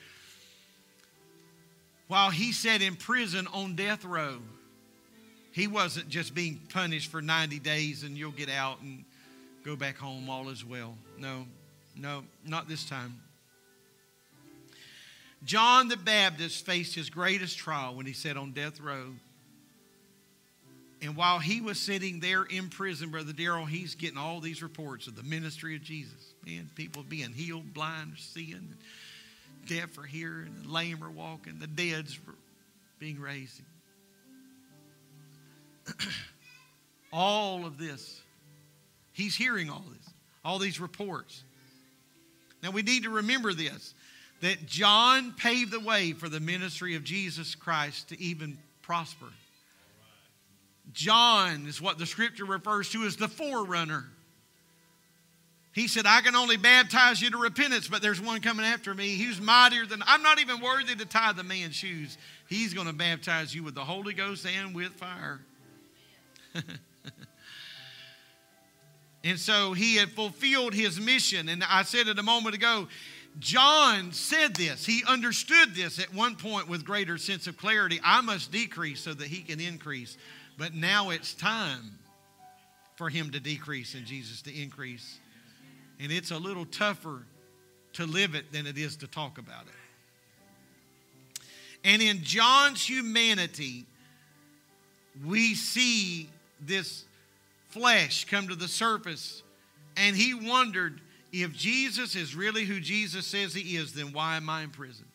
While 2.11 2.31
he 2.31 2.51
sat 2.51 2.83
in 2.83 2.97
prison 2.97 3.47
on 3.53 3.77
death 3.77 4.05
row, 4.05 4.39
he 5.53 5.69
wasn't 5.69 6.09
just 6.09 6.35
being 6.35 6.59
punished 6.73 7.09
for 7.09 7.23
90 7.23 7.61
days 7.61 8.03
and 8.03 8.19
you'll 8.19 8.33
get 8.33 8.51
out 8.51 8.81
and 8.81 9.05
go 9.65 9.77
back 9.77 9.97
home, 9.97 10.29
all 10.29 10.49
is 10.49 10.65
well. 10.65 10.97
No, 11.21 11.47
no, 11.97 12.25
not 12.45 12.69
this 12.69 12.85
time. 12.85 13.21
John 15.45 15.87
the 15.87 15.97
Baptist 15.97 16.67
faced 16.67 16.97
his 16.97 17.11
greatest 17.11 17.57
trial 17.57 17.95
when 17.95 18.07
he 18.07 18.13
sat 18.13 18.37
on 18.37 18.51
death 18.51 18.81
row. 18.81 19.13
And 21.01 21.15
while 21.15 21.39
he 21.39 21.61
was 21.61 21.79
sitting 21.79 22.19
there 22.19 22.43
in 22.43 22.71
prison, 22.71 23.11
Brother 23.11 23.33
Darrell, 23.33 23.67
he's 23.67 23.95
getting 23.95 24.19
all 24.19 24.41
these 24.41 24.65
reports 24.65 25.07
of 25.07 25.15
the 25.15 25.23
ministry 25.23 25.77
of 25.77 25.85
Jesus. 25.85 26.35
Man, 26.45 26.69
people 26.75 27.05
being 27.09 27.33
healed, 27.33 27.73
blind 27.73 28.15
seeing, 28.19 28.75
deaf 29.67 29.97
are 29.99 30.03
hearing, 30.03 30.55
the 30.63 30.69
lame 30.69 31.03
are 31.03 31.11
walking, 31.11 31.59
the 31.59 31.67
dead's 31.67 32.19
being 32.99 33.21
raised. 33.21 33.61
all 37.13 37.67
of 37.67 37.79
this. 37.79 38.21
He's 39.13 39.35
hearing 39.35 39.71
all 39.71 39.85
this, 39.93 40.15
all 40.45 40.59
these 40.59 40.81
reports. 40.81 41.43
Now 42.63 42.71
we 42.71 42.83
need 42.83 43.05
to 43.05 43.11
remember 43.11 43.53
this 43.53 43.95
that 44.41 44.65
John 44.67 45.33
paved 45.33 45.71
the 45.71 45.81
way 45.81 46.13
for 46.13 46.29
the 46.29 46.41
ministry 46.41 46.95
of 46.95 47.05
Jesus 47.05 47.55
Christ 47.55 48.09
to 48.09 48.21
even 48.21 48.57
prosper. 48.81 49.27
John 50.93 51.67
is 51.67 51.81
what 51.81 51.99
the 51.99 52.07
scripture 52.07 52.47
refers 52.47 52.89
to 52.91 53.03
as 53.05 53.17
the 53.17 53.29
forerunner. 53.29 54.07
He 55.73 55.87
said, 55.87 56.05
I 56.05 56.21
can 56.21 56.35
only 56.35 56.57
baptize 56.57 57.23
you 57.23 57.31
to 57.31 57.39
repentance, 57.39 57.87
but 57.87 58.03
there's 58.03 58.21
one 58.21 58.41
coming 58.41 58.66
after 58.66 58.93
me 58.93 59.16
who's 59.16 59.41
mightier 59.41 59.87
than 59.87 60.03
I'm 60.05 60.23
not 60.23 60.41
even 60.41 60.61
worthy 60.61 60.97
to 60.97 61.07
tie 61.07 61.33
the 61.33 61.45
man's 61.45 61.77
shoes. 61.77 62.18
He's 62.49 62.75
going 62.75 62.89
to 62.89 62.93
baptize 62.93 63.55
you 63.55 63.62
with 63.62 63.77
the 63.77 63.85
Holy 63.85 64.12
Ghost 64.12 64.45
and 64.47 64.75
with 64.75 64.93
fire. 64.95 65.41
and 69.25 69.39
so 69.39 69.73
he 69.73 69.95
had 69.95 70.11
fulfilled 70.11 70.75
his 70.75 70.99
mission. 70.99 71.49
And 71.49 71.62
I 71.62 71.85
said 71.85 72.09
it 72.09 72.18
a 72.18 72.23
moment 72.25 72.57
ago. 72.57 72.89
John 73.39 74.11
said 74.11 74.57
this. 74.57 74.85
He 74.85 75.05
understood 75.07 75.77
this 75.77 76.01
at 76.01 76.12
one 76.12 76.35
point 76.35 76.68
with 76.68 76.85
greater 76.85 77.16
sense 77.16 77.47
of 77.47 77.57
clarity. 77.57 78.01
I 78.03 78.23
must 78.23 78.51
decrease 78.51 79.01
so 79.01 79.14
that 79.14 79.29
he 79.29 79.43
can 79.43 79.61
increase. 79.61 80.18
But 80.59 80.75
now 80.75 81.11
it's 81.11 81.33
time 81.33 81.97
for 82.97 83.09
him 83.09 83.31
to 83.31 83.39
decrease 83.39 83.95
and 83.95 84.05
Jesus 84.05 84.43
to 84.43 84.53
increase. 84.53 85.20
And 86.01 86.11
it's 86.11 86.31
a 86.31 86.39
little 86.39 86.65
tougher 86.65 87.27
to 87.95 88.07
live 88.07 88.35
it 88.35 88.53
than 88.53 88.67
it 88.67 88.79
is 88.79 88.97
to 88.97 89.07
talk 89.07 89.39
about 89.39 89.65
it. 89.67 91.41
And 91.85 92.01
in 92.01 92.23
John's 92.23 92.87
humanity, 92.87 93.87
we 95.25 95.55
see 95.55 96.31
this 96.61 97.05
flesh 97.69 98.25
come 98.27 98.49
to 98.49 98.55
the 98.55 98.69
surface. 98.69 99.43
And 99.97 100.17
he 100.17 100.35
wondered 100.35 101.01
if 101.33 101.53
Jesus 101.53 102.17
is 102.17 102.35
really 102.35 102.65
who 102.65 102.81
Jesus 102.81 103.27
says 103.27 103.55
he 103.55 103.77
is, 103.77 103.93
then 103.93 104.13
why 104.13 104.37
am 104.37 104.49
I 104.49 104.63
in 104.63 104.71
prison? 104.71 105.07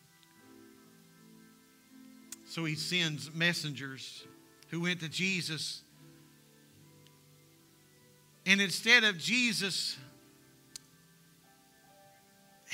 So 2.48 2.64
he 2.64 2.74
sends 2.74 3.34
messengers 3.34 4.24
who 4.68 4.82
went 4.82 5.00
to 5.00 5.08
Jesus. 5.08 5.82
And 8.46 8.60
instead 8.60 9.04
of 9.04 9.18
Jesus 9.18 9.96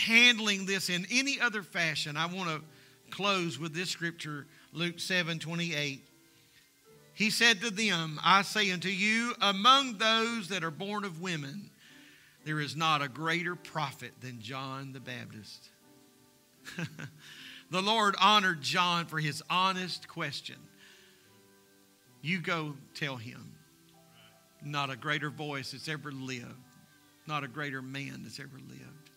handling 0.02 0.66
this 0.66 0.88
in 0.88 1.06
any 1.10 1.40
other 1.40 1.62
fashion, 1.62 2.16
I 2.16 2.26
want 2.26 2.48
to 2.50 2.62
close 3.10 3.58
with 3.58 3.74
this 3.74 3.90
scripture, 3.90 4.46
Luke 4.72 4.98
7 4.98 5.38
28. 5.38 6.02
He 7.14 7.30
said 7.30 7.60
to 7.60 7.70
them, 7.70 8.18
I 8.24 8.42
say 8.42 8.70
unto 8.70 8.88
you, 8.88 9.34
among 9.40 9.98
those 9.98 10.48
that 10.48 10.64
are 10.64 10.70
born 10.70 11.04
of 11.04 11.20
women, 11.20 11.70
there 12.44 12.58
is 12.58 12.74
not 12.74 13.02
a 13.02 13.08
greater 13.08 13.54
prophet 13.54 14.12
than 14.20 14.40
John 14.40 14.92
the 14.92 15.00
Baptist. 15.00 15.68
the 17.70 17.82
Lord 17.82 18.16
honored 18.20 18.62
John 18.62 19.06
for 19.06 19.18
his 19.18 19.42
honest 19.50 20.08
question. 20.08 20.56
You 22.22 22.40
go 22.40 22.74
tell 22.94 23.16
him. 23.16 23.54
Not 24.64 24.90
a 24.90 24.96
greater 24.96 25.28
voice 25.28 25.72
that's 25.72 25.88
ever 25.88 26.12
lived, 26.12 26.46
not 27.26 27.42
a 27.42 27.48
greater 27.48 27.82
man 27.82 28.20
that's 28.22 28.38
ever 28.38 28.58
lived. 28.68 29.10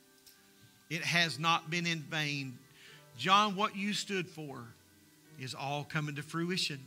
It 0.89 1.01
has 1.01 1.39
not 1.39 1.69
been 1.69 1.88
in 1.88 1.99
vain. 1.99 2.57
John, 3.17 3.55
what 3.55 3.75
you 3.75 3.93
stood 3.93 4.27
for 4.27 4.63
is 5.39 5.55
all 5.55 5.83
coming 5.83 6.15
to 6.15 6.23
fruition. 6.23 6.79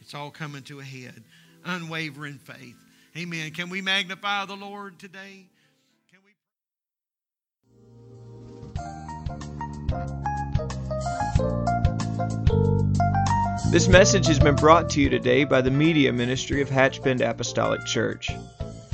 It's 0.00 0.14
all 0.14 0.30
coming 0.30 0.62
to 0.64 0.80
a 0.80 0.84
head. 0.84 1.22
Unwavering 1.64 2.38
faith. 2.38 2.76
Amen. 3.16 3.50
Can 3.52 3.70
we 3.70 3.80
magnify 3.80 4.44
the 4.46 4.56
Lord 4.56 4.98
today? 4.98 5.46
This 13.70 13.88
message 13.88 14.26
has 14.26 14.38
been 14.38 14.54
brought 14.54 14.88
to 14.90 15.00
you 15.00 15.10
today 15.10 15.44
by 15.44 15.60
the 15.60 15.70
media 15.70 16.12
ministry 16.12 16.62
of 16.62 16.68
Hatchbend 16.68 17.20
Apostolic 17.20 17.84
Church. 17.84 18.30